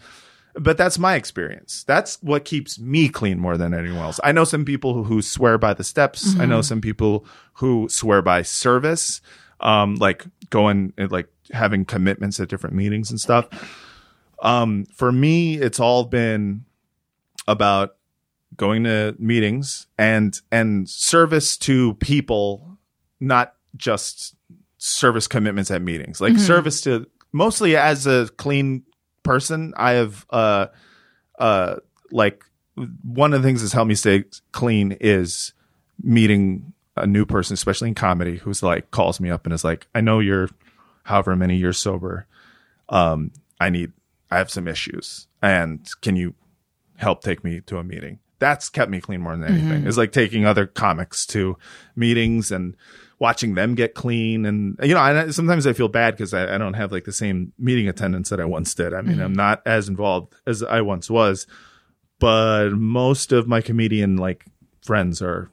[0.58, 1.84] but that's my experience.
[1.84, 4.18] That's what keeps me clean more than anyone else.
[4.24, 6.38] I know some people who, who swear by the steps.
[6.38, 9.20] I know some people who swear by service,
[9.60, 13.48] um, like going and like having commitments at different meetings and stuff.
[14.42, 16.64] Um, for me, it's all been
[17.46, 17.95] about
[18.56, 22.78] going to meetings and and service to people,
[23.20, 24.34] not just
[24.78, 26.20] service commitments at meetings.
[26.20, 28.84] Like service to mostly as a clean
[29.22, 30.66] person, I have uh
[31.38, 31.76] uh
[32.10, 32.44] like
[33.02, 35.52] one of the things that's helped me stay clean is
[36.02, 39.86] meeting a new person, especially in comedy, who's like calls me up and is like,
[39.94, 40.48] I know you're
[41.04, 42.26] however many years sober.
[42.88, 43.92] Um, I need
[44.30, 45.26] I have some issues.
[45.42, 46.34] And can you
[46.96, 48.18] help take me to a meeting?
[48.38, 49.78] That's kept me clean more than anything.
[49.80, 49.88] Mm-hmm.
[49.88, 51.56] Is like taking other comics to
[51.94, 52.76] meetings and
[53.18, 54.44] watching them get clean.
[54.44, 57.12] And you know, I, sometimes I feel bad because I, I don't have like the
[57.12, 58.92] same meeting attendance that I once did.
[58.92, 59.36] I mean, I'm mm-hmm.
[59.36, 61.46] not as involved as I once was,
[62.18, 64.44] but most of my comedian like
[64.82, 65.50] friends are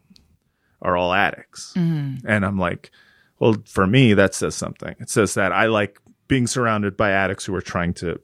[0.82, 2.28] are all addicts, mm-hmm.
[2.28, 2.92] and I'm like,
[3.40, 4.96] well, for me, that says something.
[5.00, 8.20] It says that I like being surrounded by addicts who are trying to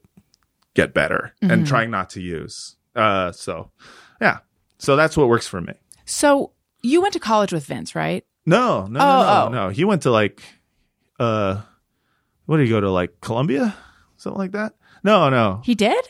[0.74, 2.76] get better and trying not to use.
[2.94, 3.70] Uh, so
[4.20, 4.38] yeah,
[4.80, 5.74] so that's what works for me.
[6.04, 6.50] so
[6.82, 8.24] you went to college with Vince, right?
[8.46, 9.48] No, no, Oh, no, no, oh.
[9.48, 9.68] no.
[9.68, 10.42] He went to like,
[11.18, 11.60] uh,
[12.46, 13.76] what did he go to like Columbia,
[14.16, 14.74] something like that?
[15.04, 16.02] No, no, He did?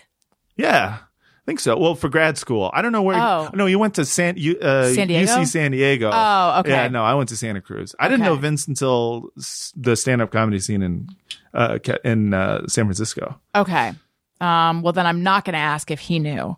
[0.57, 1.77] yeah, I think so.
[1.77, 3.19] Well, for grad school, I don't know where.
[3.21, 3.51] Oh.
[3.55, 5.33] no, you went to San, you, uh, San Diego?
[5.33, 6.11] UC San Diego.
[6.13, 6.71] Oh, okay.
[6.71, 7.95] Yeah, no, I went to Santa Cruz.
[7.99, 9.31] I didn't know Vince until
[9.77, 11.09] the stand-up comedy scene in,
[11.53, 13.41] uh, in uh, San Francisco.
[13.55, 13.93] Okay.
[14.41, 16.57] Um, well, then I'm not going to ask if he knew.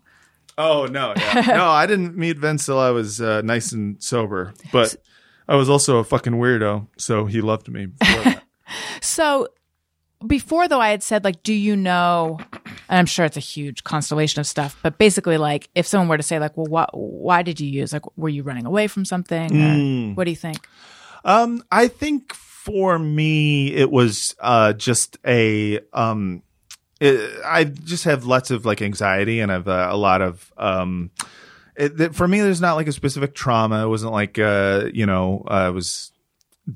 [0.57, 1.41] Oh no, yeah.
[1.47, 4.95] no, I didn't meet Vince till I was uh, nice and sober, but
[5.47, 7.85] I was also a fucking weirdo, so he loved me.
[7.99, 8.43] before that.
[9.01, 9.47] So
[10.25, 12.39] before though, I had said like, do you know?
[12.89, 16.17] And I'm sure it's a huge constellation of stuff, but basically, like, if someone were
[16.17, 17.93] to say like, well, what, why did you use?
[17.93, 20.11] Like, were you running away from something?
[20.11, 20.67] Or what do you think?
[21.25, 26.43] Um, I think for me, it was uh, just a um,
[27.05, 31.11] it, I just have lots of like anxiety, and I've uh, a lot of um.
[31.75, 33.83] It, that- for me, there's not like a specific trauma.
[33.85, 36.11] It wasn't like uh, you know, I was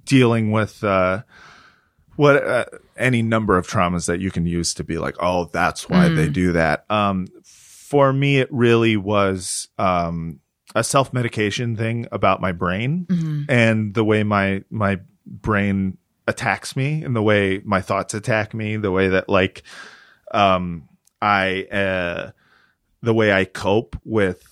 [0.05, 1.21] dealing with uh,
[2.15, 2.65] what uh,
[2.97, 6.29] any number of traumas that you can use to be like, oh, that's why they
[6.29, 6.85] do that.
[6.89, 10.39] Um, for me, it really was um,
[10.75, 13.05] a self medication thing about my brain
[13.49, 15.97] and the way my my brain
[16.27, 19.63] attacks me and the way my thoughts attack me, the way that like
[20.31, 20.87] um,
[21.21, 22.31] I uh,
[23.01, 24.43] the way I cope with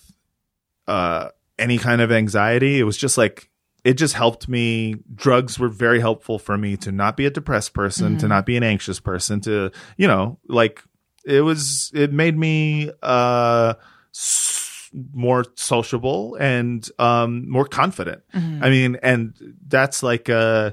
[0.87, 2.79] uh, any kind of anxiety.
[2.79, 3.49] It was just like
[3.83, 4.95] it just helped me.
[5.13, 8.57] Drugs were very helpful for me to not be a depressed person, to not be
[8.57, 10.83] an anxious person, to you know, like
[11.25, 11.91] it was.
[11.93, 13.75] It made me uh,
[14.13, 18.23] s- more sociable and um, more confident.
[18.63, 19.33] I mean, and
[19.67, 20.71] that's like uh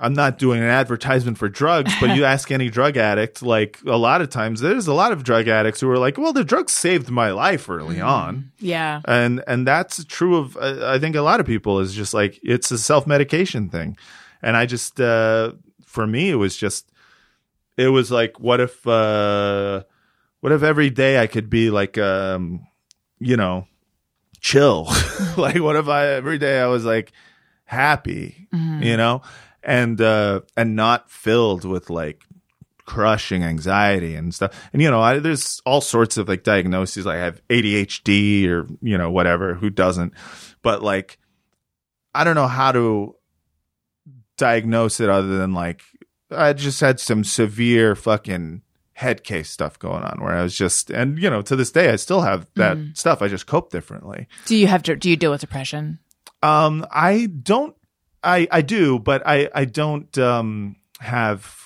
[0.00, 3.96] I'm not doing an advertisement for drugs, but you ask any drug addict, like a
[3.96, 6.72] lot of times there's a lot of drug addicts who are like, well, the drugs
[6.72, 8.50] saved my life early on.
[8.58, 9.00] Yeah.
[9.06, 12.38] And, and that's true of, uh, I think a lot of people is just like,
[12.42, 13.96] it's a self medication thing.
[14.42, 15.52] And I just, uh,
[15.84, 16.90] for me, it was just,
[17.76, 19.84] it was like, what if, uh,
[20.40, 22.66] what if every day I could be like, um,
[23.18, 23.66] you know,
[24.40, 24.84] chill?
[25.36, 27.12] like, what if I, every day I was like
[27.64, 29.22] happy, you know?
[29.64, 32.24] And uh and not filled with like
[32.84, 34.68] crushing anxiety and stuff.
[34.72, 37.06] And you know I, there's all sorts of like diagnoses.
[37.06, 39.54] Like i have adhd or you know whatever.
[39.54, 40.12] Who doesn't?
[40.62, 41.18] But like
[42.14, 43.16] i don't know how to
[44.36, 45.82] diagnose it other than like
[46.30, 48.62] i just had some severe fucking
[48.94, 51.90] head case stuff going on where i was just and you know to this day
[51.90, 53.22] i still have that stuff.
[53.22, 54.28] I just cope differently.
[54.46, 55.98] Do you have to, do you deal with depression?
[56.42, 57.74] um, I don't.
[58.24, 61.60] I I do, but I I don't um have.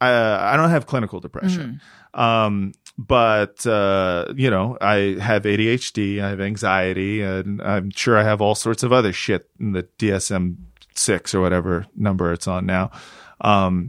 [0.00, 1.80] Uh, I don't have clinical depression.
[2.12, 6.20] Um, but uh, you know, I have ADHD.
[6.22, 9.84] I have anxiety, and I'm sure I have all sorts of other shit in the
[9.98, 10.56] DSM
[10.94, 12.90] six or whatever number it's on now.
[13.40, 13.88] Um,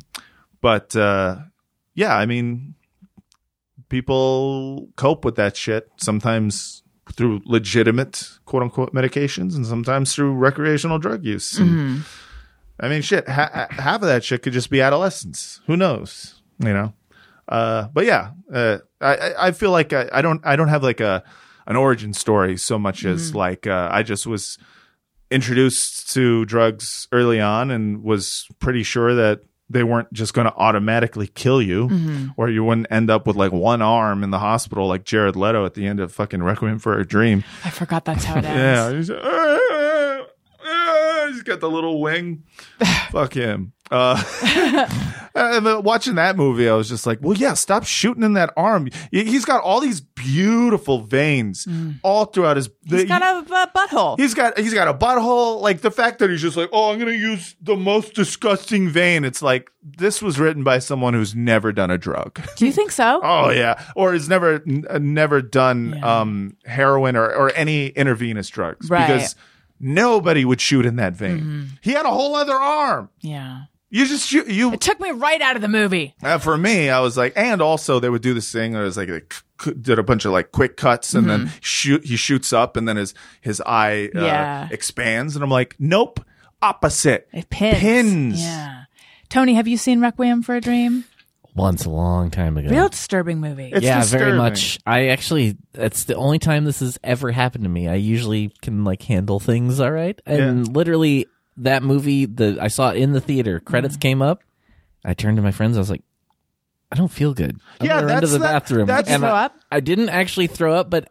[0.61, 1.37] but uh,
[1.93, 2.75] yeah, I mean,
[3.89, 6.81] people cope with that shit sometimes
[7.13, 11.57] through legitimate quote unquote medications and sometimes through recreational drug use.
[11.57, 12.03] And,
[12.79, 15.61] I mean, shit, ha- ha- half of that shit could just be adolescence.
[15.67, 16.41] Who knows?
[16.59, 16.93] You know?
[17.47, 20.99] Uh, but yeah, uh, I, I- feel like I, I don't, I don't have like
[20.99, 21.23] a,
[21.67, 24.57] an origin story so much as like, uh, I just was
[25.31, 30.53] introduced to drugs early on and was pretty sure that they weren't just going to
[30.55, 32.27] automatically kill you mm-hmm.
[32.37, 35.65] or you wouldn't end up with like one arm in the hospital like Jared Leto
[35.65, 37.43] at the end of fucking Requiem for a Dream.
[37.63, 39.09] I forgot that's how it ends.
[39.09, 40.25] Yeah, he's, "Ah,
[40.65, 42.43] ah," he's got the little wing.
[43.11, 43.71] Fuck him.
[43.91, 44.21] Uh,
[45.35, 48.87] and watching that movie, I was just like, well, yeah, stop shooting in that arm.
[49.11, 51.67] He- He's got all these beautiful veins
[52.01, 52.69] all throughout his.
[52.87, 54.19] He's got a, a butthole.
[54.19, 55.61] He's got he's got a butthole.
[55.61, 59.23] Like the fact that he's just like, oh, I'm gonna use the most disgusting vein.
[59.23, 62.39] It's like this was written by someone who's never done a drug.
[62.55, 63.21] Do you think so?
[63.23, 66.19] Oh yeah, or has never n- never done Yeah.
[66.21, 69.05] um heroin or or any intravenous drugs Right.
[69.07, 69.35] Because
[69.79, 71.69] nobody would shoot in that vein.
[71.81, 73.09] He had a whole other arm.
[73.21, 73.63] Yeah.
[73.89, 74.73] You just shoot you.
[74.73, 76.15] It took me right out of the movie.
[76.21, 78.73] Uh, for me, I was like, and also they would do this thing.
[78.73, 81.29] Where it was like they c- c- did a bunch of like quick cuts, and
[81.29, 82.03] then shoot.
[82.03, 84.25] He shoots up, and then his his eye uh, Mm-hmm.
[84.25, 84.67] Yeah.
[84.71, 86.19] expands, and I'm like, nope,
[86.61, 87.29] opposite.
[87.31, 87.79] It pins.
[87.79, 88.41] Pins.
[88.41, 88.83] Yeah.
[89.29, 91.05] Tony, have you seen Requiem for a Dream?
[91.55, 92.69] Once a long time ago.
[92.69, 93.71] Real disturbing movie.
[93.73, 94.77] It's yeah, very much.
[94.85, 97.87] I actually, that's the only time this has ever happened to me.
[97.87, 101.27] I usually can like handle things all right, and literally
[101.57, 103.61] that movie, the I saw it in the theater.
[103.61, 103.65] Mm.
[103.65, 104.41] Credits came up.
[105.05, 105.77] I turned to my friends.
[105.77, 106.03] I was like,
[106.91, 107.57] I don't feel good.
[107.79, 108.87] I'm Yeah, gonna that's the that- bathroom.
[108.87, 109.55] that's- and Throw I, up?
[109.71, 111.07] I didn't actually throw up, but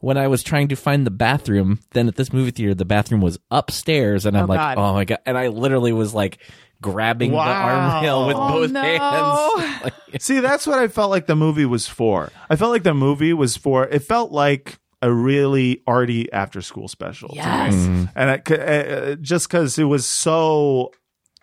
[0.00, 3.20] when I was trying to find the bathroom, then at this movie theater, the bathroom
[3.20, 4.78] was upstairs, and I'm Oh, like, God.
[4.78, 5.18] oh my god!
[5.24, 6.38] And I literally was like
[6.84, 7.62] grabbing the Wow.
[7.94, 8.82] arm rail with Oh, both no.
[8.82, 9.92] hands.
[10.24, 12.30] See, that's what I felt like the movie was for.
[12.50, 13.86] I felt like the movie was for.
[13.86, 17.30] It felt like a really arty after school special.
[17.30, 17.40] to me.
[17.40, 18.08] Yes.
[18.14, 20.92] and I, c- uh, just because it was so.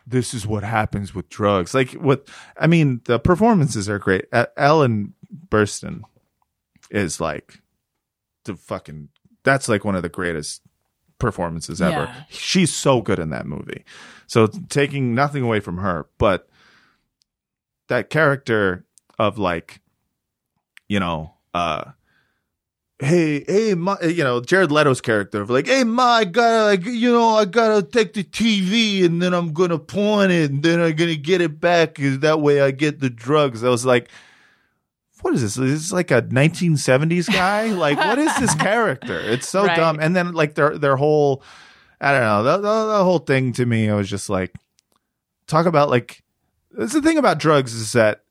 [0.07, 1.73] This is what happens with drugs.
[1.73, 2.27] Like what
[2.57, 4.25] I mean, the performances are great.
[4.33, 5.13] Uh, Ellen
[5.49, 6.01] Burstyn
[6.89, 7.61] is like
[8.45, 9.09] the fucking.
[9.43, 10.61] That's like one of the greatest
[11.21, 12.03] performances ever.
[12.05, 12.23] Yeah.
[12.29, 13.85] She's so good in that movie.
[14.27, 16.49] So taking nothing away from her, but
[17.87, 18.85] that character
[19.19, 19.81] of like,
[20.87, 21.91] you know, uh,
[22.99, 26.85] hey, hey, my, you know, Jared Leto's character of like, hey, ma, I gotta, like,
[26.85, 30.79] you know, I gotta take the TV and then I'm gonna pawn it and then
[30.79, 31.95] I'm gonna get it back.
[31.95, 33.63] 'cause That way I get the drugs.
[33.63, 34.09] I was like,
[35.21, 35.57] what is this?
[35.57, 37.71] Is this like a 1970s guy?
[37.73, 39.19] like, what is this character?
[39.19, 39.75] It's so Right.
[39.75, 39.99] dumb.
[39.99, 41.43] And then like their their whole,
[41.99, 44.53] I don't know, the, the, the whole thing to me, I was just like,
[45.47, 46.23] talk about like,
[46.71, 48.23] that's the thing about drugs is that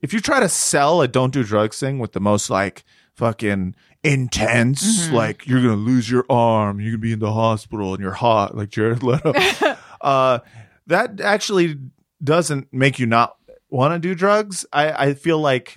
[0.00, 2.84] if you try to sell a don't do drugs thing with the most like
[3.14, 3.74] fucking
[4.04, 8.12] intense, like you're gonna lose your arm, you're gonna be in the hospital and you're
[8.12, 9.32] hot, like Jared Leto,
[10.00, 10.38] uh,
[10.86, 11.78] that actually
[12.22, 13.36] doesn't make you not
[13.70, 14.64] want to do drugs.
[14.72, 15.76] I, I feel like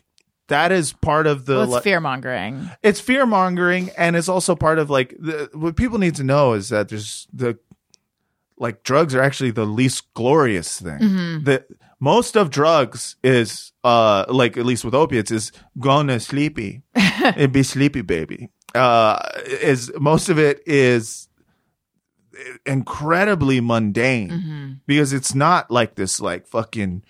[0.50, 2.70] that is part of the Well, it's like- fear mongering.
[2.84, 6.54] it's fear mongering and it's also part of like the, what people need to know
[6.54, 7.58] is that there's the
[8.58, 11.00] like drugs are actually the least glorious thing.
[11.44, 11.64] The
[12.02, 17.64] most of drugs is uh like at least with opiates is gonna sleepy it be
[17.64, 18.50] sleepy baby.
[18.76, 21.28] Uh is most of it is
[22.66, 27.04] incredibly mundane because it's not like this like fucking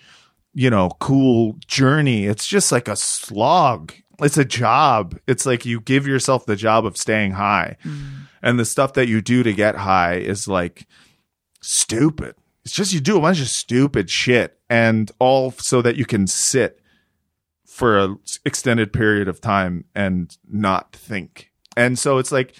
[0.54, 2.26] you know cool journey.
[2.26, 3.92] It's just like a slog.
[4.20, 5.18] It's a job.
[5.26, 7.76] It's like you give yourself the job of staying high.
[7.84, 8.26] Mm.
[8.42, 10.86] And the stuff that you do to get high is like
[11.60, 12.34] stupid.
[12.64, 16.26] It's just you do a bunch of stupid shit and all so that you can
[16.26, 16.80] sit
[17.66, 21.50] for an extended period of time and not think.
[21.76, 22.54] And so it's like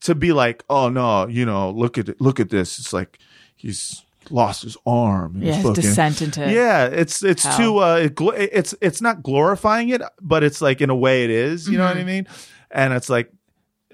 [0.00, 2.78] to be like oh no you know look at it look at this.
[2.78, 3.18] It's like
[3.54, 7.56] he's lost his arm Yeah, his fucking- descent into yeah, it's it's hell.
[7.56, 11.24] too uh it, gl- it's it's not glorifying it, but it's like in a way
[11.24, 12.26] it is, you know what I mean?
[12.70, 13.30] And it's like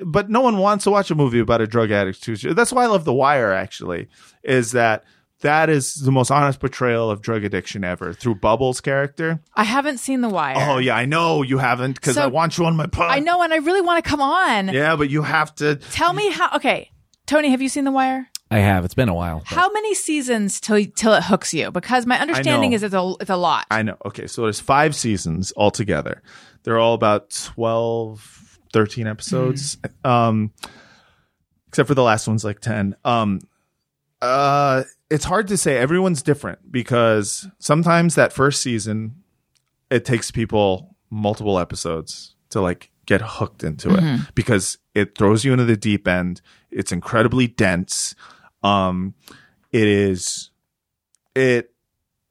[0.05, 2.37] but no one wants to watch a movie about a drug addict too.
[2.55, 4.09] That's why I love The Wire actually
[4.43, 5.05] is that
[5.43, 9.41] that is the most honest portrayal of drug addiction ever through Bubbles' character.
[9.57, 10.55] I haven't seen The Wire.
[10.57, 13.11] Oh yeah, I know you haven't because So- I want you on my pod.
[13.11, 14.69] I know, and I really want to come on.
[14.69, 15.77] Yeah, but you have to.
[15.77, 16.51] Tell me how.
[16.57, 16.91] Okay,
[17.27, 18.29] Tony, have you seen The Wire?
[18.53, 18.85] I have.
[18.85, 19.39] It's been a while.
[19.41, 21.71] but- How many seasons till till it hooks you?
[21.71, 23.67] Because my understanding is it's a it's a lot.
[23.71, 23.97] I know.
[24.05, 26.23] Okay, so there's five seasons altogether.
[26.65, 29.79] They're all about 12, 13 episodes.
[30.05, 30.53] Um,
[31.69, 32.95] except for the last one's like 10.
[33.05, 33.41] Um,
[34.21, 35.79] uh, it's hard to say.
[35.79, 39.17] Everyone's different because sometimes that first season,
[39.91, 45.53] it takes people multiple episodes to like get hooked into it because it throws you
[45.53, 46.41] into the deep end.
[46.71, 48.15] It's incredibly dense.
[48.63, 49.15] Um,
[49.73, 50.51] it is,
[51.35, 51.73] it,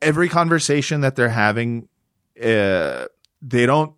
[0.01, 1.87] every conversation that they're having,
[2.41, 3.05] uh,
[3.41, 3.93] they don't,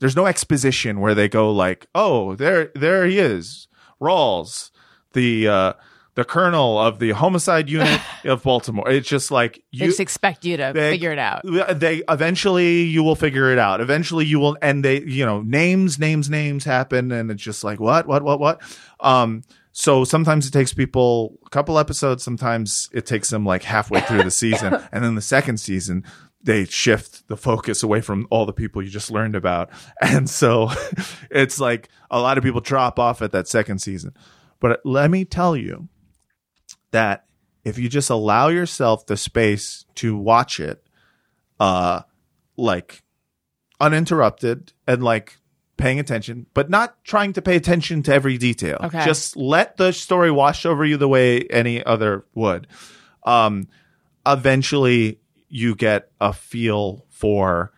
[0.00, 3.68] there's no exposition where they go like, oh, there, there he is,
[4.00, 4.70] Rawls,
[5.12, 5.72] the, uh,
[6.16, 8.88] the colonel of the homicide unit of Baltimore.
[8.90, 11.42] It's just like they you, just expect you to they- figure it out.
[11.44, 13.80] they eventually you will figure it out.
[13.82, 17.78] Eventually you will, and they, you know, names, names, names happen, and it's just like
[17.80, 18.62] what, what, what, what.
[18.98, 19.42] Um,
[19.78, 22.24] so sometimes it takes people a couple episodes.
[22.24, 26.02] Sometimes it takes them like halfway through the season, and then the second season
[26.42, 29.68] they shift the focus away from all the people you just learned about,
[30.00, 30.70] and so
[31.30, 34.14] it's like a lot of people drop off at that second season.
[34.60, 35.90] But let me tell you
[36.92, 37.26] that
[37.62, 40.82] if you just allow yourself the space to watch it,
[41.60, 42.00] uh,
[42.56, 43.02] like
[43.78, 45.36] uninterrupted and like
[45.76, 48.78] paying attention, but not trying to pay attention to every detail.
[48.82, 49.04] Okay.
[49.04, 52.66] Just let the story wash over you the way any other would.
[53.24, 53.68] Um,
[54.26, 57.72] eventually you get a feel for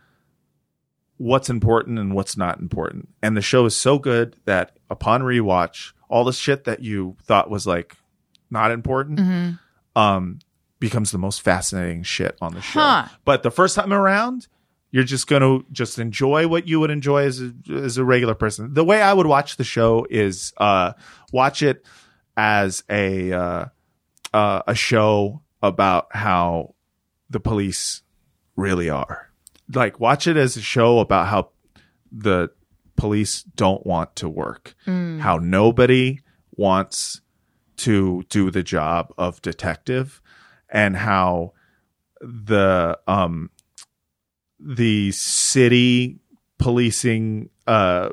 [1.17, 3.09] what's important and what's not important.
[3.23, 7.51] And the show is so good that upon rewatch, all the shit that you thought
[7.51, 7.97] was like
[8.51, 9.59] not important,
[9.97, 10.39] um,
[10.79, 12.81] becomes the most fascinating shit on the show.
[12.81, 13.09] Huh.
[13.25, 14.47] But the first time around,
[14.91, 18.35] you're just going to just enjoy what you would enjoy as a, as a regular
[18.35, 18.73] person.
[18.73, 20.93] The way I would watch the show is uh,
[21.33, 21.85] watch it
[22.37, 23.65] as a uh,
[24.33, 26.75] uh, a show about how
[27.29, 28.03] the police
[28.57, 29.31] really are.
[29.73, 31.51] Like watch it as a show about how
[32.11, 32.51] the
[32.97, 34.75] police don't want to work.
[35.21, 36.21] How nobody
[36.57, 37.21] wants
[37.79, 40.21] to do the job of detective
[40.71, 41.53] and how
[42.21, 43.51] the um
[44.61, 46.19] the city
[46.59, 48.09] policing uh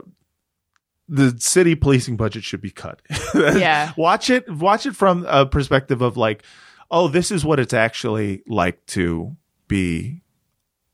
[1.07, 3.01] the city policing budget should be cut.
[3.35, 3.91] Yeah.
[3.97, 6.43] watch it watch it from a perspective of like
[6.91, 9.35] oh this is what it's actually like to
[9.67, 10.21] be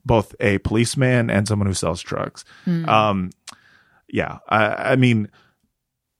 [0.05, 2.43] both a policeman and someone who sells drugs.
[2.67, 3.29] Um
[4.09, 5.29] yeah, I I mean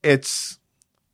[0.04, 0.60] it's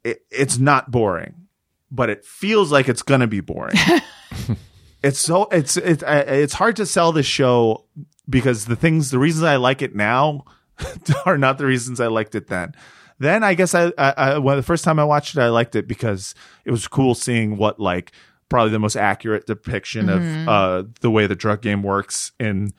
[0.03, 1.47] it, it's not boring,
[1.91, 3.75] but it feels like it's going to be boring.
[5.03, 7.85] it's so it's it's uh, it's hard to sell this show
[8.29, 10.45] because the things the reasons I like it now
[11.25, 12.73] are not the reasons I liked it then.
[13.19, 15.75] Then I guess I, I, I when the first time I watched it, I liked
[15.75, 18.11] it because it was cool seeing what like
[18.49, 22.73] probably the most accurate depiction of uh, the way the drug game works in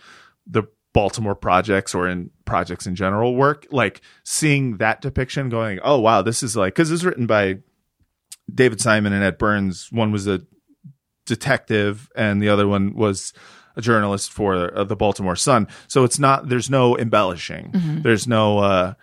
[0.47, 0.65] the
[0.95, 3.67] Baltimore projects or in projects in general work.
[3.71, 7.59] Like seeing that depiction, going, oh wow, this is like because it's written by
[8.53, 9.93] David Simon and Ed Burns.
[9.93, 10.41] One was a
[11.29, 13.33] detective, and the other one was
[13.77, 15.69] a journalist for uh, the Baltimore Sun.
[15.87, 16.49] So it's not.
[16.49, 18.01] There's no embellishing.
[18.03, 18.95] There's no, uh,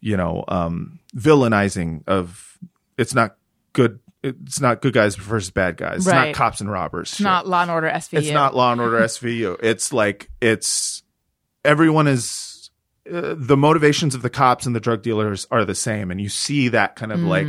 [0.00, 2.58] you know, um, villainizing of.
[2.98, 3.36] It's not
[3.72, 4.00] good.
[4.22, 5.98] It's not good guys versus bad guys.
[5.98, 7.12] It's not cops and robbers.
[7.12, 8.18] It's not Law and Order SVU.
[8.18, 9.56] It's not Law and Order SVU.
[9.62, 11.02] It's like it's
[11.64, 12.70] everyone is
[13.10, 16.28] uh, the motivations of the cops and the drug dealers are the same, and you
[16.28, 17.46] see that kind of like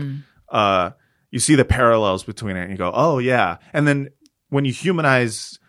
[0.49, 0.91] uh,
[1.31, 3.57] you see the parallels between it, and you go, oh yeah.
[3.73, 4.09] And then
[4.49, 5.59] when you humanize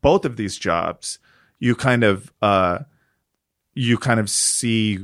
[0.00, 1.18] both of these jobs,
[1.58, 2.80] you kind of uh,
[3.74, 4.98] you kind of see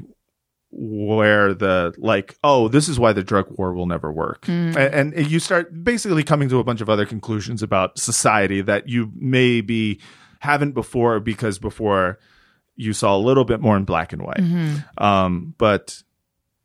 [0.76, 4.44] where the like oh this is why the drug war will never work.
[4.76, 8.88] And, and you start basically coming to a bunch of other conclusions about society that
[8.88, 10.00] you maybe
[10.40, 12.18] haven't before because before
[12.76, 14.40] you saw a little bit more in black and white.
[14.98, 16.02] Um, but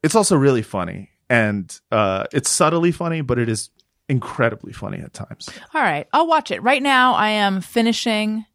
[0.01, 3.69] it's also really funny and uh, it's subtly funny but it is
[4.09, 6.61] incredibly funny at times All right, I'll watch it.
[6.63, 8.45] Right now, I am finishing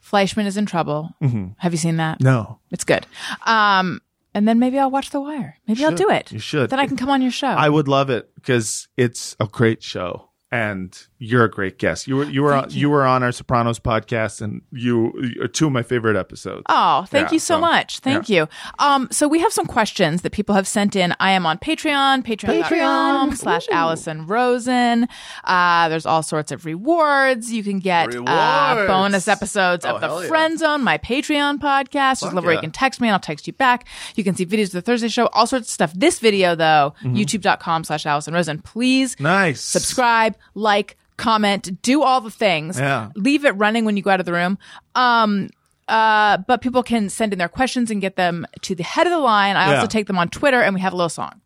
[0.00, 1.10] Fleishman is in Trouble.
[1.58, 2.20] Have you seen that?
[2.20, 3.06] no It's good.
[3.46, 4.00] Um,
[4.34, 5.56] and then maybe I'll watch The Wire.
[5.66, 6.32] Maybe I'll do it.
[6.32, 6.70] You should.
[6.70, 7.48] Then I can come on your show.
[7.48, 12.06] I would love it because it's a great show, and you're a great guest.
[12.06, 12.88] You were you were on, you.
[12.90, 16.62] were on our Sopranos podcast, and you are two of my favorite episodes.
[16.68, 17.98] Oh, thank Yeah, you so, so, much.
[18.00, 18.48] Thank you.
[18.78, 21.14] Um, so we have some questions that people have sent in.
[21.20, 23.36] I am on Patreon, patreon.com Patreon.
[23.36, 25.08] slash Allison Rosen.
[25.44, 27.52] Uh, there's all sorts of rewards.
[27.52, 30.28] You can get uh, bonus episodes Oh, of the yeah.
[30.28, 32.20] Friend Zone, my Patreon podcast.
[32.20, 33.86] There's a level where you can text me and I'll text you back.
[34.14, 35.92] You can see videos of the Thursday show, all sorts of stuff.
[35.94, 37.16] This video though, Mm-hmm.
[37.16, 38.60] youtube.com slash Allison Rosen.
[38.60, 39.60] Please Nice.
[39.60, 42.78] subscribe, like, comment, do all the things.
[42.78, 43.10] Yeah.
[43.14, 44.56] Leave it running when you go out of the room.
[44.94, 45.50] Um,
[45.86, 49.10] uh, but people can send in their questions and get them to the head of
[49.12, 49.56] the line.
[49.56, 49.74] I Yeah.
[49.76, 51.40] also take them on Twitter, and we have a little song.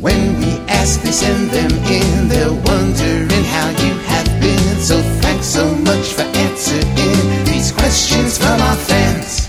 [0.00, 2.28] When we ask, they send them in.
[2.28, 4.76] They're wondering how you have been.
[4.80, 9.48] So thanks so much for answering these questions from our fans.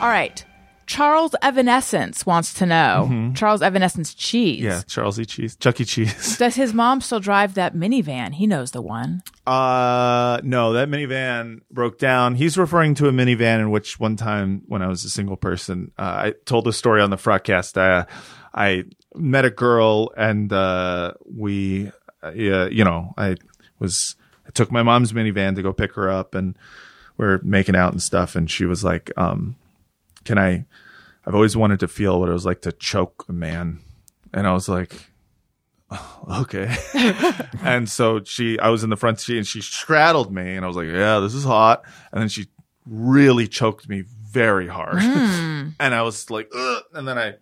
[0.00, 0.44] All right.
[0.90, 4.58] Charles Evanescence wants to know Charles Evanescence cheese.
[4.58, 4.66] Mm-hmm.
[4.66, 5.24] Yeah, Charles E.
[5.24, 5.84] Cheese, Chuck E.
[5.84, 6.36] Cheese.
[6.36, 8.34] Does his mom still drive that minivan?
[8.34, 9.22] He knows the one.
[9.46, 12.34] Uh, no, that minivan broke down.
[12.34, 15.92] He's referring to a minivan in which one time when I was a single person,
[15.96, 17.76] uh, I told the story on the Frotcast.
[17.76, 18.06] Uh,
[18.52, 18.82] I
[19.14, 23.36] met a girl and, uh, we, uh, you know, I
[23.78, 26.58] was, I took my mom's minivan to go pick her up and
[27.16, 28.34] we're making out and stuff.
[28.34, 29.54] And she was like, um,
[30.24, 30.66] can I,
[31.26, 33.80] I've always wanted to feel what it was like to choke a man.
[34.32, 34.94] And I was like,
[35.90, 36.74] oh, okay.
[37.62, 40.68] and so she, I was in the front seat and she straddled me and I
[40.68, 41.82] was like, yeah, this is hot.
[42.12, 42.46] And then she
[42.86, 44.96] really choked me very hard.
[45.02, 46.82] and I was like, Ugh.
[46.94, 47.34] and then I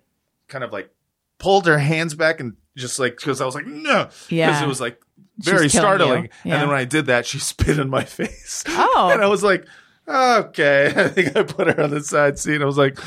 [0.48, 0.90] kind of like
[1.38, 4.80] pulled her hands back and just like, cause I was like, no, because it was
[4.80, 5.00] like
[5.38, 6.30] very startling.
[6.44, 6.55] Yeah.
[6.55, 8.64] And then when I did that, she spit in my face.
[8.66, 9.10] Oh.
[9.12, 9.66] and I was like,
[10.09, 10.86] okay.
[10.97, 12.62] I think I put her on the side seat.
[12.62, 12.98] I was like,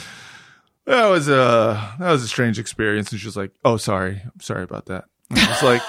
[0.86, 3.12] that was a that was a strange experience.
[3.12, 5.82] And she was like, "Oh, sorry, I'm sorry about that." And I was like,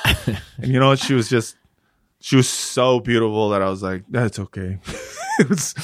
[0.58, 0.98] and you know what?
[0.98, 1.56] She was just,
[2.20, 4.78] she was so beautiful that I was like, "That's okay."
[5.38, 5.74] it was,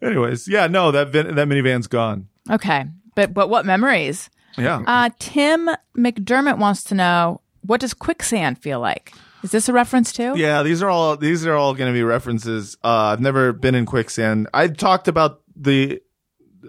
[0.00, 2.28] anyways, yeah, no, that vin- that minivan's gone.
[2.50, 2.86] Okay.
[3.14, 4.30] But but what memories?
[4.56, 9.12] Yeah, Uh, Tim McDermott wants to know what does quicksand feel like?
[9.42, 10.34] Is this a reference too?
[10.36, 10.62] yeah.
[10.62, 12.76] These are all these are all going to be references.
[12.82, 14.48] Uh, I've never been in quicksand.
[14.52, 16.00] I talked about the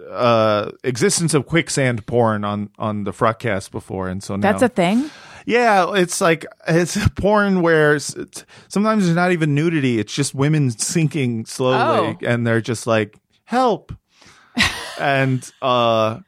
[0.08, 4.68] uh existence of quicksand porn on on the Frotcast before, and so now That's a
[4.68, 5.10] thing.
[5.46, 11.46] Yeah, it's like it's porn where sometimes there's not even nudity; it's just women sinking
[11.46, 12.26] slowly, Oh.
[12.26, 13.92] and they're just like, "Help!"
[15.00, 16.20] and uh,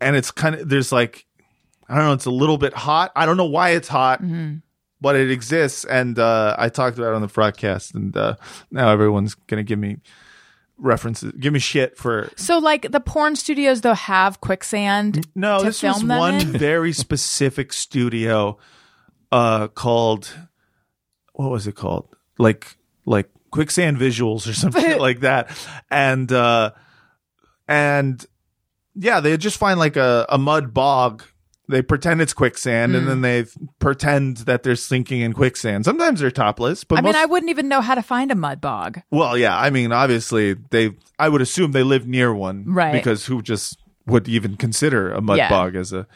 [0.00, 1.26] and it's kind of there's like,
[1.88, 3.12] I don't know, it's a little bit hot.
[3.14, 4.20] I don't know why it's hot,
[5.00, 8.36] but it exists, and uh, I talked about it on the Frotcast, and uh,
[8.70, 9.98] now everyone's gonna give me
[10.80, 15.26] references, give me shit for So like the porn studios though have quicksand.
[15.34, 16.46] No, this was one in?
[16.58, 18.58] very specific studio
[19.30, 20.32] uh called
[21.34, 22.14] what was it called?
[22.38, 25.50] Like like quicksand visuals or something like that.
[25.90, 26.72] And uh
[27.68, 28.24] and
[28.94, 31.22] yeah, they just find like a, a mud bog
[31.70, 33.08] they pretend it's quicksand, and Hmm.
[33.08, 33.46] then they
[33.78, 35.84] pretend that they're sinking in quicksand.
[35.84, 38.60] Sometimes they're topless, but I mean, I wouldn't even know how to find a mud
[38.60, 39.00] bog.
[39.10, 39.58] well, yeah.
[39.58, 40.92] I mean, obviously, they.
[41.18, 42.92] I would assume they live near one, Right.
[42.92, 45.48] Because who just would even consider a mud Yeah.
[45.50, 46.06] bog as a?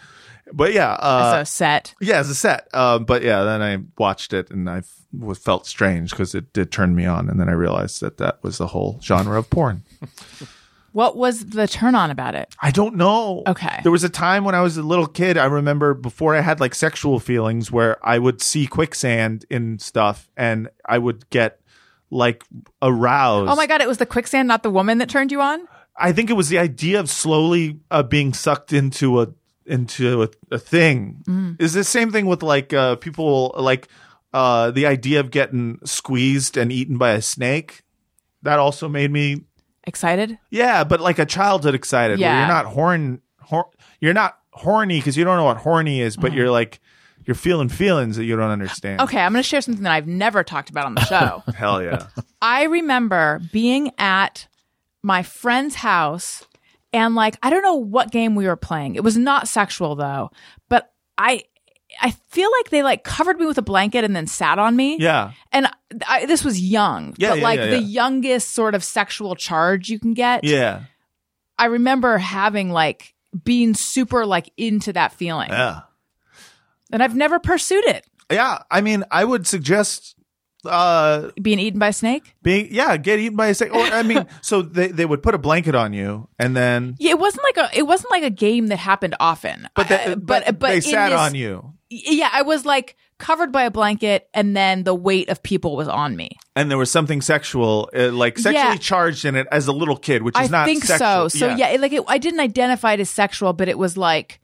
[0.53, 1.95] But yeah, uh, so set.
[2.01, 2.69] yeah, as a set.
[2.75, 6.71] Um, but yeah, then I watched it and I f- felt strange because it did
[6.71, 9.83] turn me on, and then I realized that that was the whole genre of porn.
[10.95, 12.55] What was the turn on about it?
[12.63, 13.43] I don't know.
[13.49, 13.81] Okay.
[13.83, 15.37] There was a time when I was a little kid.
[15.37, 20.31] I remember before I had like sexual feelings where I would see quicksand in stuff
[20.37, 21.59] and I would get
[22.11, 22.45] like
[22.81, 23.51] aroused.
[23.51, 25.67] Oh my god, it was the quicksand, not the woman that turned you on.
[25.97, 29.29] I think it was the idea of slowly uh, being sucked into a
[29.67, 31.25] into a, a thing.
[31.27, 31.61] Mm.
[31.61, 33.89] Is the same thing with like uh, people like
[34.33, 37.83] uh, the idea of getting squeezed and eaten by a snake.
[38.43, 39.47] That also made me
[39.87, 40.39] Excited?
[40.51, 42.39] yeah, but like a childhood excited where Yeah.
[42.41, 43.71] you're not horn, hor-
[44.01, 46.23] you're not horny because you don't know what horny is, Mm-hmm.
[46.23, 46.81] but you're like
[47.27, 49.01] you're feeling feelings that you don't understand.
[49.01, 51.43] Okay, I'm going to share something that I've never talked about on the show.
[51.57, 52.07] Hell yeah.
[52.43, 54.47] I remember being at
[55.03, 56.47] my friend's house
[56.93, 58.95] and like I don't know what game we were playing.
[58.95, 60.31] It was not sexual though,
[60.69, 61.45] but I
[62.01, 64.97] I feel like they like covered me with a blanket and then sat on me.
[64.99, 65.33] Yeah.
[65.53, 65.69] And
[66.09, 69.89] I, this was young, Yeah, but yeah, like yeah, the youngest sort of sexual charge
[69.89, 70.45] you can get.
[70.45, 70.85] Yeah.
[71.59, 73.15] I remember having like
[73.45, 75.51] being super like into that feeling.
[75.51, 75.83] Yeah.
[76.93, 78.07] And I've never pursued it.
[78.31, 78.59] Yeah.
[78.71, 80.15] I mean, I would suggest
[80.67, 82.35] uh Being eaten by a snake?
[82.43, 83.75] being yeah, get eaten by a snake.
[83.75, 87.11] Or I mean, so they, they would put a blanket on you and then Yeah,
[87.11, 89.69] it wasn't like a it wasn't like a game that happened often.
[89.77, 91.74] but they, I- but, but but they sat this- on you.
[92.07, 95.87] Yeah, I was like covered by a blanket, and then the weight of people was
[95.87, 96.31] on me.
[96.57, 98.77] And there was something sexual, uh, like sexually Yeah.
[98.77, 101.31] charged in it as a little kid, which is I not think sexual.
[101.31, 101.39] so.
[101.39, 104.41] So yeah, it, like it, I didn't identify it as sexual, but it was like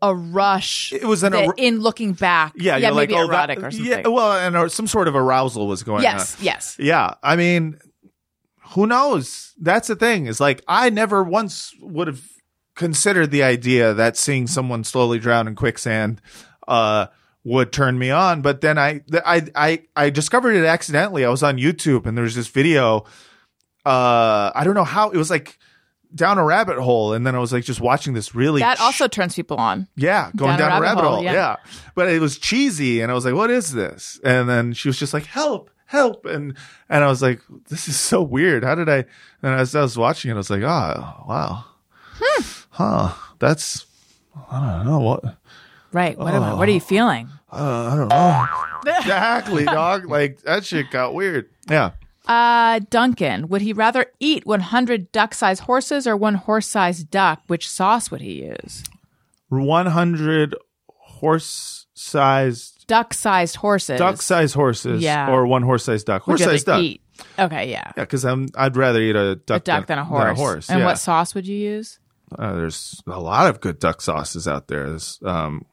[0.00, 0.92] a rush.
[0.92, 2.52] It was an ar- in looking back.
[2.56, 3.84] Yeah, yeah, maybe like, oh, that- erotic or something.
[3.90, 6.44] Yeah, well, and or some sort of arousal was going yes, on.
[6.44, 6.76] yes.
[6.78, 7.78] Yeah, I mean,
[8.74, 9.52] who knows?
[9.60, 10.26] That's the thing.
[10.26, 12.22] Is like I never once would have
[12.74, 16.20] considered the idea that seeing someone slowly drown in quicksand
[16.68, 17.06] uh,
[17.44, 18.42] would turn me on.
[18.42, 21.24] But then I, I, I, I discovered it accidentally.
[21.24, 23.04] I was on YouTube and there was this video.
[23.84, 25.58] Uh, I don't know how it was like
[26.14, 29.08] down a rabbit hole, and then I was like just watching this really That also
[29.08, 29.88] turns people on.
[29.96, 31.22] yeah, going down, a rabbit, hole.
[31.24, 31.32] yeah.
[31.32, 31.56] Yeah.
[31.94, 34.20] But it was cheesy and I was like, what is this?
[34.22, 36.26] And then she was just like, help, help.
[36.26, 36.54] And,
[36.90, 37.40] and I was like,
[37.70, 38.62] this is so weird.
[38.62, 39.06] How did I,
[39.42, 41.64] and as I was watching it, I was like, oh, wow.
[42.20, 42.42] Hmm.
[42.70, 43.12] Huh.
[43.38, 43.86] That's,
[44.50, 45.24] I don't know what,
[45.92, 46.18] Right.
[46.18, 47.28] What, am I, what are you feeling?
[47.52, 47.56] uh,
[47.92, 48.92] I don't know.
[48.98, 50.06] exactly, dog.
[50.08, 51.50] Like that shit got weird.
[51.68, 51.90] Yeah.
[52.26, 57.42] Uh, Duncan, would he rather eat 100 duck-sized horses or one horse-sized duck?
[57.48, 58.84] Which sauce would he use?
[59.48, 60.54] 100
[60.86, 63.98] horse sized, Duck-sized horses.
[63.98, 65.30] duck sized horses Yeah.
[65.30, 66.26] or one horse sized duck.
[66.26, 66.80] would Horse you rather sized duck.
[66.82, 67.00] eat?
[67.38, 67.92] Okay, yeah.
[67.96, 70.68] Yeah, because I'm I'd rather eat a duck, a duck than a horse.
[70.70, 70.86] And yeah.
[70.86, 71.98] what sauce would you use?
[72.36, 74.88] Uh, there's a lot of good duck sauces out there.
[74.88, 75.66] There's, um,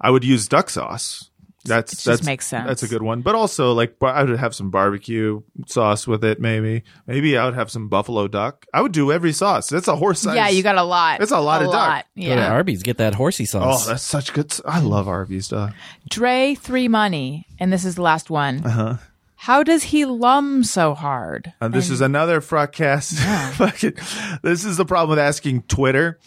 [0.00, 1.26] I would use duck sauce.
[1.62, 2.66] That's just that's makes sense.
[2.66, 3.20] That's a good one.
[3.20, 6.40] But also, like, I would have some barbecue sauce with it.
[6.40, 8.64] Maybe, maybe I would have some buffalo duck.
[8.72, 9.68] I would do every sauce.
[9.68, 10.36] That's a horse size.
[10.36, 11.18] yeah, you got a lot.
[11.18, 12.06] That's a lot of duck.
[12.16, 12.50] Go to Yeah.
[12.50, 13.86] Arby's, get that horsey sauce.
[13.86, 14.54] Oh, that's such good.
[14.64, 15.74] I love Arby's duck.
[16.08, 18.64] Dre three money, and this is the last one.
[18.64, 18.96] Uh-huh.
[19.36, 21.52] How does he lum so hard?
[21.60, 23.18] And this is another Frotcast.
[23.56, 23.94] Fucking,
[24.42, 26.18] this is the problem with asking Twitter.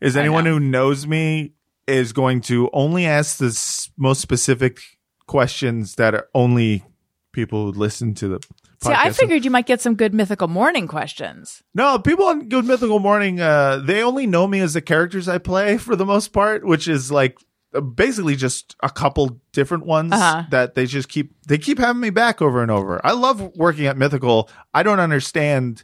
[0.00, 1.52] Is anyone who knows me
[1.88, 4.80] is going to only ask the s- most specific
[5.26, 6.84] questions that are only
[7.32, 8.40] people who listen to the.
[8.82, 11.62] See, I figured you might get some good mythical morning questions.
[11.74, 15.38] No, people on Good Mythical Morning, uh, they only know me as the characters I
[15.38, 17.36] play for the most part, which is like
[17.74, 20.44] uh, basically just a couple different ones Uh-huh.
[20.50, 23.04] that they just keep they keep having me back over and over.
[23.04, 24.48] I love working at Mythical.
[24.72, 25.82] I don't understand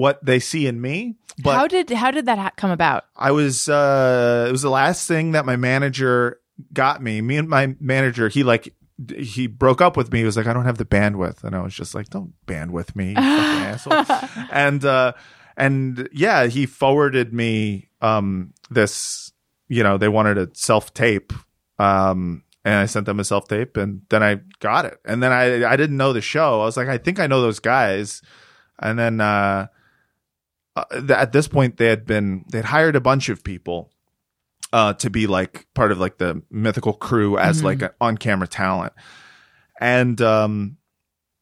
[0.00, 3.04] what they see in me, but how did how did that ha- come about?
[3.16, 6.40] I was uh it was the last thing that my manager
[6.72, 7.20] got me.
[7.20, 8.74] Me and my manager, he like
[9.14, 10.20] he broke up with me.
[10.20, 11.44] He was like, I don't have the bandwidth.
[11.44, 14.04] And I was just like, Don't bandwidth me, you asshole.
[14.50, 15.12] And uh
[15.56, 19.32] and yeah, he forwarded me um this,
[19.68, 21.32] you know, they wanted a self tape.
[21.78, 24.98] Um and I sent them a self tape and then I got it.
[25.04, 26.60] And then I I didn't know the show.
[26.60, 28.22] I was like, I think I know those guys.
[28.78, 29.66] And then uh
[30.76, 33.90] uh, at this point they had been they'd hired a bunch of people
[34.72, 38.92] uh to be like part of like the mythical crew as like an on-camera talent.
[39.80, 40.76] And um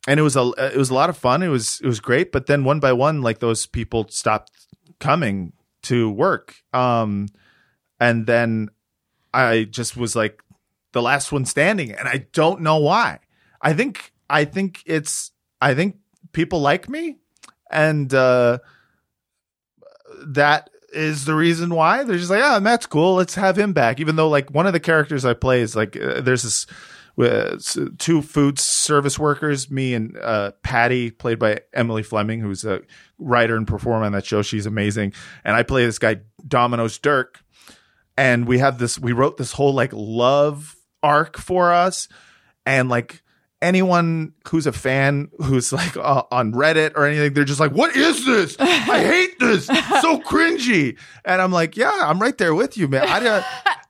[0.06, 1.42] and it was a it was a lot of fun.
[1.42, 2.32] It was it was great.
[2.32, 4.52] But then one by one like those people stopped
[4.98, 5.52] coming
[5.82, 6.56] to work.
[6.72, 7.28] Um
[8.00, 8.70] and then
[9.34, 10.42] I just was like
[10.92, 13.20] the last one standing, and I don't know why.
[13.60, 15.96] I think I think it's I think
[16.32, 17.18] people like me,
[17.70, 18.58] and uh,
[20.26, 23.14] that is the reason why they're just like, ah, Matt's cool.
[23.14, 24.00] Let's have him back.
[24.00, 26.66] Even though like one of the characters I play is like uh, there's this.
[27.20, 27.58] Uh,
[27.98, 32.82] two food service workers, me and uh, Patty, played by Emily Fleming, who's a
[33.18, 34.40] writer and performer on that show.
[34.40, 37.40] She's amazing, and I play this guy Domino's Dirk,
[38.16, 39.00] and we have this.
[39.00, 42.06] We wrote this whole like love arc for us,
[42.64, 43.20] and like
[43.60, 47.96] anyone who's a fan who's like uh, on Reddit or anything, they're just like, "What
[47.96, 48.56] is this?
[48.58, 48.66] I
[49.04, 49.66] hate this.
[49.66, 53.44] So cringy." And I'm like, "Yeah, I'm right there with you, man." I, don't-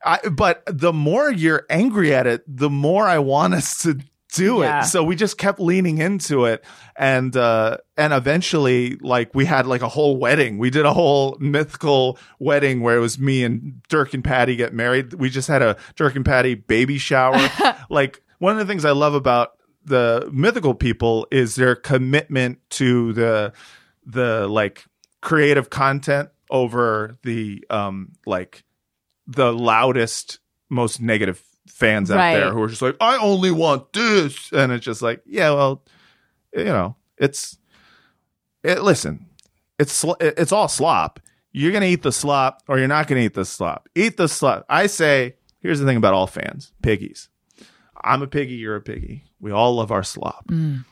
[0.05, 3.99] I but the more you're angry at it, the more I want us to
[4.35, 4.83] do Yeah.
[4.83, 4.85] it.
[4.85, 6.63] So we just kept leaning into it,
[6.97, 10.59] and uh, and eventually, like we had like a whole wedding.
[10.59, 14.73] We did a whole mythical wedding where it was me and Dirk and Patty get
[14.75, 15.15] married.
[15.15, 17.39] We just had a Dirk and Patty baby shower.
[17.91, 19.53] like one of the things I love about
[19.89, 23.53] the mythical people is their commitment to the
[24.07, 24.85] the like
[25.21, 28.65] creative content over the um like
[29.27, 30.39] the loudest
[30.71, 32.35] most negative fans out Right.
[32.35, 34.51] there who are just like I only want this.
[34.53, 35.85] And it's just like yeah well
[36.55, 37.59] you know it's
[38.63, 39.27] it, listen
[39.79, 41.21] it's sl- it's all slop.
[41.53, 43.89] You're gonna eat the slop or you're not gonna eat the slop.
[43.95, 44.65] Eat the slop.
[44.69, 47.29] I say here's the thing about all fans piggies.
[48.03, 50.85] I'm a piggy you're a piggy we all love our slop mm.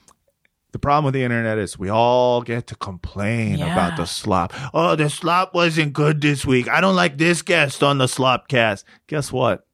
[0.72, 3.72] the problem with the internet is we all get to complain Yeah.
[3.72, 4.52] about the slop.
[4.74, 6.68] Oh, the slop wasn't good this week.
[6.68, 8.84] I don't like this guest on the slop cast.
[9.06, 9.65] Guess what?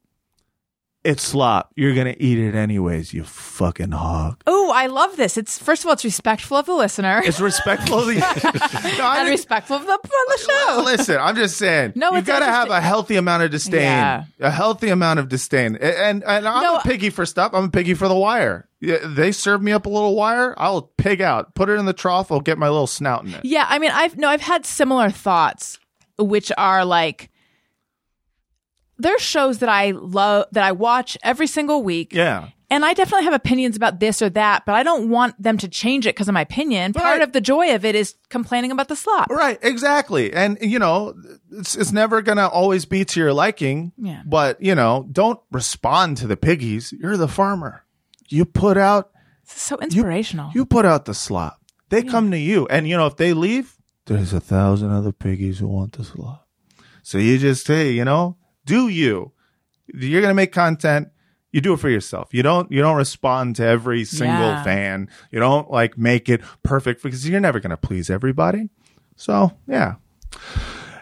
[1.03, 1.71] It's slop.
[1.75, 4.41] You're going to eat it anyways, you fucking hog.
[4.47, 5.37] Oh, I love this.
[5.37, 8.13] It's first of all, it's respectful of the listener It's respectful of the.
[8.97, 10.81] No, and respectful of the, of the show.
[10.85, 11.93] Listen, I'm just saying.
[11.95, 13.81] No, you it's got to have a healthy amount of disdain.
[13.81, 14.23] Yeah.
[14.39, 15.75] A healthy amount of disdain.
[15.75, 16.77] And and, and I'm No.
[16.77, 17.51] a piggy for stuff.
[17.53, 18.69] I'm a piggy for the wire.
[18.79, 20.53] Yeah, they serve me up a little wire.
[20.57, 21.53] I'll pig out.
[21.55, 22.31] Put it in the trough.
[22.31, 23.43] I'll get my little snout in it.
[23.43, 25.79] Yeah, I mean, I've no, I've had similar thoughts,
[26.17, 27.29] which are like,
[28.97, 32.13] there's shows that I love that I watch every single week.
[32.13, 32.49] Yeah.
[32.69, 35.67] And I definitely have opinions about this or that, but I don't want them to
[35.67, 36.93] change it because of my opinion.
[36.93, 39.29] Part of the joy of it is complaining about the slop.
[39.29, 40.33] Right, exactly.
[40.33, 41.13] And you know,
[41.51, 43.91] it's it's never going to always be to your liking.
[43.97, 44.23] Yeah.
[44.25, 46.91] But, you know, don't respond to the piggies.
[46.93, 47.85] You're the farmer.
[48.29, 49.11] You put out
[49.45, 50.49] This is so inspirational.
[50.55, 51.59] you put out the slop.
[51.89, 52.65] They come to you.
[52.67, 53.75] And you know, if they leave,
[54.07, 56.47] there's a thousand other piggies who want the slop.
[57.03, 59.31] So you just say, you know, do you.
[59.93, 61.09] You're going to make content.
[61.51, 62.33] You do it for yourself.
[62.33, 64.63] You don't you don't respond to every single Yeah.
[64.63, 65.09] fan.
[65.31, 68.69] You don't like make it perfect because you're never going to please everybody.
[69.15, 69.95] So, yeah.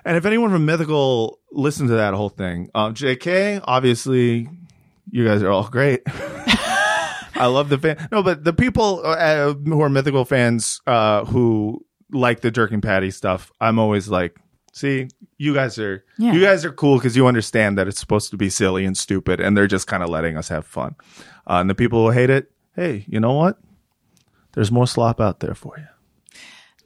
[0.03, 4.49] And if anyone from Mythical listened to that whole thing, um, JK, obviously,
[5.09, 6.01] you guys are all great.
[7.35, 8.07] I love the fan.
[8.11, 13.09] No, but the people uh, who are Mythical fans uh, who like the and Patty
[13.11, 14.37] stuff, I'm always like,
[14.71, 15.07] see,
[15.37, 16.33] you guys are Yeah.
[16.33, 19.39] you guys are cool because you understand that it's supposed to be silly and stupid,
[19.39, 20.95] and they're just kind of letting us have fun.
[21.47, 23.57] Uh, and the people who hate it, hey, you know what?
[24.53, 25.85] There's more slop out there for you.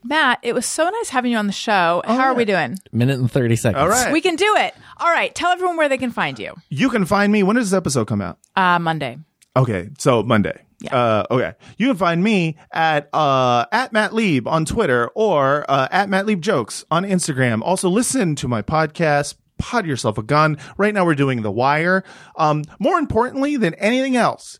[0.03, 2.03] Matt, it was so nice having you on the show.
[2.05, 2.77] How are we doing?
[2.91, 3.81] Minute and 30 seconds.
[3.81, 4.13] All right.
[4.13, 4.75] We can do it.
[4.97, 5.33] All right.
[5.33, 6.53] Tell everyone where they can find you.
[6.69, 7.41] You can find me.
[7.41, 8.37] When does this episode come out?
[8.55, 9.17] Uh, Monday.
[9.55, 10.61] Okay, so Monday.
[10.79, 10.95] Yeah.
[10.95, 11.53] Uh, okay.
[11.77, 16.25] You can find me at uh, at Matt Lieb on Twitter or uh, at Matt
[16.25, 17.61] Lieb Jokes on Instagram.
[17.63, 19.35] Also, listen to my podcast.
[19.57, 20.57] Pod yourself a gun.
[20.77, 22.03] Right now, we're doing The Wire.
[22.35, 24.59] Um, more importantly than anything else,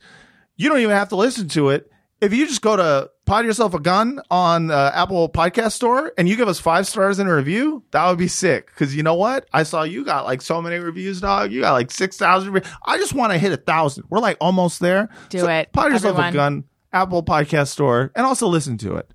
[0.55, 1.91] you don't even have to listen to it.
[2.21, 6.29] If you just go to Pod Yourself a Gun on uh, Apple Podcast Store and
[6.29, 8.67] you give us five stars in a review, that would be sick.
[8.67, 9.47] Because you know what?
[9.51, 11.51] I saw you got like so many reviews, dog.
[11.51, 12.61] You got like six thousand.
[12.85, 14.05] I just want to hit a thousand.
[14.09, 15.09] We're like almost there.
[15.29, 16.29] Do it, Pod Yourself everyone.
[16.29, 19.09] a Gun, Apple Podcast Store, and also listen to it.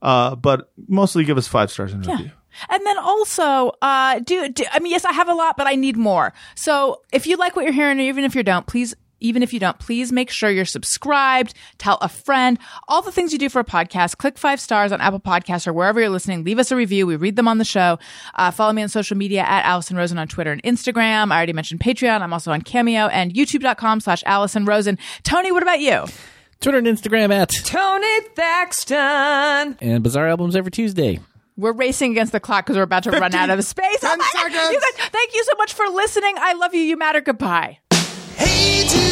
[0.00, 2.30] Uh, but mostly give us five stars in a review.
[2.68, 5.74] And then also, uh, do, do I mean, yes, I have a lot, but I
[5.74, 6.32] need more.
[6.54, 9.52] So if you like what you're hearing, or even if you don't, please, even if
[9.52, 12.58] you don't, please make sure you're subscribed, tell a friend,
[12.88, 14.18] all the things you do for a podcast.
[14.18, 16.44] Click five stars on Apple Podcasts or wherever you're listening.
[16.44, 17.06] Leave us a review.
[17.06, 17.98] We read them on the show.
[18.34, 21.32] Uh, follow me on social media at Allison Rosen on Twitter and Instagram.
[21.32, 22.20] I already mentioned Patreon.
[22.20, 24.98] I'm also on Cameo and YouTube.com slash Allison Rosen.
[25.22, 26.04] Tony, what about you?
[26.60, 29.76] Twitter and Instagram at Tony Thaxton.
[29.80, 31.18] and Bizarre Albums every Tuesday.
[31.56, 33.98] We're racing against the clock because we're about to run out of space.
[34.02, 34.72] Oh 10 my God.
[34.72, 36.34] You guys, thank you so much for listening.
[36.38, 36.80] I love you.
[36.80, 37.20] You matter.
[37.20, 37.78] Goodbye.
[38.36, 39.11] Hey, do